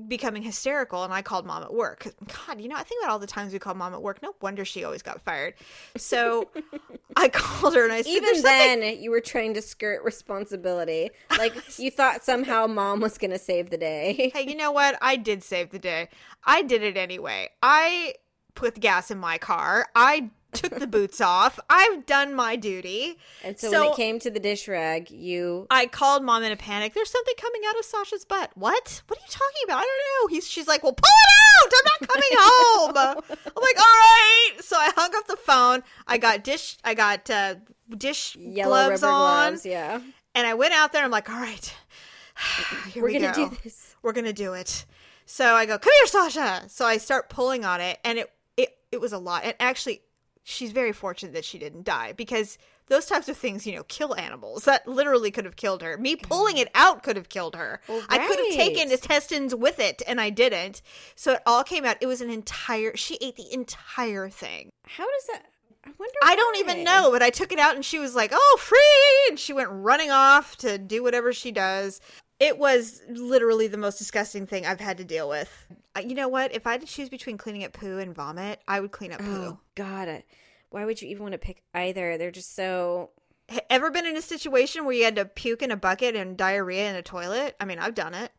becoming 0.07 0.41
hysterical 0.41 1.03
and 1.03 1.13
I 1.13 1.21
called 1.21 1.45
mom 1.45 1.63
at 1.63 1.73
work. 1.73 2.07
God, 2.47 2.61
you 2.61 2.67
know, 2.67 2.75
I 2.75 2.83
think 2.83 3.03
about 3.03 3.11
all 3.11 3.19
the 3.19 3.27
times 3.27 3.53
we 3.53 3.59
called 3.59 3.77
mom 3.77 3.93
at 3.93 4.01
work. 4.01 4.21
No 4.21 4.33
wonder 4.41 4.65
she 4.65 4.83
always 4.83 5.01
got 5.01 5.21
fired. 5.21 5.55
So 5.97 6.49
I 7.15 7.29
called 7.29 7.75
her 7.75 7.83
and 7.83 7.93
I 7.93 8.01
said, 8.01 8.11
Even 8.11 8.23
"There's 8.23 8.41
something 8.41 8.79
then, 8.81 9.01
you 9.01 9.11
were 9.11 9.21
trying 9.21 9.53
to 9.55 9.61
skirt 9.61 10.03
responsibility. 10.03 11.09
Like 11.37 11.79
you 11.79 11.89
thought 11.89 12.23
somehow 12.23 12.67
mom 12.67 12.99
was 12.99 13.17
going 13.17 13.31
to 13.31 13.39
save 13.39 13.71
the 13.71 13.77
day. 13.77 14.31
hey, 14.35 14.45
you 14.47 14.55
know 14.55 14.71
what? 14.71 14.95
I 15.01 15.15
did 15.15 15.43
save 15.43 15.71
the 15.71 15.79
day. 15.79 16.09
I 16.43 16.61
did 16.61 16.83
it 16.83 16.97
anyway. 16.97 17.49
I 17.63 18.13
put 18.53 18.79
gas 18.79 19.09
in 19.09 19.17
my 19.17 19.39
car. 19.39 19.87
I 19.95 20.29
took 20.53 20.79
the 20.79 20.87
boots 20.87 21.21
off. 21.21 21.59
I've 21.69 22.05
done 22.05 22.33
my 22.33 22.55
duty. 22.55 23.17
And 23.43 23.57
so, 23.59 23.71
So- 23.71 23.81
when 23.81 23.91
it 23.91 23.95
came 23.95 24.19
to 24.19 24.29
the 24.29 24.39
dish 24.39 24.67
rag, 24.67 25.09
you 25.11 25.67
I 25.69 25.85
called 25.87 26.23
mom 26.23 26.43
in 26.43 26.51
a 26.51 26.57
panic. 26.57 26.93
There's 26.93 27.09
something 27.09 27.33
coming 27.37 27.61
out 27.67 27.77
of 27.77 27.85
Sasha's 27.85 28.25
butt. 28.25 28.51
What? 28.55 29.01
What 29.07 29.19
are 29.19 29.21
you 29.21 29.27
talking 29.29 29.61
about? 29.65 29.79
I 29.79 29.81
don't 29.81 30.29
know. 30.31 30.35
He's 30.35 30.47
she's 30.49 30.67
like, 30.67 30.83
well, 30.83 30.93
pull 30.93 31.09
it 31.09 31.31
out. 31.63 31.71
I'm 31.73 31.85
not 32.01 32.09
coming 32.09 32.29
home. 32.33 33.25
I'm 33.55 33.63
like, 33.63 33.77
all 33.77 33.83
right. 33.83 34.51
So 34.61 34.75
I 34.77 34.91
hung 34.95 35.11
up 35.15 35.27
the 35.27 35.37
phone. 35.37 35.83
I 36.07 36.17
got 36.17 36.43
dish. 36.43 36.77
I 36.83 36.93
got 36.93 37.29
uh, 37.29 37.55
dish 37.89 38.35
yellow 38.35 38.87
gloves 38.87 39.03
on, 39.03 39.09
gloves, 39.51 39.65
yeah. 39.65 40.01
and 40.35 40.47
I 40.47 40.53
went 40.53 40.73
out 40.73 40.91
there. 40.93 41.03
I'm 41.03 41.11
like, 41.11 41.29
all 41.29 41.39
right, 41.39 41.75
We're 42.95 43.03
we 43.05 43.19
going 43.19 43.33
to 43.33 43.39
go. 43.39 43.49
do 43.49 43.57
this. 43.63 43.95
We're 44.01 44.13
gonna 44.13 44.33
do 44.33 44.53
it. 44.53 44.85
So 45.25 45.53
I 45.53 45.65
go, 45.65 45.77
come 45.77 45.93
here, 45.99 46.07
Sasha. 46.07 46.63
So 46.67 46.85
I 46.85 46.97
start 46.97 47.29
pulling 47.29 47.63
on 47.63 47.79
it, 47.81 47.99
and 48.03 48.17
it 48.19 48.31
it 48.57 48.77
it 48.91 48.99
was 48.99 49.13
a 49.13 49.17
lot. 49.17 49.43
And 49.43 49.53
actually, 49.59 50.01
she's 50.43 50.71
very 50.71 50.91
fortunate 50.91 51.33
that 51.33 51.45
she 51.45 51.59
didn't 51.59 51.83
die 51.83 52.13
because 52.13 52.57
those 52.87 53.05
types 53.05 53.29
of 53.29 53.37
things, 53.37 53.65
you 53.65 53.73
know, 53.73 53.83
kill 53.83 54.15
animals. 54.15 54.65
That 54.65 54.85
literally 54.87 55.31
could 55.31 55.45
have 55.45 55.55
killed 55.55 55.81
her. 55.81 55.97
Me 55.97 56.15
pulling 56.15 56.57
it 56.57 56.69
out 56.75 57.03
could 57.03 57.15
have 57.15 57.29
killed 57.29 57.55
her. 57.55 57.79
Well, 57.87 58.03
I 58.09 58.27
could 58.27 58.37
have 58.37 58.53
taken 58.53 58.91
intestines 58.91 59.55
with 59.55 59.79
it, 59.79 60.01
and 60.05 60.19
I 60.19 60.29
didn't. 60.29 60.81
So 61.15 61.33
it 61.33 61.41
all 61.45 61.63
came 61.63 61.85
out. 61.85 61.97
It 62.01 62.07
was 62.07 62.21
an 62.21 62.29
entire. 62.29 62.95
She 62.97 63.17
ate 63.21 63.37
the 63.37 63.53
entire 63.53 64.29
thing. 64.29 64.71
How 64.85 65.05
does 65.05 65.27
that 65.27 65.45
I 65.83 65.89
wonder 65.97 66.13
I 66.23 66.35
don't 66.35 66.55
why. 66.55 66.71
even 66.71 66.83
know, 66.83 67.09
but 67.11 67.23
I 67.23 67.31
took 67.31 67.51
it 67.51 67.57
out 67.57 67.75
and 67.75 67.83
she 67.83 67.97
was 67.97 68.13
like, 68.13 68.31
"Oh, 68.33 68.57
free!" 68.59 69.29
and 69.29 69.39
she 69.39 69.51
went 69.53 69.69
running 69.71 70.11
off 70.11 70.55
to 70.57 70.77
do 70.77 71.01
whatever 71.01 71.33
she 71.33 71.51
does. 71.51 71.99
It 72.41 72.57
was 72.57 73.01
literally 73.07 73.67
the 73.67 73.77
most 73.77 73.97
disgusting 73.97 74.47
thing 74.47 74.65
I've 74.65 74.79
had 74.79 74.97
to 74.97 75.03
deal 75.03 75.29
with. 75.29 75.67
You 76.03 76.15
know 76.15 76.27
what? 76.27 76.53
If 76.53 76.65
I 76.65 76.71
had 76.71 76.81
to 76.81 76.87
choose 76.87 77.07
between 77.07 77.37
cleaning 77.37 77.63
up 77.63 77.73
poo 77.73 77.99
and 77.99 78.15
vomit, 78.15 78.61
I 78.67 78.79
would 78.79 78.91
clean 78.91 79.13
up 79.13 79.19
poo. 79.19 79.25
Oh 79.25 79.59
god. 79.75 80.23
Why 80.71 80.85
would 80.85 81.01
you 81.01 81.09
even 81.09 81.23
want 81.23 81.33
to 81.33 81.37
pick 81.37 81.63
either? 81.73 82.17
They're 82.17 82.31
just 82.31 82.55
so 82.55 83.11
Ever 83.69 83.91
been 83.91 84.05
in 84.05 84.15
a 84.15 84.21
situation 84.21 84.85
where 84.85 84.95
you 84.95 85.03
had 85.03 85.15
to 85.17 85.25
puke 85.25 85.61
in 85.61 85.71
a 85.71 85.77
bucket 85.77 86.15
and 86.15 86.37
diarrhea 86.37 86.89
in 86.89 86.95
a 86.95 87.01
toilet? 87.01 87.55
I 87.59 87.65
mean, 87.65 87.79
I've 87.79 87.95
done 87.95 88.13
it. 88.13 88.31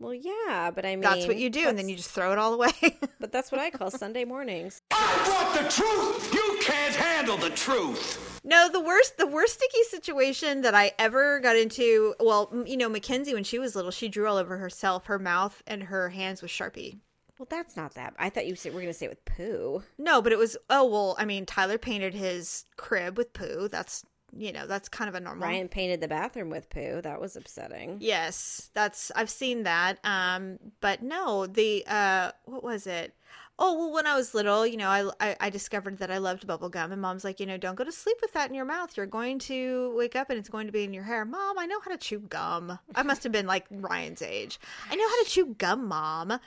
Well, 0.00 0.14
yeah, 0.14 0.70
but 0.74 0.86
I 0.86 0.96
mean 0.96 1.02
That's 1.02 1.26
what 1.26 1.36
you 1.36 1.50
do, 1.50 1.68
and 1.68 1.78
then 1.78 1.88
you 1.88 1.94
just 1.94 2.10
throw 2.10 2.32
it 2.32 2.38
all 2.38 2.54
away. 2.54 2.72
But 3.20 3.32
that's 3.32 3.52
what 3.52 3.60
I 3.60 3.68
call 3.68 3.90
Sunday 3.90 4.24
mornings. 4.24 4.80
I 4.90 5.28
want 5.28 5.54
the 5.54 5.70
truth. 5.70 6.32
You 6.32 6.58
can't 6.62 6.94
handle 6.94 7.36
the 7.36 7.50
truth. 7.50 8.40
No, 8.42 8.70
the 8.70 8.80
worst, 8.80 9.18
the 9.18 9.26
worst 9.26 9.54
sticky 9.54 9.82
situation 9.90 10.62
that 10.62 10.74
I 10.74 10.92
ever 10.98 11.38
got 11.40 11.54
into. 11.54 12.14
Well, 12.18 12.50
you 12.64 12.78
know, 12.78 12.88
Mackenzie 12.88 13.34
when 13.34 13.44
she 13.44 13.58
was 13.58 13.76
little, 13.76 13.90
she 13.90 14.08
drew 14.08 14.26
all 14.26 14.38
over 14.38 14.56
herself, 14.56 15.04
her 15.04 15.18
mouth 15.18 15.62
and 15.66 15.82
her 15.82 16.08
hands 16.08 16.40
with 16.40 16.50
Sharpie. 16.50 16.96
Well, 17.38 17.46
that's 17.50 17.76
not 17.76 17.94
that. 17.94 18.14
I 18.18 18.30
thought 18.30 18.46
you 18.46 18.54
said 18.54 18.72
we're 18.72 18.80
going 18.80 18.92
to 18.92 18.98
say 18.98 19.06
it 19.06 19.10
with 19.10 19.24
poo. 19.26 19.82
No, 19.98 20.22
but 20.22 20.32
it 20.32 20.38
was. 20.38 20.56
Oh 20.70 20.86
well, 20.86 21.16
I 21.18 21.26
mean, 21.26 21.44
Tyler 21.44 21.76
painted 21.78 22.14
his 22.14 22.64
crib 22.78 23.18
with 23.18 23.34
poo. 23.34 23.68
That's 23.70 24.04
you 24.36 24.52
know, 24.52 24.66
that's 24.66 24.88
kind 24.88 25.08
of 25.08 25.14
a 25.14 25.20
normal. 25.20 25.46
Ryan 25.46 25.68
painted 25.68 26.00
the 26.00 26.08
bathroom 26.08 26.50
with 26.50 26.70
poo. 26.70 27.00
That 27.02 27.20
was 27.20 27.36
upsetting. 27.36 27.98
Yes, 28.00 28.70
that's 28.74 29.10
I've 29.16 29.30
seen 29.30 29.64
that. 29.64 29.98
Um, 30.04 30.58
but 30.80 31.02
no, 31.02 31.46
the 31.46 31.84
uh, 31.86 32.32
what 32.44 32.62
was 32.62 32.86
it? 32.86 33.14
Oh 33.58 33.76
well, 33.76 33.92
when 33.92 34.06
I 34.06 34.16
was 34.16 34.34
little, 34.34 34.66
you 34.66 34.76
know, 34.76 34.88
I, 34.88 35.10
I 35.20 35.36
I 35.40 35.50
discovered 35.50 35.98
that 35.98 36.10
I 36.10 36.18
loved 36.18 36.46
bubble 36.46 36.68
gum, 36.68 36.92
and 36.92 37.02
mom's 37.02 37.24
like, 37.24 37.40
you 37.40 37.46
know, 37.46 37.58
don't 37.58 37.74
go 37.74 37.84
to 37.84 37.92
sleep 37.92 38.16
with 38.22 38.32
that 38.32 38.48
in 38.48 38.54
your 38.54 38.64
mouth. 38.64 38.96
You're 38.96 39.06
going 39.06 39.38
to 39.40 39.92
wake 39.96 40.16
up 40.16 40.30
and 40.30 40.38
it's 40.38 40.48
going 40.48 40.66
to 40.66 40.72
be 40.72 40.84
in 40.84 40.94
your 40.94 41.04
hair. 41.04 41.24
Mom, 41.24 41.58
I 41.58 41.66
know 41.66 41.80
how 41.80 41.90
to 41.90 41.98
chew 41.98 42.20
gum. 42.20 42.78
I 42.94 43.02
must 43.02 43.22
have 43.24 43.32
been 43.32 43.46
like 43.46 43.66
Ryan's 43.70 44.22
age. 44.22 44.58
I 44.90 44.96
know 44.96 45.08
how 45.08 45.22
to 45.22 45.30
chew 45.30 45.54
gum, 45.58 45.86
mom. 45.88 46.38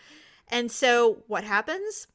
And 0.49 0.71
so 0.71 1.23
what 1.27 1.43
happens? 1.43 2.07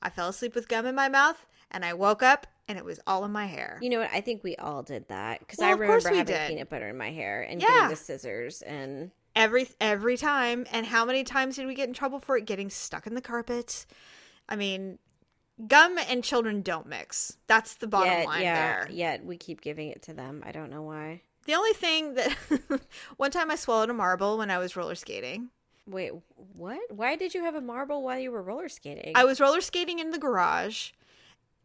I 0.00 0.10
fell 0.10 0.28
asleep 0.28 0.54
with 0.54 0.68
gum 0.68 0.86
in 0.86 0.94
my 0.94 1.08
mouth, 1.08 1.46
and 1.70 1.84
I 1.84 1.94
woke 1.94 2.22
up 2.22 2.46
and 2.68 2.78
it 2.78 2.84
was 2.84 3.00
all 3.06 3.24
in 3.24 3.32
my 3.32 3.46
hair. 3.46 3.78
You 3.82 3.90
know 3.90 4.00
what? 4.00 4.10
I 4.12 4.20
think 4.20 4.42
we 4.42 4.56
all 4.56 4.82
did 4.82 5.08
that 5.08 5.40
because 5.40 5.58
Well, 5.58 5.68
I 5.68 5.72
remember 5.72 6.08
having 6.08 6.24
did. 6.34 6.48
peanut 6.48 6.70
butter 6.70 6.88
in 6.88 6.96
my 6.96 7.10
hair 7.10 7.42
and 7.42 7.60
Yeah. 7.60 7.68
getting 7.68 7.88
the 7.90 7.96
scissors 7.96 8.62
and 8.62 9.10
every 9.36 9.68
every 9.80 10.16
time 10.16 10.64
and 10.72 10.86
how 10.86 11.04
many 11.04 11.24
times 11.24 11.56
did 11.56 11.66
we 11.66 11.74
get 11.74 11.88
in 11.88 11.94
trouble 11.94 12.20
for 12.20 12.36
it 12.36 12.44
getting 12.46 12.70
stuck 12.70 13.04
in 13.04 13.14
the 13.16 13.20
carpet 13.20 13.84
i 14.48 14.54
mean 14.54 14.96
gum 15.66 15.98
and 16.08 16.22
children 16.22 16.62
don't 16.62 16.86
mix 16.86 17.36
that's 17.48 17.74
the 17.74 17.86
bottom 17.88 18.12
yet, 18.12 18.26
line 18.26 18.42
yeah, 18.42 18.54
there 18.54 18.88
yet 18.92 19.24
we 19.24 19.36
keep 19.36 19.60
giving 19.60 19.88
it 19.88 20.02
to 20.02 20.12
them. 20.14 20.40
I 20.46 20.52
don't 20.52 20.70
know 20.70 20.82
why. 20.82 21.22
the 21.46 21.54
only 21.54 21.72
thing 21.72 22.14
that 22.14 22.32
one 23.16 23.32
time 23.32 23.50
i 23.50 23.56
swallowed 23.56 23.90
a 23.90 23.94
marble 23.94 24.38
when 24.38 24.50
i 24.52 24.58
was 24.58 24.76
roller 24.76 24.94
skating 24.94 25.50
Wait, 25.86 26.12
what? 26.56 26.80
Why 26.90 27.14
did 27.14 27.34
you 27.34 27.42
have 27.42 27.54
a 27.56 27.60
marble 27.60 28.02
while 28.02 28.18
you 28.18 28.30
were 28.30 28.40
roller 28.42 28.68
skating? 28.68 29.12
i 29.16 29.24
was 29.24 29.40
roller 29.40 29.60
skating 29.60 29.98
in 29.98 30.10
the 30.12 30.18
garage 30.18 30.92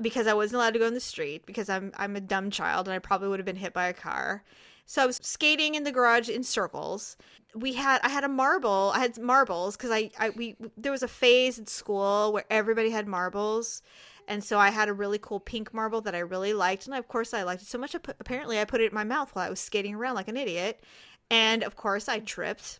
because 0.01 0.27
i 0.27 0.33
wasn't 0.33 0.55
allowed 0.55 0.73
to 0.73 0.79
go 0.79 0.87
in 0.87 0.93
the 0.93 0.99
street 0.99 1.45
because 1.45 1.69
i'm 1.69 1.91
i'm 1.97 2.15
a 2.15 2.21
dumb 2.21 2.49
child 2.49 2.87
and 2.87 2.95
i 2.95 2.99
probably 2.99 3.27
would 3.27 3.39
have 3.39 3.45
been 3.45 3.55
hit 3.55 3.73
by 3.73 3.87
a 3.87 3.93
car. 3.93 4.43
So 4.85 5.03
i 5.03 5.05
was 5.05 5.19
skating 5.21 5.75
in 5.75 5.83
the 5.83 5.91
garage 5.91 6.29
in 6.29 6.43
circles. 6.43 7.17
We 7.53 7.73
had 7.73 7.99
i 8.03 8.09
had 8.09 8.23
a 8.23 8.29
marble 8.29 8.91
i 8.95 8.99
had 8.99 9.17
marbles 9.17 9.77
because 9.77 9.91
I, 9.91 10.11
I 10.19 10.29
we 10.31 10.55
there 10.77 10.91
was 10.91 11.03
a 11.03 11.07
phase 11.07 11.59
at 11.59 11.69
school 11.69 12.33
where 12.33 12.45
everybody 12.49 12.89
had 12.89 13.07
marbles. 13.07 13.81
And 14.27 14.43
so 14.43 14.59
i 14.59 14.69
had 14.69 14.89
a 14.89 14.93
really 14.93 15.19
cool 15.19 15.39
pink 15.39 15.73
marble 15.73 16.01
that 16.01 16.15
i 16.15 16.19
really 16.19 16.53
liked. 16.53 16.87
And 16.87 16.95
of 16.95 17.07
course 17.07 17.33
i 17.33 17.43
liked 17.43 17.61
it 17.61 17.67
so 17.67 17.77
much 17.77 17.95
apparently 17.95 18.59
i 18.59 18.65
put 18.65 18.81
it 18.81 18.91
in 18.91 18.95
my 18.95 19.03
mouth 19.03 19.33
while 19.35 19.45
i 19.45 19.49
was 19.49 19.59
skating 19.59 19.95
around 19.95 20.15
like 20.15 20.27
an 20.27 20.37
idiot. 20.37 20.83
And 21.29 21.63
of 21.63 21.75
course 21.75 22.09
i 22.09 22.19
tripped 22.19 22.79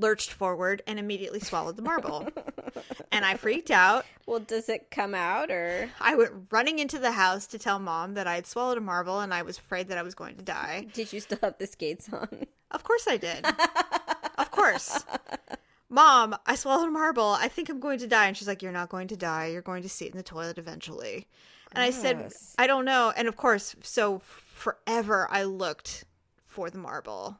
lurched 0.00 0.32
forward 0.32 0.82
and 0.86 0.98
immediately 0.98 1.40
swallowed 1.40 1.76
the 1.76 1.82
marble 1.82 2.28
and 3.12 3.24
i 3.24 3.36
freaked 3.36 3.70
out 3.70 4.04
well, 4.28 4.40
does 4.40 4.68
it 4.68 4.90
come 4.90 5.14
out 5.14 5.50
or? 5.50 5.90
I 6.02 6.14
went 6.14 6.32
running 6.50 6.80
into 6.80 6.98
the 6.98 7.12
house 7.12 7.46
to 7.46 7.58
tell 7.58 7.78
mom 7.78 8.12
that 8.12 8.26
I 8.26 8.34
had 8.34 8.46
swallowed 8.46 8.76
a 8.76 8.82
marble 8.82 9.20
and 9.20 9.32
I 9.32 9.40
was 9.40 9.56
afraid 9.56 9.88
that 9.88 9.96
I 9.96 10.02
was 10.02 10.14
going 10.14 10.36
to 10.36 10.42
die. 10.42 10.86
Did 10.92 11.14
you 11.14 11.20
still 11.20 11.38
have 11.40 11.56
the 11.56 11.66
skates 11.66 12.12
on? 12.12 12.46
Of 12.70 12.84
course 12.84 13.08
I 13.08 13.16
did. 13.16 13.46
of 14.38 14.50
course. 14.50 15.02
Mom, 15.88 16.36
I 16.44 16.56
swallowed 16.56 16.88
a 16.88 16.90
marble. 16.90 17.38
I 17.40 17.48
think 17.48 17.70
I'm 17.70 17.80
going 17.80 18.00
to 18.00 18.06
die. 18.06 18.26
And 18.26 18.36
she's 18.36 18.46
like, 18.46 18.62
You're 18.62 18.70
not 18.70 18.90
going 18.90 19.08
to 19.08 19.16
die. 19.16 19.46
You're 19.46 19.62
going 19.62 19.82
to 19.82 19.88
see 19.88 20.04
it 20.04 20.12
in 20.12 20.18
the 20.18 20.22
toilet 20.22 20.58
eventually. 20.58 21.26
And 21.72 21.82
I 21.82 21.88
said, 21.88 22.30
I 22.58 22.66
don't 22.66 22.84
know. 22.84 23.10
And 23.16 23.28
of 23.28 23.36
course, 23.36 23.74
so 23.82 24.18
forever 24.18 25.26
I 25.30 25.44
looked 25.44 26.04
for 26.44 26.68
the 26.68 26.76
marble 26.76 27.38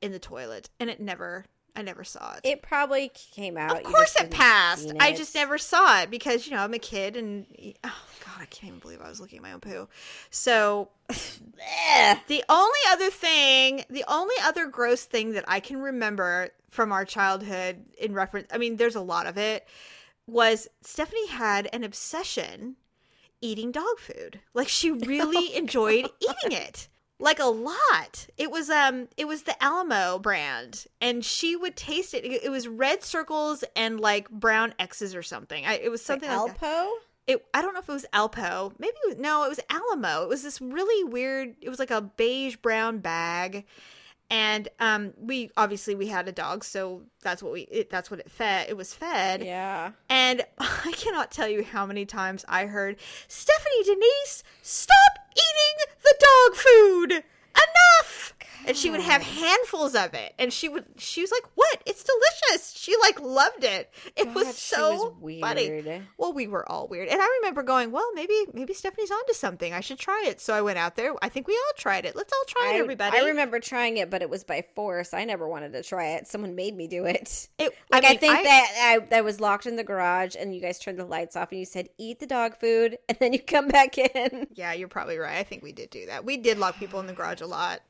in 0.00 0.12
the 0.12 0.18
toilet 0.18 0.70
and 0.80 0.88
it 0.88 1.00
never 1.00 1.44
I 1.76 1.82
never 1.82 2.04
saw 2.04 2.34
it. 2.34 2.40
It 2.44 2.62
probably 2.62 3.10
came 3.14 3.56
out. 3.56 3.76
of 3.76 3.82
course, 3.84 4.16
it 4.16 4.30
passed. 4.30 4.90
seen 4.90 5.00
I 5.00 5.12
just 5.12 5.34
never 5.34 5.58
saw 5.58 6.02
it 6.02 6.10
because 6.10 6.46
you 6.46 6.54
know 6.54 6.62
I'm 6.62 6.74
a 6.74 6.78
kid, 6.78 7.16
and 7.16 7.46
oh 7.84 8.06
god, 8.24 8.40
I 8.40 8.46
can't 8.46 8.68
even 8.68 8.78
believe 8.80 9.00
I 9.00 9.08
was 9.08 9.20
looking 9.20 9.38
at 9.38 9.42
my 9.42 9.52
own 9.52 9.60
poo. 9.60 9.88
So 10.30 10.90
the 11.08 12.44
only 12.48 12.80
other 12.90 13.10
thing, 13.10 13.84
the 13.90 14.04
only 14.08 14.34
other 14.42 14.66
gross 14.66 15.04
thing 15.04 15.32
that 15.32 15.44
I 15.48 15.60
can 15.60 15.80
remember 15.80 16.50
from 16.70 16.92
our 16.92 17.04
childhood 17.04 17.84
in 17.98 18.14
reference, 18.14 18.48
I 18.52 18.58
mean, 18.58 18.76
there's 18.76 18.96
a 18.96 19.00
lot 19.00 19.26
of 19.26 19.38
it, 19.38 19.66
was 20.26 20.68
Stephanie 20.82 21.28
had 21.28 21.68
an 21.72 21.84
obsession 21.84 22.76
eating 23.40 23.72
dog 23.72 23.98
food. 23.98 24.40
Like 24.54 24.68
she 24.68 24.90
oh, 24.92 24.94
really 24.94 25.56
enjoyed 25.56 26.08
eating 26.20 26.58
it. 26.58 26.88
Like 27.20 27.38
a 27.38 27.44
lot. 27.44 28.26
It 28.36 28.50
was 28.50 28.70
um 28.70 29.08
it 29.16 29.26
was 29.26 29.42
the 29.42 29.62
Alamo 29.62 30.18
brand 30.18 30.86
and 31.00 31.24
she 31.24 31.54
would 31.54 31.76
taste 31.76 32.14
it. 32.14 32.24
It, 32.24 32.44
it 32.44 32.50
was 32.50 32.66
red 32.66 33.04
circles 33.04 33.62
and 33.76 34.00
like 34.00 34.30
brown 34.30 34.74
X's 34.78 35.14
or 35.14 35.22
something. 35.22 35.64
I, 35.66 35.74
it 35.74 35.90
was 35.90 36.02
something 36.02 36.30
like 36.30 36.58
that 36.58 36.60
Alpo. 36.60 36.88
it 37.26 37.44
I 37.52 37.62
don't 37.62 37.74
know 37.74 37.80
if 37.80 37.88
it 37.88 37.92
was 37.92 38.06
Alpo. 38.14 38.72
Maybe 38.78 38.94
it 39.04 39.08
was, 39.08 39.18
no, 39.18 39.44
it 39.44 39.48
was 39.48 39.60
Alamo. 39.68 40.22
It 40.22 40.28
was 40.28 40.42
this 40.42 40.60
really 40.60 41.04
weird. 41.04 41.56
It 41.60 41.68
was 41.68 41.78
like 41.78 41.90
a 41.90 42.00
beige 42.00 42.56
brown 42.56 42.98
bag, 42.98 43.66
and 44.30 44.68
um, 44.78 45.12
we 45.18 45.50
obviously 45.56 45.94
we 45.94 46.06
had 46.06 46.28
a 46.28 46.32
dog, 46.32 46.64
so 46.64 47.02
that's 47.22 47.42
what 47.42 47.52
we 47.52 47.62
it, 47.62 47.90
that's 47.90 48.10
what 48.10 48.20
it 48.20 48.30
fed. 48.30 48.68
It 48.70 48.76
was 48.76 48.94
fed, 48.94 49.42
Yeah. 49.44 49.90
and 50.08 50.42
I 50.58 50.92
cannot 50.96 51.30
tell 51.30 51.48
you 51.48 51.64
how 51.64 51.84
many 51.86 52.06
times 52.06 52.44
I 52.48 52.66
heard 52.66 52.96
Stephanie 53.28 53.84
Denise 53.84 54.42
stop 54.62 55.18
eating 55.32 55.94
the 56.02 56.14
dog 56.20 56.56
food. 56.56 57.24
Enough. 57.52 58.34
And 58.66 58.76
she 58.76 58.90
would 58.90 59.00
have 59.00 59.22
handfuls 59.22 59.94
of 59.94 60.14
it, 60.14 60.34
and 60.38 60.52
she 60.52 60.68
would. 60.68 60.84
She 60.98 61.20
was 61.20 61.30
like, 61.30 61.44
"What? 61.54 61.82
It's 61.86 62.04
delicious." 62.04 62.72
She 62.76 62.94
like 63.00 63.20
loved 63.20 63.64
it. 63.64 63.92
It 64.16 64.26
God, 64.26 64.34
was 64.34 64.56
so 64.56 65.16
was 65.20 65.40
funny. 65.40 66.02
Well, 66.18 66.32
we 66.32 66.46
were 66.46 66.70
all 66.70 66.88
weird. 66.88 67.08
And 67.08 67.20
I 67.20 67.38
remember 67.40 67.62
going, 67.62 67.90
well, 67.90 68.08
maybe 68.14 68.34
maybe 68.52 68.74
Stephanie's 68.74 69.10
onto 69.10 69.32
something. 69.32 69.72
I 69.72 69.80
should 69.80 69.98
try 69.98 70.24
it. 70.26 70.40
So 70.40 70.54
I 70.54 70.62
went 70.62 70.78
out 70.78 70.96
there. 70.96 71.14
I 71.22 71.28
think 71.28 71.46
we 71.46 71.54
all 71.54 71.72
tried 71.76 72.04
it. 72.04 72.16
Let's 72.16 72.32
all 72.32 72.44
try 72.46 72.74
it, 72.74 72.80
everybody. 72.80 73.18
I 73.18 73.26
remember 73.26 73.60
trying 73.60 73.96
it, 73.96 74.10
but 74.10 74.22
it 74.22 74.30
was 74.30 74.44
by 74.44 74.64
force. 74.74 75.14
I 75.14 75.24
never 75.24 75.48
wanted 75.48 75.72
to 75.72 75.82
try 75.82 76.12
it. 76.12 76.26
Someone 76.26 76.54
made 76.54 76.76
me 76.76 76.86
do 76.86 77.04
it. 77.04 77.48
It, 77.58 77.74
Like 77.90 78.04
I, 78.04 78.10
mean, 78.10 78.18
think 78.18 78.42
that 78.44 78.98
I, 79.12 79.16
I 79.18 79.20
was 79.20 79.40
locked 79.40 79.66
in 79.66 79.76
the 79.76 79.84
garage, 79.84 80.36
and 80.38 80.54
you 80.54 80.60
guys 80.60 80.78
turned 80.78 80.98
the 80.98 81.04
lights 81.04 81.36
off, 81.36 81.50
and 81.50 81.58
you 81.58 81.66
said, 81.66 81.88
"Eat 81.98 82.20
the 82.20 82.26
dog 82.26 82.56
food," 82.56 82.98
and 83.08 83.18
then 83.20 83.32
you 83.32 83.40
come 83.40 83.68
back 83.68 83.98
in. 83.98 84.46
Yeah, 84.54 84.72
you're 84.72 84.88
probably 84.88 85.18
right. 85.18 85.38
I 85.38 85.42
think 85.42 85.62
we 85.62 85.72
did 85.72 85.90
do 85.90 86.06
that. 86.06 86.24
We 86.24 86.36
did 86.36 86.58
lock 86.58 86.78
people 86.78 87.00
in 87.00 87.06
the 87.06 87.12
garage 87.12 87.40
a 87.40 87.46
lot. 87.46 87.80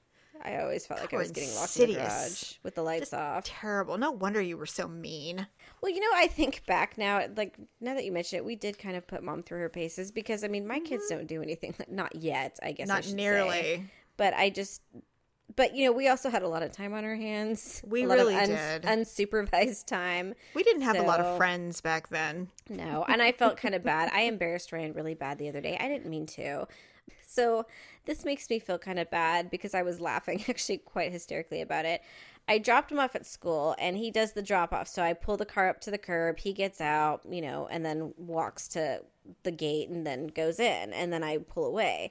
I 0.43 0.59
always 0.61 0.87
felt 0.87 1.01
like 1.01 1.13
I 1.13 1.17
was 1.17 1.31
getting 1.31 1.55
locked 1.55 1.77
in 1.79 1.89
the 1.89 1.95
garage 1.97 2.55
with 2.63 2.75
the 2.75 2.83
lights 2.83 3.13
off. 3.13 3.45
Terrible. 3.45 3.99
No 3.99 4.11
wonder 4.11 4.41
you 4.41 4.57
were 4.57 4.67
so 4.67 4.89
mean. 4.89 5.47
Well, 5.83 5.93
you 5.93 6.01
know, 6.01 6.09
I 6.15 6.27
think 6.27 6.65
back 6.67 6.97
now, 6.99 7.27
like 7.37 7.57
now 7.81 7.95
that 7.95 8.05
you 8.05 8.13
mention 8.13 8.39
it, 8.39 8.45
we 8.45 8.57
did 8.57 8.79
kind 8.79 8.97
of 8.97 9.07
put 9.07 9.23
mom 9.23 9.43
through 9.43 9.61
her 9.61 9.69
paces 9.69 10.11
because 10.11 10.45
I 10.45 10.49
mean, 10.49 10.67
my 10.67 10.81
kids 10.81 11.05
don't 11.09 11.27
do 11.27 11.43
anything. 11.43 11.75
Not 11.89 12.15
yet, 12.17 12.59
I 12.63 12.73
guess. 12.73 12.89
I 12.89 12.93
Mm-hmm. 12.93 12.97
Not 12.97 13.05
should 13.05 13.15
nearly. 13.17 13.51
say. 13.51 13.85
But 14.17 14.35
I 14.35 14.51
just, 14.51 14.83
but 15.57 15.75
you 15.75 15.87
know, 15.87 15.93
we 15.93 16.09
also 16.09 16.29
had 16.31 16.43
a 16.43 16.49
lot 16.49 16.63
of 16.63 16.73
time 16.73 16.93
on 16.95 17.05
our 17.05 17.17
hands. 17.17 17.83
We 17.87 18.05
a 18.05 18.07
lot 18.07 18.19
of 18.19 18.27
really 18.27 18.47
did. 18.47 18.83
unsupervised 18.83 19.87
time. 19.87 20.35
We 20.55 20.63
didn't 20.63 20.83
have 20.83 20.97
a 20.97 21.03
lot 21.03 21.21
of 21.21 21.37
friends 21.37 21.81
back 21.81 22.09
then. 22.09 22.49
No, 22.69 23.05
and 23.09 23.23
I 23.23 23.33
felt 23.33 23.57
kind 23.57 23.75
of 23.75 23.83
bad. 23.83 24.11
I 24.15 24.23
embarrassed 24.23 24.73
Ryan 24.73 24.93
really 24.93 25.15
bad 25.15 25.39
the 25.39 25.49
other 25.49 25.61
day. 25.61 25.77
I 25.81 25.89
didn't 25.89 26.07
mean 26.07 26.27
to. 26.27 26.67
So 27.31 27.67
this 28.07 28.25
makes 28.25 28.51
me 28.51 28.59
feel 28.59 28.79
kind 28.79 28.99
of 28.99 29.11
bad 29.11 29.51
because 29.51 29.75
I 29.75 29.83
was 29.83 30.01
laughing 30.01 30.45
actually 30.49 30.79
quite 30.79 31.13
hysterically 31.13 31.61
about 31.61 31.85
it. 31.85 32.03
I 32.49 32.59
dropped 32.59 32.91
him 32.91 32.99
off 32.99 33.15
at 33.15 33.27
school 33.27 33.77
and 33.79 33.97
he 33.97 34.11
does 34.11 34.33
the 34.33 34.43
drop 34.43 34.73
off. 34.73 34.89
So 34.89 35.03
I 35.03 35.13
pull 35.13 35.37
the 35.37 35.47
car 35.47 35.69
up 35.69 35.81
to 35.83 35.91
the 35.91 35.99
curb, 35.99 36.41
he 36.41 36.53
gets 36.53 36.81
out, 36.81 37.23
you 37.29 37.41
know, 37.41 37.69
and 37.71 37.85
then 37.85 38.13
walks 38.17 38.67
to 38.69 39.03
the 39.45 39.53
gate 39.53 39.89
and 39.89 40.07
then 40.07 40.27
goes 40.27 40.59
in 40.59 40.93
and 40.93 41.13
then 41.13 41.23
I 41.23 41.39
pull 41.39 41.67
away. 41.67 42.11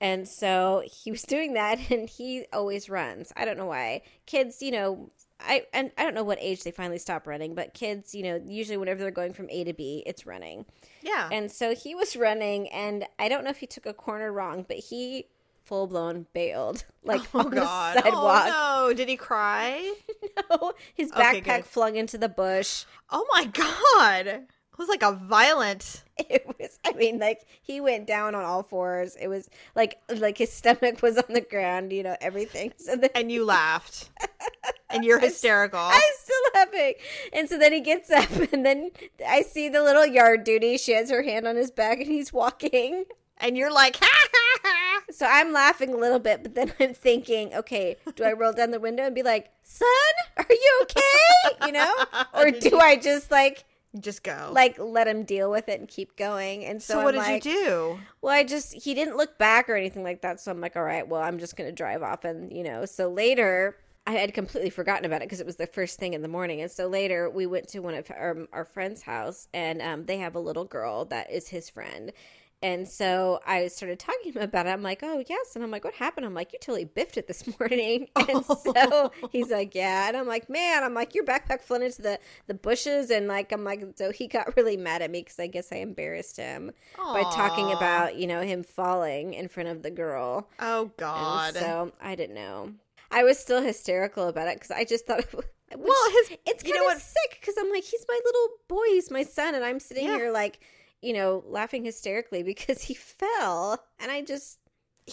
And 0.00 0.28
so 0.28 0.82
he 0.84 1.10
was 1.10 1.22
doing 1.34 1.54
that 1.54 1.90
and 1.90 2.08
he 2.08 2.44
always 2.52 2.90
runs. 2.90 3.32
I 3.36 3.44
don't 3.44 3.56
know 3.56 3.66
why. 3.66 4.02
Kids, 4.26 4.60
you 4.60 4.70
know, 4.70 5.10
I 5.40 5.66
and 5.72 5.90
I 5.96 6.02
don't 6.02 6.14
know 6.14 6.24
what 6.24 6.38
age 6.40 6.64
they 6.64 6.70
finally 6.70 6.98
stop 6.98 7.26
running, 7.26 7.54
but 7.54 7.74
kids, 7.74 8.14
you 8.14 8.22
know, 8.22 8.40
usually 8.46 8.76
whenever 8.76 9.00
they're 9.00 9.10
going 9.10 9.32
from 9.32 9.48
A 9.50 9.64
to 9.64 9.72
B, 9.72 10.02
it's 10.06 10.26
running. 10.26 10.64
Yeah. 11.02 11.28
And 11.30 11.50
so 11.50 11.74
he 11.74 11.94
was 11.94 12.16
running, 12.16 12.68
and 12.68 13.06
I 13.18 13.28
don't 13.28 13.44
know 13.44 13.50
if 13.50 13.58
he 13.58 13.66
took 13.66 13.86
a 13.86 13.94
corner 13.94 14.32
wrong, 14.32 14.64
but 14.66 14.76
he 14.78 15.26
full 15.62 15.86
blown 15.86 16.26
bailed 16.32 16.84
like 17.04 17.20
oh 17.34 17.40
on 17.40 17.50
God. 17.50 17.96
the 17.96 18.02
sidewalk. 18.02 18.44
Oh 18.48 18.86
no. 18.88 18.94
Did 18.94 19.08
he 19.08 19.16
cry? 19.16 19.94
No, 20.50 20.72
his 20.94 21.10
backpack 21.10 21.44
good. 21.44 21.64
flung 21.64 21.96
into 21.96 22.16
the 22.16 22.28
bush. 22.28 22.84
Oh 23.10 23.26
my 23.32 23.44
God. 23.46 24.44
It 24.78 24.82
was 24.82 24.88
like 24.88 25.02
a 25.02 25.12
violent. 25.12 26.04
It 26.28 26.44
was, 26.58 26.80
I 26.84 26.92
mean, 26.94 27.20
like 27.20 27.46
he 27.62 27.80
went 27.80 28.08
down 28.08 28.34
on 28.34 28.44
all 28.44 28.64
fours. 28.64 29.14
It 29.14 29.28
was 29.28 29.48
like, 29.76 30.00
like 30.08 30.36
his 30.36 30.52
stomach 30.52 31.00
was 31.00 31.16
on 31.16 31.32
the 31.32 31.40
ground, 31.40 31.92
you 31.92 32.02
know, 32.02 32.16
everything. 32.20 32.72
So 32.76 32.96
then 32.96 33.10
And 33.14 33.30
you 33.30 33.44
laughed. 33.44 34.10
and 34.90 35.04
you're 35.04 35.20
hysterical. 35.20 35.78
I'm 35.78 36.00
still 36.18 36.42
laughing. 36.56 36.94
And 37.32 37.48
so 37.48 37.56
then 37.56 37.72
he 37.72 37.80
gets 37.80 38.10
up, 38.10 38.28
and 38.52 38.66
then 38.66 38.90
I 39.24 39.42
see 39.42 39.68
the 39.68 39.80
little 39.80 40.04
yard 40.06 40.42
duty. 40.42 40.76
She 40.76 40.90
has 40.92 41.08
her 41.10 41.22
hand 41.22 41.46
on 41.46 41.54
his 41.54 41.70
back, 41.70 41.98
and 42.00 42.08
he's 42.08 42.32
walking. 42.32 43.04
and 43.38 43.56
you're 43.56 43.72
like, 43.72 43.96
ha 44.00 44.08
ha 44.10 44.58
ha. 44.64 45.02
So 45.12 45.24
I'm 45.24 45.52
laughing 45.52 45.94
a 45.94 45.96
little 45.96 46.18
bit, 46.18 46.42
but 46.42 46.56
then 46.56 46.72
I'm 46.80 46.94
thinking, 46.94 47.54
okay, 47.54 47.96
do 48.16 48.24
I 48.24 48.32
roll 48.32 48.52
down 48.52 48.72
the 48.72 48.80
window 48.80 49.04
and 49.04 49.14
be 49.14 49.22
like, 49.22 49.50
son, 49.62 49.88
are 50.36 50.46
you 50.50 50.80
okay? 50.82 51.66
You 51.66 51.72
know? 51.72 51.94
Or 52.34 52.50
do 52.50 52.78
I 52.80 52.96
just 52.96 53.30
like, 53.30 53.64
Just 53.98 54.22
go. 54.22 54.50
like 54.52 54.78
let 54.78 55.08
him 55.08 55.24
deal 55.24 55.50
with 55.50 55.68
it 55.68 55.80
and 55.80 55.88
keep 55.88 56.16
going? 56.16 56.64
And 56.64 56.82
so, 56.82 56.94
so, 56.94 56.98
I'm 56.98 57.04
what 57.04 57.12
did 57.12 57.18
like, 57.18 57.44
you 57.44 57.52
do? 57.52 58.00
Well, 58.20 58.34
I 58.34 58.44
just, 58.44 58.74
he 58.74 58.94
didn't 58.94 59.16
look 59.16 59.38
back 59.38 59.68
or 59.68 59.76
anything 59.76 60.04
like 60.04 60.22
that. 60.22 60.40
So 60.40 60.50
I'm 60.50 60.60
like, 60.60 60.76
all 60.76 60.82
right, 60.82 61.06
well, 61.08 61.22
I'm 61.22 61.38
just 61.38 61.56
going 61.56 61.68
to 61.68 61.74
drive 61.74 62.02
off. 62.02 62.24
And, 62.24 62.52
you 62.52 62.64
know, 62.64 62.84
so 62.84 63.08
later, 63.08 63.76
I 64.06 64.12
had 64.12 64.32
completely 64.32 64.70
forgotten 64.70 65.04
about 65.04 65.22
it 65.22 65.26
because 65.26 65.40
it 65.40 65.46
was 65.46 65.56
the 65.56 65.66
first 65.66 65.98
thing 65.98 66.14
in 66.14 66.22
the 66.22 66.28
morning. 66.28 66.62
And 66.62 66.70
so 66.70 66.86
later, 66.86 67.28
we 67.28 67.46
went 67.46 67.68
to 67.68 67.80
one 67.80 67.94
of 67.94 68.10
our, 68.10 68.46
our 68.54 68.64
friend's 68.64 69.02
house, 69.02 69.48
and 69.52 69.82
um, 69.82 70.06
they 70.06 70.16
have 70.16 70.34
a 70.34 70.40
little 70.40 70.64
girl 70.64 71.04
that 71.06 71.30
is 71.30 71.48
his 71.48 71.68
friend. 71.68 72.12
And 72.60 72.88
so 72.88 73.38
I 73.46 73.68
started 73.68 74.00
talking 74.00 74.32
to 74.32 74.38
him 74.40 74.44
about 74.44 74.66
it. 74.66 74.70
I'm 74.70 74.82
like, 74.82 75.00
oh, 75.04 75.22
yes. 75.28 75.54
And 75.54 75.62
I'm 75.64 75.70
like, 75.70 75.84
what 75.84 75.94
happened? 75.94 76.26
I'm 76.26 76.34
like, 76.34 76.52
you 76.52 76.58
totally 76.60 76.84
biffed 76.84 77.16
it 77.16 77.28
this 77.28 77.44
morning. 77.60 78.08
And 78.28 78.44
so 78.44 79.12
he's 79.30 79.50
like, 79.50 79.74
yeah. 79.74 80.08
And 80.08 80.16
I'm 80.16 80.26
like, 80.26 80.50
man, 80.50 80.82
I'm 80.82 80.92
like, 80.92 81.14
your 81.14 81.24
backpack 81.24 81.62
flew 81.62 81.80
into 81.82 82.02
the, 82.02 82.18
the 82.48 82.54
bushes. 82.54 83.10
And 83.10 83.28
like, 83.28 83.52
I'm 83.52 83.62
like, 83.64 83.84
so 83.96 84.10
he 84.10 84.26
got 84.26 84.56
really 84.56 84.76
mad 84.76 85.02
at 85.02 85.10
me 85.10 85.20
because 85.20 85.38
I 85.38 85.46
guess 85.46 85.70
I 85.72 85.76
embarrassed 85.76 86.36
him 86.36 86.72
by 86.96 87.22
talking 87.32 87.70
about, 87.72 88.16
you 88.16 88.26
know, 88.26 88.42
him 88.42 88.62
falling 88.64 89.34
in 89.34 89.48
front 89.48 89.68
of 89.68 89.82
the 89.82 89.90
girl. 89.90 90.48
Oh 90.58 90.82
And 90.82 90.96
God. 90.96 91.54
so 91.54 91.92
I 92.02 92.16
didn't 92.16 92.34
know. 92.34 92.72
I 93.10 93.22
was 93.22 93.38
still 93.38 93.62
hysterical 93.62 94.28
about 94.28 94.48
it 94.48 94.56
because 94.56 94.70
I 94.72 94.84
just 94.84 95.06
thought, 95.06 95.24
Well, 95.32 96.10
his- 96.10 96.36
it's 96.46 96.64
you 96.64 96.74
kind 96.74 96.84
know 96.86 96.92
of 96.94 97.00
sick 97.00 97.38
because 97.40 97.54
I'm 97.58 97.70
like, 97.70 97.84
he's 97.84 98.04
my 98.08 98.20
little 98.24 98.48
boy, 98.68 98.84
he's 98.88 99.10
my 99.10 99.22
son, 99.22 99.54
and 99.54 99.64
I'm 99.64 99.80
sitting 99.80 100.06
Yeah. 100.06 100.16
here 100.16 100.30
like, 100.32 100.58
you 101.02 101.12
know, 101.12 101.44
laughing 101.46 101.84
hysterically 101.84 102.42
because 102.52 102.82
he 102.82 102.94
fell, 102.94 103.84
and 103.98 104.10
I 104.10 104.22
just, 104.22 104.58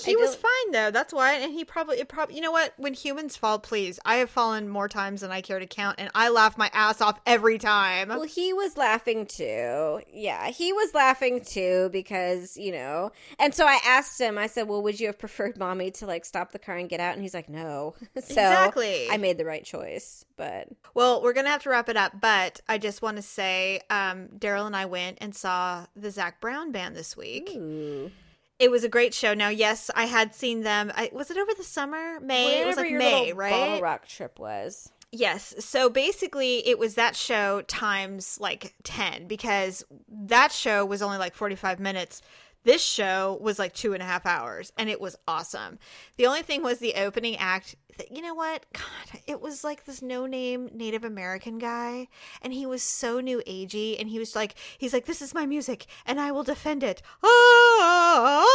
He 0.04 0.16
was 0.16 0.36
fine 0.36 0.72
though. 0.72 0.92
That's 0.92 1.14
why, 1.14 1.34
and 1.34 1.54
he 1.54 1.64
probably, 1.64 2.00
it 2.00 2.08
probably, 2.08 2.36
you 2.36 2.42
know 2.42 2.52
what? 2.52 2.74
When 2.78 2.94
humans 2.94 3.36
fall, 3.38 3.60
please, 3.60 4.00
I 4.06 4.16
have 4.16 4.30
fallen 4.30 4.68
more 4.70 4.88
times 4.88 5.22
than 5.22 5.32
I 5.32 5.42
care 5.42 5.60
to 5.60 5.66
count, 5.68 5.96
and 6.00 6.10
I 6.16 6.30
laugh 6.30 6.58
my 6.58 6.70
ass 6.74 7.02
off 7.02 7.20
every 7.26 7.58
time. 7.58 8.10
well, 8.10 8.24
he 8.24 8.54
was 8.54 8.78
laughing 8.78 9.26
too. 9.26 10.02
Yeah, 10.12 10.50
he 10.50 10.74
was 10.74 10.94
laughing 10.94 11.42
too 11.44 11.90
because 11.92 12.58
you 12.58 12.72
know, 12.72 13.12
and 13.40 13.54
so 13.54 13.66
I 13.66 13.80
asked 13.86 14.20
him. 14.20 14.38
I 14.38 14.48
said, 14.48 14.68
"Well, 14.68 14.82
would 14.84 15.00
you 15.00 15.08
have 15.08 15.20
preferred 15.20 15.58
mommy 15.58 15.92
to 15.92 16.06
like 16.06 16.26
stop 16.26 16.52
the 16.52 16.60
car 16.60 16.76
and 16.78 16.90
get 16.90 17.00
out?" 17.00 17.14
And 17.14 17.22
he's 17.22 17.34
like, 17.34 17.50
"No." 17.50 17.96
so 18.16 18.20
Exactly. 18.20 19.08
I 19.10 19.18
made 19.18 19.38
the 19.38 19.46
right 19.46 19.64
choice, 19.64 20.26
but 20.38 20.68
Well, 20.94 21.22
we're 21.22 21.34
gonna 21.34 21.50
have 21.50 21.64
to 21.64 21.70
wrap 21.70 21.90
it 21.90 21.98
up, 21.98 22.20
but 22.20 22.60
I 22.68 22.78
just 22.78 23.02
want 23.02 23.18
to 23.18 23.22
say, 23.24 23.82
um, 23.90 24.28
Daryl 24.38 24.66
and 24.66 24.76
I 24.76 24.86
went 24.86 25.20
and 25.22 25.34
saw 25.36 25.86
the 25.96 26.12
Zac 26.12 26.42
Brown 26.42 26.72
band 26.72 26.96
this 26.96 27.16
week. 27.16 27.50
ooh. 27.56 28.12
It 28.58 28.72
was 28.72 28.84
a 28.84 28.90
great 28.90 29.14
show. 29.14 29.34
Now, 29.34 29.50
yes, 29.50 29.92
I 29.96 30.06
had 30.06 30.34
seen 30.34 30.62
them. 30.62 30.92
I, 30.96 31.10
was 31.12 31.30
it 31.30 31.38
over 31.38 31.52
the 31.56 31.64
summer? 31.64 32.20
May? 32.22 32.62
it 32.62 32.66
was 32.66 32.78
Whatever 32.78 32.82
like 32.82 32.90
your 32.92 33.00
May, 33.00 33.34
right? 33.34 33.82
BottleRock 33.82 34.06
trip 34.08 34.40
was. 34.40 34.92
Yes. 35.12 35.56
So 35.60 35.90
basically, 35.90 36.68
it 36.68 36.80
was 36.80 36.96
that 36.96 37.16
show 37.16 37.62
times 37.64 38.38
like 38.40 38.74
10 38.84 39.28
because 39.28 39.84
that 40.10 40.52
show 40.52 40.86
was 40.86 41.02
only 41.02 41.18
like 41.18 41.36
45 41.36 41.80
minutes. 41.80 42.22
This 42.66 42.84
show 42.84 43.38
was 43.42 43.58
like 43.60 43.74
two 43.74 43.94
and 43.94 44.04
a 44.04 44.06
half 44.06 44.26
hours 44.26 44.74
and 44.78 44.90
it 44.90 45.00
was 45.00 45.16
awesome. 45.28 45.80
The 46.18 46.26
only 46.26 46.42
thing 46.42 46.62
was 46.64 46.80
the 46.80 46.96
opening 46.96 47.38
act. 47.38 47.76
that- 47.98 48.12
You 48.12 48.22
know 48.22 48.34
what? 48.34 48.66
God, 48.74 49.22
it 49.28 49.40
was 49.40 49.64
like 49.64 49.86
this 49.86 50.02
no 50.02 50.26
name 50.26 50.70
Native 50.74 51.04
American 51.06 51.58
guy 51.60 52.08
and 52.42 52.52
he 52.52 52.66
was 52.66 52.84
so 52.84 53.20
new 53.22 53.42
agey 53.48 53.98
and 54.00 54.10
he 54.10 54.20
was 54.20 54.36
like, 54.36 54.56
he's 54.78 54.92
like, 54.94 55.06
this 55.06 55.22
is 55.22 55.34
my 55.34 55.46
music 55.46 55.86
and 56.06 56.20
I 56.20 56.32
will 56.32 56.44
defend 56.44 56.84
it. 56.84 57.02
Ah, 57.24 58.46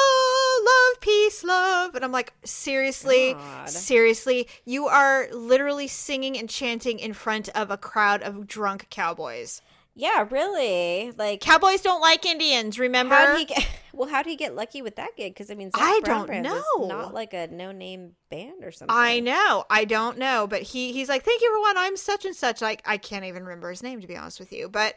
love, 0.64 1.00
peace, 1.00 1.44
love. 1.44 1.94
And 1.94 2.04
I'm 2.04 2.12
like, 2.12 2.32
seriously, 2.44 3.34
God. 3.34 3.68
seriously, 3.70 4.48
you 4.64 4.86
are 4.88 5.28
literally 5.32 5.86
singing 5.88 6.36
and 6.38 6.48
chanting 6.48 6.98
in 6.98 7.12
front 7.12 7.48
of 7.50 7.70
a 7.70 7.76
crowd 7.76 8.22
of 8.22 8.46
drunk 8.46 8.88
cowboys. 8.90 9.62
Yeah, 9.94 10.26
really. 10.30 11.12
Like, 11.16 11.40
Cowboys 11.40 11.82
don't 11.82 12.00
like 12.00 12.24
Indians, 12.24 12.78
remember? 12.78 13.14
how 13.14 13.26
did 13.36 13.38
he 13.38 13.44
get? 13.54 13.68
Well, 13.92 14.08
how 14.08 14.22
did 14.22 14.30
he 14.30 14.36
get 14.36 14.54
lucky 14.54 14.82
with 14.82 14.96
that 14.96 15.16
gig? 15.16 15.34
Because 15.34 15.50
I 15.50 15.54
mean, 15.54 15.70
Zac 15.70 15.80
I 15.82 16.00
Brown 16.04 16.26
don't 16.26 16.42
know. 16.42 16.86
not 16.86 17.14
like 17.14 17.34
a 17.34 17.46
no-name 17.48 18.12
band 18.30 18.64
or 18.64 18.70
something. 18.70 18.96
I 18.96 19.20
know. 19.20 19.64
I 19.70 19.84
don't 19.84 20.18
know, 20.18 20.46
but 20.46 20.62
he 20.62 20.92
he's 20.92 21.08
like, 21.08 21.24
"Thank 21.24 21.42
you 21.42 21.48
everyone. 21.48 21.76
I'm 21.78 21.96
such 21.96 22.24
and 22.24 22.34
such." 22.34 22.60
Like 22.60 22.82
I 22.84 22.96
can't 22.96 23.24
even 23.24 23.44
remember 23.44 23.70
his 23.70 23.82
name 23.82 24.00
to 24.00 24.06
be 24.06 24.16
honest 24.16 24.38
with 24.40 24.52
you. 24.52 24.68
But 24.68 24.94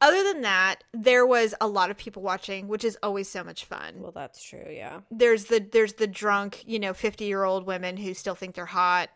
other 0.00 0.22
than 0.24 0.42
that, 0.42 0.82
there 0.92 1.24
was 1.26 1.54
a 1.60 1.66
lot 1.68 1.90
of 1.90 1.96
people 1.96 2.22
watching, 2.22 2.68
which 2.68 2.84
is 2.84 2.98
always 3.02 3.28
so 3.28 3.42
much 3.44 3.64
fun. 3.64 3.94
Well, 4.00 4.12
that's 4.12 4.42
true. 4.42 4.66
Yeah. 4.68 5.00
there's 5.10 5.46
the 5.46 5.60
there's 5.60 5.94
the 5.94 6.06
drunk, 6.06 6.62
you 6.66 6.78
know, 6.78 6.92
50-year-old 6.92 7.64
women 7.66 7.96
who 7.96 8.12
still 8.14 8.34
think 8.34 8.54
they're 8.54 8.66
hot 8.66 9.08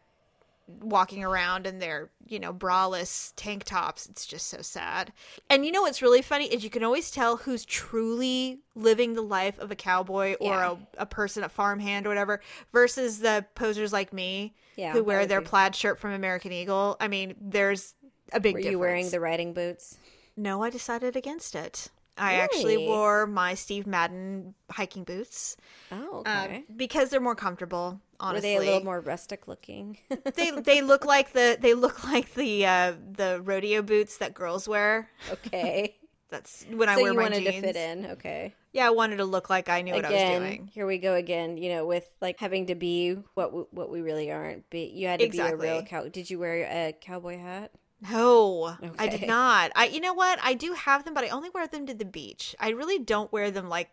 walking 0.81 1.25
around 1.25 1.67
in 1.67 1.79
their, 1.79 2.11
you 2.27 2.39
know, 2.39 2.53
braless 2.53 3.33
tank 3.37 3.65
tops. 3.65 4.07
It's 4.07 4.27
just 4.27 4.49
so 4.49 4.61
sad. 4.61 5.13
And 5.49 5.65
you 5.65 5.73
know 5.73 5.83
what's 5.83 6.03
really 6.03 6.21
funny 6.23 6.45
is 6.47 6.63
you 6.63 6.71
can 6.71 6.85
always 6.85 7.11
tell 7.11 7.37
who's 7.39 7.65
truly 7.65 8.59
living 8.75 9.15
the 9.15 9.23
life 9.23 9.59
of 9.59 9.71
a 9.71 9.75
cowboy 9.75 10.35
or 10.41 10.53
Yeah. 10.53 10.77
a, 10.99 11.03
a 11.03 11.07
person, 11.07 11.43
a 11.43 11.49
farmhand 11.49 12.07
or 12.07 12.11
whatever, 12.11 12.41
versus 12.73 13.19
the 13.21 13.45
posers 13.55 13.93
like 13.93 14.13
me 14.13 14.55
Yeah, 14.77 14.93
who 14.93 15.03
wear 15.03 15.25
their 15.27 15.41
be- 15.41 15.47
plaid 15.47 15.75
shirt 15.75 15.99
from 15.99 16.13
American 16.13 16.53
Eagle. 16.53 16.97
I 17.01 17.09
mean, 17.09 17.35
there's 17.41 17.95
a 18.33 18.41
big 18.41 18.55
Were 18.55 18.61
difference. 18.61 18.73
you 18.73 18.79
wearing 18.79 19.11
the 19.11 19.21
riding 19.21 19.53
boots? 19.55 19.97
No, 20.37 20.63
I 20.63 20.71
decided 20.71 21.17
against 21.17 21.55
it. 21.55 21.89
I 22.21 22.35
actually 22.35 22.77
wore 22.79 23.27
my 23.29 23.55
Steve 23.55 23.87
Madden 23.87 24.53
hiking 24.71 25.05
boots 25.05 25.57
Oh, 25.93 26.25
uh, 26.27 26.43
okay. 26.47 26.65
because 26.77 27.11
they're 27.11 27.21
more 27.21 27.37
comfortable. 27.37 28.01
Were 28.21 28.41
they 28.41 28.57
a 28.57 28.61
little 28.61 28.85
more 28.85 29.01
rustic 29.01 29.47
looking? 29.47 29.99
they 30.35 30.51
they 30.51 30.83
look 30.83 31.05
like 31.05 31.33
the 31.33 31.57
they 31.61 31.75
look 31.75 32.05
like 32.05 32.35
the 32.35 32.67
uh, 32.67 32.93
the 33.13 33.41
rodeo 33.43 33.83
boots 33.83 34.19
that 34.19 34.35
girls 34.35 34.69
wear. 34.69 35.09
okay. 35.31 35.97
That's 36.31 36.67
when 36.71 36.91
I 36.91 36.97
so 36.97 37.03
wear 37.03 37.13
you 37.13 37.17
my 37.17 37.23
wanted 37.23 37.45
jeans. 37.45 37.55
to 37.55 37.61
fit 37.63 37.77
in. 37.77 38.07
Okay. 38.07 38.55
Yeah, 38.73 38.87
I 38.87 38.91
wanted 38.91 39.17
to 39.17 39.25
look 39.25 39.49
like 39.49 39.71
I 39.71 39.81
knew 39.81 39.95
what 39.95 40.05
I 40.05 40.11
was 40.11 40.41
doing. 40.41 40.67
here 40.67 40.85
we 40.85 40.99
go 40.99 41.15
again. 41.15 41.57
You 41.57 41.71
know, 41.71 41.87
with 41.87 42.07
like 42.21 42.39
having 42.39 42.67
to 42.67 42.75
be 42.75 43.17
what 43.35 43.53
we, 43.53 43.63
what 43.71 43.91
we 43.91 44.03
really 44.03 44.31
aren't. 44.31 44.65
But 44.69 44.91
you 44.91 45.07
had 45.07 45.21
to 45.21 45.29
be 45.29 45.39
a 45.39 45.57
real 45.57 45.83
cow. 45.83 46.07
Did 46.09 46.29
you 46.29 46.39
wear 46.39 46.65
a 46.65 46.93
cowboy 46.93 47.39
hat? 47.39 47.73
No, 48.01 48.77
I 48.99 49.09
did 49.09 49.27
not. 49.27 49.73
I 49.75 49.87
you 49.87 50.01
know 50.01 50.13
what? 50.13 50.39
I 50.43 50.55
do 50.55 50.73
have 50.75 51.05
them, 51.05 51.15
but 51.15 51.25
I 51.25 51.29
only 51.29 51.51
wear 51.51 51.67
them 51.67 51.87
to 51.87 51.95
the 51.95 52.05
beach. 52.05 52.55
I 52.61 52.71
really 52.71 52.99
don't 52.99 53.33
wear 53.33 53.51
them 53.51 53.69
like 53.69 53.91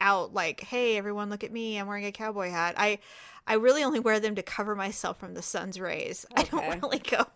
out 0.00 0.34
like, 0.34 0.60
"Hey, 0.60 0.96
everyone, 0.96 1.30
look 1.30 1.44
at 1.44 1.52
me. 1.52 1.78
I'm 1.78 1.86
wearing 1.86 2.06
a 2.06 2.12
cowboy 2.12 2.50
hat." 2.50 2.74
I 2.76 2.98
I 3.46 3.54
really 3.54 3.84
only 3.84 4.00
wear 4.00 4.18
them 4.20 4.34
to 4.34 4.42
cover 4.42 4.74
myself 4.74 5.18
from 5.18 5.34
the 5.34 5.42
sun's 5.42 5.78
rays. 5.78 6.26
I 6.36 6.42
don't 6.44 6.82
really 6.82 6.98
go 6.98 7.26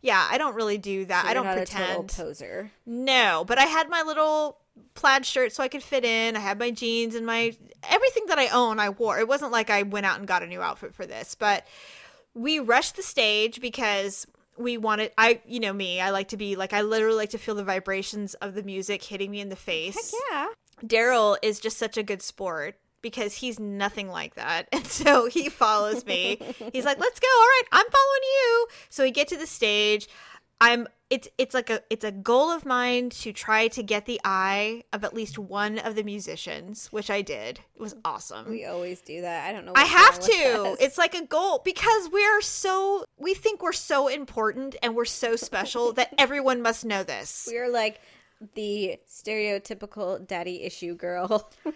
Yeah, 0.00 0.26
I 0.30 0.38
don't 0.38 0.54
really 0.54 0.78
do 0.78 1.04
that. 1.06 1.24
So 1.24 1.28
I 1.30 1.34
don't 1.34 1.44
not 1.44 1.58
a 1.58 1.64
total 1.64 1.86
pretend. 2.04 2.08
poser. 2.10 2.70
No, 2.84 3.44
but 3.46 3.58
I 3.58 3.64
had 3.64 3.88
my 3.88 4.02
little 4.02 4.58
plaid 4.94 5.24
shirt 5.24 5.52
so 5.52 5.62
I 5.62 5.68
could 5.68 5.82
fit 5.82 6.04
in. 6.04 6.36
I 6.36 6.40
had 6.40 6.58
my 6.58 6.70
jeans 6.70 7.14
and 7.14 7.24
my 7.26 7.56
everything 7.88 8.26
that 8.26 8.38
I 8.38 8.48
own 8.48 8.78
I 8.78 8.90
wore. 8.90 9.18
It 9.18 9.28
wasn't 9.28 9.52
like 9.52 9.70
I 9.70 9.82
went 9.82 10.06
out 10.06 10.18
and 10.18 10.28
got 10.28 10.42
a 10.42 10.46
new 10.46 10.60
outfit 10.60 10.94
for 10.94 11.06
this, 11.06 11.34
but 11.34 11.66
we 12.34 12.58
rushed 12.58 12.96
the 12.96 13.02
stage 13.02 13.60
because 13.60 14.26
we 14.58 14.76
wanted 14.76 15.12
I 15.16 15.40
you 15.46 15.60
know 15.60 15.72
me, 15.72 16.00
I 16.00 16.10
like 16.10 16.28
to 16.28 16.36
be 16.36 16.56
like 16.56 16.72
I 16.72 16.82
literally 16.82 17.16
like 17.16 17.30
to 17.30 17.38
feel 17.38 17.54
the 17.54 17.64
vibrations 17.64 18.34
of 18.34 18.54
the 18.54 18.62
music 18.62 19.02
hitting 19.02 19.30
me 19.30 19.40
in 19.40 19.48
the 19.48 19.56
face. 19.56 19.94
Heck 20.12 20.20
Yeah. 20.30 20.46
Daryl 20.84 21.36
is 21.42 21.60
just 21.60 21.78
such 21.78 21.96
a 21.96 22.02
good 22.02 22.22
sport 22.22 22.78
because 23.02 23.34
he's 23.34 23.58
nothing 23.60 24.08
like 24.08 24.34
that. 24.34 24.68
And 24.72 24.86
so 24.86 25.26
he 25.28 25.48
follows 25.48 26.04
me. 26.06 26.38
he's 26.72 26.84
like, 26.84 26.98
"Let's 26.98 27.20
go. 27.20 27.28
All 27.28 27.46
right, 27.46 27.62
I'm 27.72 27.86
following 27.86 28.22
you." 28.22 28.66
So 28.90 29.02
we 29.04 29.10
get 29.10 29.28
to 29.28 29.36
the 29.36 29.46
stage. 29.46 30.08
I'm 30.60 30.86
it's 31.10 31.28
it's 31.38 31.54
like 31.54 31.70
a 31.70 31.82
it's 31.90 32.04
a 32.04 32.10
goal 32.10 32.50
of 32.50 32.64
mine 32.66 33.10
to 33.10 33.32
try 33.32 33.68
to 33.68 33.82
get 33.82 34.06
the 34.06 34.20
eye 34.24 34.82
of 34.92 35.04
at 35.04 35.14
least 35.14 35.38
one 35.38 35.78
of 35.78 35.94
the 35.94 36.02
musicians, 36.02 36.88
which 36.92 37.10
I 37.10 37.22
did. 37.22 37.60
It 37.76 37.80
was 37.80 37.94
awesome. 38.04 38.48
We 38.50 38.64
always 38.64 39.00
do 39.02 39.20
that. 39.20 39.48
I 39.48 39.52
don't 39.52 39.64
know. 39.66 39.72
Why. 39.72 39.82
I 39.82 39.84
have 39.84 40.18
to. 40.18 40.76
It's 40.80 40.98
like 40.98 41.14
a 41.14 41.24
goal 41.24 41.60
because 41.64 42.08
we're 42.10 42.40
so 42.40 43.04
we 43.18 43.34
think 43.34 43.62
we're 43.62 43.72
so 43.72 44.08
important 44.08 44.76
and 44.82 44.96
we're 44.96 45.04
so 45.04 45.36
special 45.36 45.92
that 45.92 46.12
everyone 46.18 46.62
must 46.62 46.84
know 46.84 47.02
this. 47.02 47.48
we're 47.52 47.70
like 47.70 48.00
the 48.54 48.98
stereotypical 49.08 50.26
daddy 50.26 50.62
issue 50.62 50.94
girl. 50.94 51.50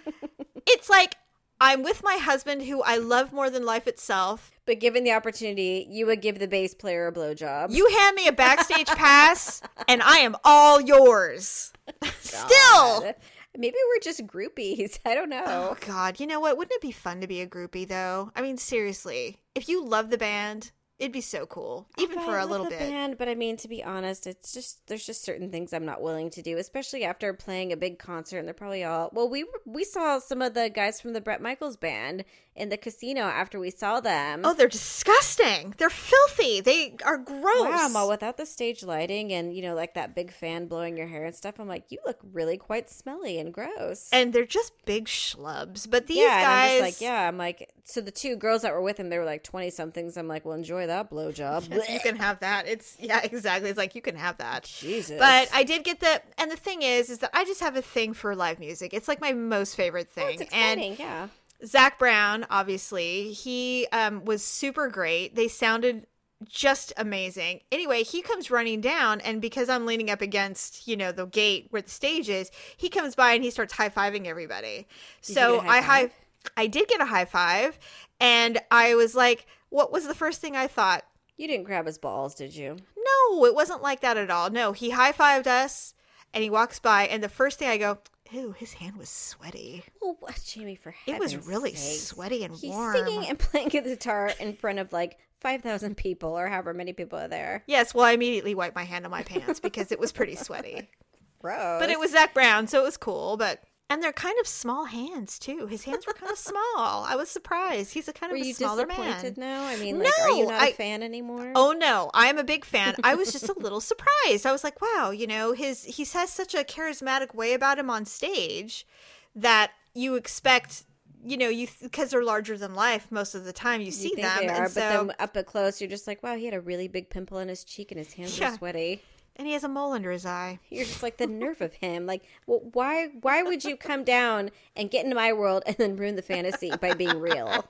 It's 0.67 0.89
like 0.91 1.17
I'm 1.61 1.83
with 1.83 2.03
my 2.05 2.17
husband 2.17 2.63
who 2.63 2.81
I 2.83 2.97
love 2.99 3.33
more 3.33 3.51
than 3.51 3.65
life 3.67 3.87
itself. 3.89 4.53
but 4.67 4.79
given 4.79 5.05
the 5.05 5.13
opportunity, 5.13 5.87
you 5.91 6.07
would 6.07 6.23
give 6.23 6.39
the 6.39 6.47
bass 6.47 6.75
player 6.75 7.09
a 7.09 7.13
blowjob. 7.13 7.73
You 7.73 7.89
hand 7.89 8.15
me 8.15 8.29
a 8.29 8.33
backstage 8.33 8.87
pass 8.87 9.61
and 9.89 10.01
I 10.03 10.19
am 10.19 10.37
all 10.45 10.81
yours. 10.81 11.73
Still. 12.21 13.13
Maybe 13.57 13.77
we're 13.89 14.01
just 14.01 14.27
groupies. 14.27 15.01
I 15.05 15.15
don't 15.15 15.29
know. 15.29 15.43
Oh 15.45 15.77
god, 15.87 16.21
you 16.21 16.27
know 16.27 16.39
what? 16.41 16.57
Wouldn't 16.57 16.77
it 16.77 16.83
be 16.83 16.93
fun 16.93 17.21
to 17.21 17.27
be 17.27 17.41
a 17.41 17.47
groupie 17.49 17.89
though? 17.89 18.31
I 18.37 18.43
mean 18.43 18.57
seriously. 18.57 19.39
If 19.55 19.69
you 19.69 19.85
love 19.85 20.11
the 20.11 20.19
band, 20.19 20.71
it'd 21.01 21.12
be 21.12 21.20
so 21.20 21.46
cool. 21.46 21.88
Even 21.98 22.20
for 22.20 22.38
I 22.38 22.42
a 22.42 22.46
little 22.46 22.68
bit. 22.68 22.78
Band, 22.78 23.18
but 23.18 23.28
I 23.28 23.34
mean, 23.34 23.57
to 23.57 23.68
be 23.68 23.82
honest, 23.82 24.26
it's 24.26 24.53
just 24.53 24.86
there's 24.86 25.05
just 25.05 25.24
certain 25.24 25.51
things 25.51 25.72
I'm 25.72 25.86
not 25.86 26.03
willing 26.03 26.30
to 26.30 26.42
do, 26.42 26.59
especially 26.59 27.05
after 27.05 27.32
playing 27.32 27.72
a 27.72 27.76
big 27.76 27.98
concert. 27.98 28.38
And 28.38 28.46
they're 28.46 28.55
probably 28.55 28.84
all 28.84 29.11
well. 29.12 29.28
We 29.28 29.46
we 29.64 29.82
saw 29.82 30.18
some 30.18 30.42
of 30.42 30.55
the 30.55 30.68
guys 30.68 31.01
from 31.01 31.14
the 31.14 31.20
Bret 31.20 31.40
Michaels 31.40 31.76
band 31.76 32.24
in 32.57 32.68
the 32.68 32.76
casino 32.76 33.22
after 33.22 33.59
we 33.59 33.70
saw 33.70 34.01
them. 34.01 34.42
Oh, 34.44 34.55
they're 34.55 34.68
disgusting. 34.68 35.74
They're 35.78 35.90
filthy. 35.90 36.61
They 36.61 36.96
are 37.05 37.16
gross. 37.16 37.68
Wow, 37.68 37.88
Ma, 37.90 38.09
without 38.09 38.36
the 38.36 38.46
stage 38.46 38.82
lighting 38.82 39.32
and 39.32 39.55
you 39.55 39.62
know, 39.62 39.74
like 39.74 39.94
that 39.94 40.14
big 40.14 40.32
fan 40.32 40.66
blowing 40.66 40.96
your 40.96 41.07
hair 41.07 41.24
and 41.24 41.34
stuff, 41.34 41.59
I'm 41.59 41.68
like, 41.68 41.84
you 41.90 41.98
look 42.05 42.18
really 42.32 42.57
quite 42.57 42.90
smelly 42.90 43.38
and 43.38 43.53
gross. 43.53 44.09
and 44.12 44.32
they're 44.32 44.44
just 44.44 44.72
big 44.84 45.07
schlubs. 45.07 45.88
But 45.88 46.07
these 46.07 46.18
yeah, 46.18 46.42
guys 46.42 46.42
and 46.42 46.84
I'm 46.84 46.90
just 46.90 47.01
like, 47.01 47.09
yeah, 47.09 47.28
I'm 47.28 47.38
like, 47.38 47.72
so 47.84 48.01
the 48.01 48.11
two 48.11 48.36
girls 48.36 48.62
that 48.62 48.72
were 48.72 48.82
with 48.82 48.98
him, 48.98 49.09
they 49.09 49.18
were 49.18 49.24
like 49.24 49.42
20 49.42 49.70
somethings. 49.70 50.16
I'm 50.16 50.28
like, 50.28 50.44
well, 50.44 50.55
enjoy 50.55 50.86
that 50.86 51.11
blowjob. 51.11 51.68
you 51.92 52.01
can 52.01 52.16
have 52.16 52.40
that. 52.40 52.66
It's 52.68 52.96
yeah, 53.01 53.20
exactly. 53.24 53.70
It's 53.70 53.78
like 53.78 53.94
you 53.94 54.03
can 54.03 54.16
have 54.16 54.38
that. 54.38 54.64
Jesus. 54.64 55.18
But 55.18 55.48
I 55.53 55.64
did 55.64 55.84
get 55.84 56.01
the 56.01 56.22
and 56.38 56.51
the 56.51 56.57
thing 56.57 56.82
is 56.82 57.11
is 57.11 57.18
that 57.18 57.30
I 57.32 57.44
just 57.44 57.61
have 57.61 57.76
a 57.76 57.82
thing 57.82 58.12
for 58.12 58.34
live 58.34 58.59
music. 58.59 58.94
It's 58.94 59.09
like 59.09 59.20
my 59.20 59.32
most 59.32 59.76
favorite 59.76 60.09
oh, 60.16 60.20
thing. 60.20 60.40
it's 60.40 60.55
and 60.55 60.98
yeah. 60.98 61.28
Zac 61.65 61.99
Brown, 61.99 62.47
obviously, 62.51 63.33
he 63.33 63.87
um, 63.93 64.25
was 64.25 64.43
super 64.43 64.89
great. 64.89 65.35
They 65.35 65.49
sounded 65.49 66.07
just 66.49 66.93
amazing. 66.97 67.61
Anyway, 67.71 68.03
he 68.03 68.23
comes 68.23 68.51
running 68.51 68.81
down, 68.81 69.21
and 69.21 69.43
because 69.43 69.69
I'm 69.69 69.87
leaning 69.87 70.11
up 70.11 70.23
against, 70.23 70.89
you 70.89 70.97
know, 70.97 71.13
the 71.13 71.27
gate 71.27 71.67
where 71.71 71.83
the 71.83 71.91
stage 71.91 72.29
is, 72.29 72.51
he 72.77 72.89
comes 72.89 73.15
by 73.15 73.33
and 73.33 73.45
he 73.45 73.51
starts 73.51 73.75
high 73.75 73.91
fiving 73.91 74.27
everybody. 74.27 74.87
you 75.27 75.35
so 75.35 75.61
high 75.61 75.79
I 75.79 75.81
high. 75.81 76.11
I 76.57 76.67
did 76.67 76.89
get 76.89 77.03
a 77.03 77.07
high 77.07 77.27
five, 77.27 77.79
and 78.19 78.59
I 78.71 78.95
was 78.95 79.15
like, 79.15 79.47
"What 79.69 79.93
was 79.93 80.07
the 80.07 80.15
first 80.15 80.41
thing 80.41 80.57
I 80.57 80.67
thought?" 80.67 81.05
You 81.37 81.47
didn't 81.47 81.65
grab 81.65 81.87
his 81.87 81.99
balls, 81.99 82.35
did 82.35 82.55
you? 82.55 82.77
No, 82.97 83.45
it 83.45 83.55
wasn't 83.55 83.83
like 83.83 84.01
that 84.01 84.17
at 84.17 84.31
all. 84.31 84.51
No, 84.51 84.73
he 84.73 84.91
high 84.91 85.13
fived 85.13 85.47
us, 85.47 85.95
and 86.33 86.43
he 86.43 86.51
walks 86.51 86.79
by, 86.79 87.07
and 87.07 87.23
the 87.23 87.29
first 87.29 87.59
thing 87.59 87.69
I 87.69 87.77
go, 87.77 87.99
"Ew, 88.33 88.53
his 88.53 88.72
hand 88.74 88.97
was 88.97 89.09
sweaty." 89.09 89.85
Oh, 90.03 90.16
what, 90.20 90.41
Jamie? 90.45 90.76
For 90.76 90.95
It 91.07 91.18
was 91.18 91.37
really 91.37 91.74
sakes. 91.74 92.03
sweaty 92.05 92.45
and 92.45 92.55
He's 92.55 92.70
warm. 92.70 92.95
singing 92.97 93.26
and 93.28 93.39
playing 93.39 93.68
guitar 93.68 94.33
in 94.41 94.55
front 94.55 94.78
of 94.78 94.93
like 94.93 95.18
five 95.41 95.62
thousand 95.62 95.97
people 95.97 96.39
or 96.39 96.49
however 96.49 96.74
many 96.74 96.93
people 96.93 97.18
are 97.18 97.28
there. 97.28 97.64
Yes, 97.66 97.95
well, 97.95 98.05
I 98.05 98.12
immediately 98.12 98.55
wiped 98.55 98.76
my 98.76 98.85
hand 98.85 99.05
on 99.05 99.11
my 99.11 99.22
pants 99.22 99.61
because 99.61 99.91
it 99.93 99.99
was 99.99 100.12
pretty 100.12 100.37
sweaty. 100.37 100.89
Gross. 101.41 101.81
But 101.81 101.89
it 101.91 101.99
was 101.99 102.12
Zac 102.12 102.35
Brown, 102.35 102.66
so 102.66 102.81
it 102.81 102.85
was 102.85 102.97
cool. 102.99 103.37
But 103.39 103.62
and 103.91 104.03
they're 104.03 104.12
kind 104.12 104.36
of 104.41 104.47
small 104.47 104.86
hands 104.86 105.38
too. 105.38 105.66
His 105.66 105.84
hands 105.84 106.07
were 106.07 106.14
kind 106.14 106.32
of 106.32 106.38
small. 106.38 106.62
I 106.76 107.14
was 107.16 107.28
surprised. 107.28 107.93
He's 107.93 108.09
a 108.09 108.12
kind 108.12 108.30
Were 108.32 108.36
of 108.38 108.43
a 108.43 108.47
you 108.47 108.55
smaller 108.55 108.86
disappointed 108.86 109.36
man. 109.36 109.49
now? 109.51 109.64
I 109.66 109.76
mean, 109.76 109.99
like, 109.99 110.09
are 110.22 110.30
you 110.30 110.45
No, 110.45 110.51
not 110.53 110.62
a 110.62 110.66
I- 110.66 110.72
fan 110.72 111.03
anymore? 111.03 111.53
Oh 111.55 111.72
no, 111.72 112.11
I 112.14 112.28
am 112.28 112.38
a 112.38 112.45
big 112.45 112.64
fan. 112.64 112.95
I 113.05 113.14
was 113.16 113.32
just 113.32 113.49
a 113.49 113.53
little 113.59 113.80
surprised. 113.80 114.47
I 114.47 114.53
was 114.53 114.64
like, 114.64 114.80
wow, 114.80 115.11
you 115.11 115.26
know, 115.26 115.53
his 115.53 115.84
he 115.84 116.05
has 116.05 116.30
such 116.30 116.55
a 116.55 116.64
charismatic 116.64 117.34
way 117.34 117.53
about 117.53 117.78
him 117.78 117.91
on 117.91 118.05
stage 118.07 118.86
that 119.34 119.72
you 119.95 120.14
expect, 120.14 120.84
you 121.24 121.36
know, 121.36 121.49
you 121.49 121.66
because 121.82 122.11
they're 122.11 122.22
larger 122.24 122.57
than 122.57 122.74
life 122.74 123.09
most 123.11 123.34
of 123.34 123.45
the 123.45 123.53
time. 123.53 123.80
You, 123.80 123.86
you 123.86 123.93
see 123.93 124.09
think 124.11 124.20
them, 124.22 124.36
they 124.38 124.47
and 124.49 124.57
are, 124.59 124.68
so 124.68 124.80
but 124.80 125.07
then 125.09 125.16
up 125.18 125.36
at 125.36 125.47
close, 125.47 125.80
you're 125.80 125.91
just 125.91 126.07
like, 126.07 126.22
wow, 126.22 126.36
he 126.36 126.45
had 126.45 126.55
a 126.55 126.61
really 126.61 126.86
big 126.88 127.11
pimple 127.11 127.38
on 127.38 127.49
his 127.49 127.64
cheek 127.64 127.91
and 127.91 127.99
his 127.99 128.12
hands 128.12 128.38
Yeah. 128.38 128.53
were 128.53 128.57
sweaty. 128.59 129.03
And 129.37 129.47
he 129.47 129.53
has 129.55 129.64
a 129.64 129.68
mole 129.68 129.93
under 129.93 130.11
his 130.11 130.26
eye. 130.26 130.59
You're 130.68 130.85
just 130.85 131.03
like 131.03 131.16
the 131.16 131.26
nerve 131.26 131.61
of 131.61 131.72
him. 131.74 132.07
Like, 132.07 132.24
well, 132.47 132.61
why? 132.72 133.09
Why 133.20 133.43
would 133.43 133.64
you 133.64 133.76
come 133.76 134.05
down 134.05 134.51
and 134.76 134.91
get 134.91 135.05
into 135.05 135.16
my 135.16 135.33
world 135.33 135.62
and 135.66 135.76
then 135.76 135.97
ruin 135.97 136.16
the 136.16 136.22
fantasy 136.22 136.70
by 136.81 136.95
being 136.95 137.18
real? 137.18 137.64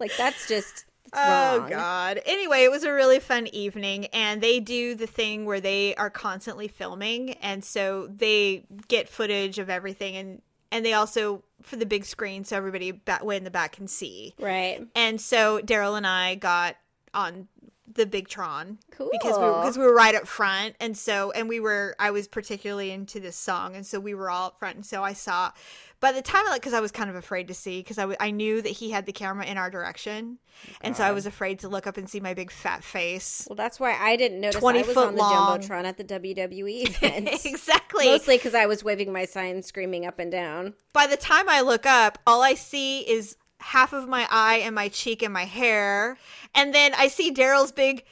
Like, 0.00 0.12
that's 0.16 0.48
just 0.48 0.86
that's 1.12 1.54
Oh 1.54 1.58
wrong. 1.60 1.70
god. 1.70 2.20
Anyway, 2.26 2.62
it 2.64 2.70
was 2.70 2.84
a 2.84 2.92
really 2.92 3.20
fun 3.20 3.46
evening 3.48 4.06
and 4.06 4.40
they 4.40 4.60
do 4.60 4.94
the 4.94 5.06
thing 5.06 5.44
where 5.44 5.60
they 5.60 5.94
are 5.96 6.10
constantly 6.10 6.68
filming 6.68 7.34
and 7.34 7.62
so 7.62 8.06
they 8.08 8.64
get 8.88 9.08
footage 9.08 9.58
of 9.58 9.68
everything 9.68 10.16
and 10.16 10.42
and 10.70 10.86
they 10.86 10.94
also 10.94 11.44
for 11.60 11.76
the 11.76 11.84
big 11.84 12.04
screen 12.06 12.44
so 12.44 12.56
everybody 12.56 12.92
back, 12.92 13.22
way 13.22 13.36
in 13.36 13.44
the 13.44 13.50
back 13.50 13.72
can 13.72 13.86
see. 13.86 14.34
Right. 14.38 14.80
And 14.96 15.20
so 15.20 15.60
Daryl 15.60 15.96
and 15.98 16.06
I 16.06 16.34
got 16.36 16.76
on 17.12 17.46
the 17.94 18.06
big 18.06 18.28
Tron 18.28 18.78
because 18.90 19.10
we 19.38 19.46
because 19.46 19.78
we 19.78 19.84
were 19.84 19.94
right 19.94 20.14
up 20.14 20.26
front, 20.26 20.76
and 20.80 20.96
so 20.96 21.30
and 21.32 21.48
we 21.48 21.60
were 21.60 21.94
I 21.98 22.10
was 22.10 22.28
particularly 22.28 22.90
into 22.90 23.20
this 23.20 23.36
song, 23.36 23.74
and 23.76 23.86
so 23.86 24.00
we 24.00 24.14
were 24.14 24.30
all 24.30 24.48
up 24.48 24.58
front, 24.58 24.76
and 24.76 24.86
so 24.86 25.02
I 25.02 25.12
saw. 25.12 25.52
By 26.00 26.10
the 26.10 26.20
time, 26.20 26.44
like, 26.46 26.60
because 26.60 26.74
I 26.74 26.80
was 26.80 26.90
kind 26.90 27.08
of 27.10 27.14
afraid 27.14 27.46
to 27.46 27.54
see, 27.54 27.78
because 27.78 27.96
I, 27.96 28.02
w- 28.02 28.16
I 28.18 28.32
knew 28.32 28.60
that 28.60 28.70
he 28.70 28.90
had 28.90 29.06
the 29.06 29.12
camera 29.12 29.46
in 29.46 29.56
our 29.56 29.70
direction, 29.70 30.38
and 30.80 30.96
so 30.96 31.04
I 31.04 31.12
was 31.12 31.26
afraid 31.26 31.60
to 31.60 31.68
look 31.68 31.86
up 31.86 31.96
and 31.96 32.10
see 32.10 32.18
my 32.18 32.34
big 32.34 32.50
fat 32.50 32.82
face. 32.82 33.46
Well, 33.48 33.54
that's 33.54 33.78
why 33.78 33.92
I 33.92 34.16
didn't 34.16 34.40
notice 34.40 34.58
20 34.60 34.78
I 34.80 34.82
was 34.82 34.94
foot 34.94 35.06
on 35.06 35.14
the 35.14 35.20
long. 35.20 35.60
jumbotron 35.60 35.84
at 35.84 35.98
the 35.98 36.02
WWE 36.04 36.88
event. 36.88 37.28
exactly. 37.46 38.06
Mostly 38.06 38.36
because 38.36 38.52
I 38.52 38.66
was 38.66 38.82
waving 38.82 39.12
my 39.12 39.26
sign, 39.26 39.62
screaming 39.62 40.04
up 40.04 40.18
and 40.18 40.32
down. 40.32 40.74
by 40.92 41.06
the 41.06 41.16
time 41.16 41.48
I 41.48 41.60
look 41.60 41.86
up, 41.86 42.18
all 42.26 42.42
I 42.42 42.54
see 42.54 43.02
is 43.08 43.36
half 43.62 43.92
of 43.92 44.08
my 44.08 44.26
eye 44.30 44.60
and 44.64 44.74
my 44.74 44.88
cheek 44.88 45.22
and 45.22 45.32
my 45.32 45.44
hair. 45.44 46.18
And 46.54 46.74
then 46.74 46.92
I 46.96 47.08
see 47.08 47.32
Daryl's 47.32 47.72
big 47.72 48.04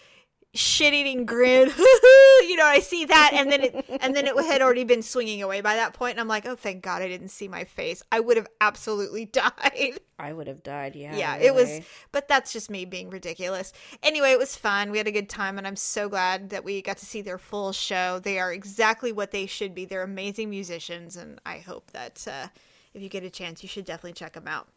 shit 0.54 0.92
eating 0.92 1.26
grin. 1.26 1.68
you 1.78 2.56
know, 2.56 2.66
I 2.66 2.80
see 2.80 3.04
that 3.04 3.30
and 3.34 3.50
then 3.50 3.62
it 3.62 3.84
and 4.00 4.14
then 4.16 4.26
it 4.26 4.36
had 4.44 4.62
already 4.62 4.84
been 4.84 5.02
swinging 5.02 5.42
away 5.42 5.60
by 5.60 5.76
that 5.76 5.92
point 5.92 6.12
and 6.12 6.20
I'm 6.20 6.28
like, 6.28 6.46
"Oh, 6.46 6.56
thank 6.56 6.82
God 6.82 7.02
I 7.02 7.08
didn't 7.08 7.28
see 7.28 7.46
my 7.48 7.64
face. 7.64 8.02
I 8.10 8.20
would 8.20 8.36
have 8.36 8.48
absolutely 8.60 9.24
died." 9.26 10.00
I 10.18 10.32
would 10.32 10.48
have 10.48 10.62
died. 10.62 10.96
Yeah. 10.96 11.14
yeah, 11.16 11.36
it 11.36 11.54
was 11.54 11.80
but 12.12 12.28
that's 12.28 12.52
just 12.52 12.70
me 12.70 12.84
being 12.84 13.10
ridiculous. 13.10 13.72
Anyway, 14.02 14.32
it 14.32 14.38
was 14.38 14.56
fun. 14.56 14.90
We 14.90 14.98
had 14.98 15.08
a 15.08 15.12
good 15.12 15.28
time 15.28 15.58
and 15.58 15.66
I'm 15.66 15.76
so 15.76 16.08
glad 16.08 16.50
that 16.50 16.64
we 16.64 16.82
got 16.82 16.98
to 16.98 17.06
see 17.06 17.22
their 17.22 17.38
full 17.38 17.72
show. 17.72 18.18
They 18.18 18.38
are 18.38 18.52
exactly 18.52 19.12
what 19.12 19.30
they 19.30 19.46
should 19.46 19.74
be. 19.74 19.84
They're 19.84 20.02
amazing 20.02 20.50
musicians 20.50 21.16
and 21.16 21.40
I 21.46 21.58
hope 21.58 21.90
that 21.92 22.26
uh, 22.28 22.48
if 22.92 23.02
you 23.02 23.08
get 23.08 23.24
a 23.24 23.30
chance, 23.30 23.62
you 23.62 23.68
should 23.68 23.84
definitely 23.84 24.14
check 24.14 24.32
them 24.32 24.48
out. 24.48 24.68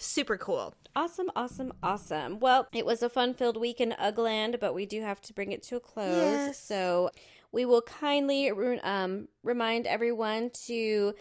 Super 0.00 0.38
cool. 0.38 0.74
Awesome, 0.96 1.30
awesome, 1.36 1.72
awesome. 1.82 2.40
Well, 2.40 2.66
it 2.72 2.86
was 2.86 3.02
a 3.02 3.10
fun 3.10 3.34
filled 3.34 3.58
week 3.58 3.80
in 3.80 3.94
Ugland, 4.00 4.58
but 4.58 4.74
we 4.74 4.86
do 4.86 5.02
have 5.02 5.20
to 5.20 5.34
bring 5.34 5.52
it 5.52 5.62
to 5.64 5.76
a 5.76 5.80
close. 5.80 6.16
Yes. 6.16 6.58
So 6.58 7.10
we 7.52 7.66
will 7.66 7.82
kindly 7.82 8.50
um, 8.82 9.28
remind 9.42 9.86
everyone 9.86 10.50
to 10.66 11.14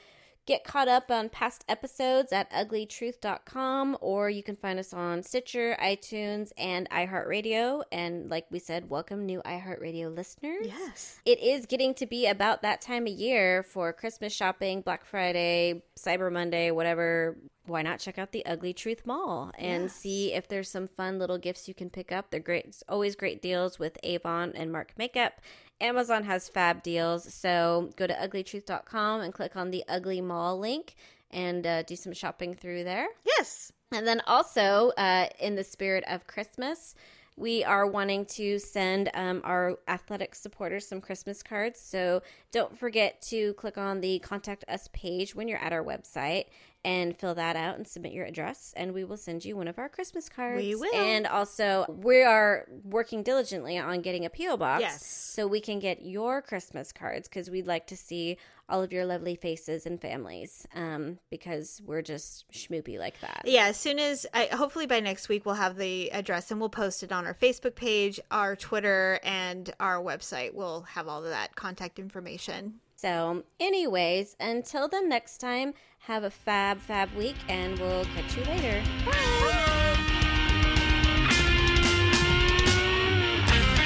get 0.46 0.64
caught 0.64 0.88
up 0.88 1.12
on 1.12 1.30
past 1.30 1.64
episodes 1.70 2.34
at 2.34 2.50
uglytruth.com 2.52 3.96
or 4.02 4.32
you 4.32 4.42
can 4.42 4.56
find 4.56 4.80
us 4.80 4.94
on 4.94 5.22
Stitcher, 5.22 5.78
iTunes, 5.80 6.52
and 6.58 6.90
iHeartRadio. 6.90 7.84
And 7.92 8.32
like 8.32 8.48
we 8.50 8.58
said, 8.58 8.90
welcome 8.90 9.28
new 9.28 9.44
iHeartRadio 9.44 10.16
listeners. 10.16 10.66
Yes. 10.66 11.20
It 11.24 11.40
is 11.40 11.68
getting 11.68 11.94
to 11.96 12.08
be 12.08 12.26
about 12.26 12.64
that 12.64 12.82
time 12.82 13.06
of 13.06 13.14
year 13.14 13.62
for 13.62 13.94
Christmas 13.94 14.34
shopping, 14.34 14.82
Black 14.82 15.06
Friday, 15.06 15.84
Cyber 15.96 16.32
Monday, 16.32 16.72
whatever. 16.72 17.38
Why 17.70 17.84
not 17.84 18.00
check 18.00 18.18
out 18.18 18.32
the 18.32 18.46
Ugly 18.46 18.74
Truth 18.74 19.06
Mall 19.06 19.52
and 19.58 19.92
see 19.92 20.34
if 20.34 20.48
there's 20.48 20.70
some 20.70 20.88
fun 20.88 21.20
little 21.20 21.38
gifts 21.38 21.68
you 21.68 21.74
can 21.74 21.90
pick 21.90 22.12
up? 22.12 22.32
They're 22.32 22.40
great, 22.40 22.66
it's 22.66 22.84
always 22.90 23.16
great 23.16 23.42
deals 23.42 23.78
with 23.78 23.98
Avon 24.04 24.54
and 24.56 24.72
Mark 24.72 24.94
Makeup. 24.98 25.42
Amazon 25.80 26.24
has 26.24 26.50
fab 26.50 26.84
deals, 26.84 27.32
so 27.34 27.92
go 27.96 28.08
to 28.08 28.14
uglytruth.com 28.14 29.22
and 29.22 29.34
click 29.34 29.56
on 29.56 29.72
the 29.72 29.84
Ugly 29.88 30.22
Mall 30.22 30.60
link 30.60 30.96
and 31.32 31.66
uh, 31.66 31.84
do 31.84 31.96
some 31.96 32.14
shopping 32.14 32.54
through 32.54 32.84
there. 32.84 33.08
Yes. 33.24 33.72
And 33.92 34.06
then 34.06 34.22
also, 34.28 34.92
uh, 34.98 35.28
in 35.40 35.56
the 35.56 35.64
spirit 35.64 36.04
of 36.08 36.28
Christmas, 36.28 36.96
we 37.40 37.64
are 37.64 37.88
wanting 37.88 38.26
to 38.26 38.60
send 38.60 39.10
um, 39.14 39.42
our 39.46 39.78
athletic 39.88 40.36
supporters 40.36 40.86
some 40.86 41.00
Christmas 41.00 41.42
cards. 41.42 41.80
So 41.80 42.22
don't 42.52 42.78
forget 42.78 43.22
to 43.30 43.54
click 43.54 43.78
on 43.78 44.02
the 44.02 44.20
contact 44.20 44.66
us 44.68 44.90
page 44.92 45.34
when 45.36 45.48
you're 45.48 45.64
at 45.64 45.72
our 45.72 45.84
website 45.84 46.46
and 46.86 47.16
fill 47.18 47.36
that 47.36 47.56
out 47.56 47.76
and 47.76 47.86
submit 47.88 48.14
your 48.14 48.26
address, 48.26 48.74
and 48.78 48.94
we 48.94 49.04
will 49.04 49.18
send 49.18 49.44
you 49.44 49.58
one 49.58 49.68
of 49.68 49.78
our 49.78 49.90
Christmas 49.90 50.30
cards. 50.30 50.62
We 50.64 50.76
will. 50.76 50.96
And 50.96 51.28
also, 51.28 51.86
we 51.90 52.24
are 52.24 52.66
working 52.84 53.22
diligently 53.22 53.78
on 53.78 54.02
getting 54.02 54.26
a 54.26 54.30
P.O. 54.30 54.58
box 54.58 54.82
Yes. 54.82 55.06
so 55.06 55.46
we 55.46 55.60
can 55.60 55.80
get 55.80 56.02
your 56.04 56.42
Christmas 56.42 56.92
cards 56.92 57.28
because 57.28 57.50
we'd 57.50 57.68
like 57.68 57.88
to 57.88 57.98
see 57.98 58.38
all 58.70 58.84
of 58.84 58.94
your 58.94 59.04
lovely 59.04 59.36
faces 59.36 59.86
and 59.86 60.00
families 60.00 60.68
um, 60.76 61.18
because 61.32 61.82
we're 61.86 62.04
just 62.04 62.46
schmoopy 62.52 62.98
like 63.00 63.20
that. 63.22 63.42
Yeah, 63.46 63.66
as 63.66 63.78
soon 63.78 63.98
as 64.00 64.26
I 64.34 64.46
hopefully 64.46 64.86
by 64.86 65.00
next 65.00 65.28
week 65.28 65.46
we'll 65.46 65.56
have 65.56 65.76
the 65.76 66.12
address 66.12 66.52
and 66.52 66.60
we'll 66.60 66.70
post 66.70 67.02
it 67.02 67.12
on 67.12 67.26
our 67.26 67.34
Facebook 67.34 67.74
page, 67.76 68.20
our 68.30 68.56
Twitter, 68.56 69.20
and 69.24 69.74
our 69.80 69.98
website. 69.98 70.54
We'll 70.54 70.82
have 70.82 71.08
all 71.08 71.24
of 71.24 71.30
that 71.32 71.56
contact 71.56 71.98
information. 71.98 72.76
So, 73.02 73.44
anyways, 73.62 74.36
until 74.42 74.90
the 74.90 75.00
next 75.00 75.38
time, 75.38 75.74
have 76.00 76.26
a 76.26 76.30
fab, 76.30 76.80
fab 76.80 77.10
week, 77.14 77.38
and 77.48 77.80
we'll 77.80 78.04
catch 78.04 78.36
you 78.36 78.44
later. 78.44 78.84
Bye. 79.06 80.00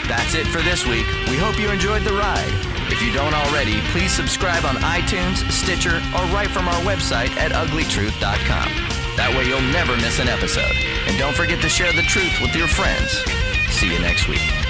That's 0.07 0.34
it 0.34 0.47
for 0.47 0.64
this 0.64 0.88
week. 0.88 1.05
We 1.30 1.38
hope 1.38 1.59
you 1.59 1.70
enjoyed 1.70 2.01
the 2.01 2.14
ride. 2.14 2.53
If 2.91 3.03
you 3.03 3.14
don't 3.14 3.36
already, 3.36 3.80
please 3.91 4.11
subscribe 4.11 4.66
on 4.66 4.78
iTunes, 4.78 5.47
Stitcher, 5.51 5.97
or 6.18 6.26
right 6.34 6.49
from 6.49 6.68
our 6.68 6.82
website 6.82 7.30
at 7.38 7.51
uglytruth.com. 7.51 8.70
That 9.16 9.32
way 9.38 9.45
you'll 9.47 9.61
never 9.72 9.95
miss 9.97 10.20
an 10.20 10.28
episode. 10.28 10.76
And 11.07 11.20
don't 11.20 11.36
forget 11.36 11.61
to 11.61 11.70
share 11.70 11.93
the 11.93 12.01
truth 12.01 12.41
with 12.41 12.55
your 12.55 12.68
friends. 12.68 13.24
See 13.70 13.93
you 13.93 13.99
next 13.99 14.28
week. 14.28 14.62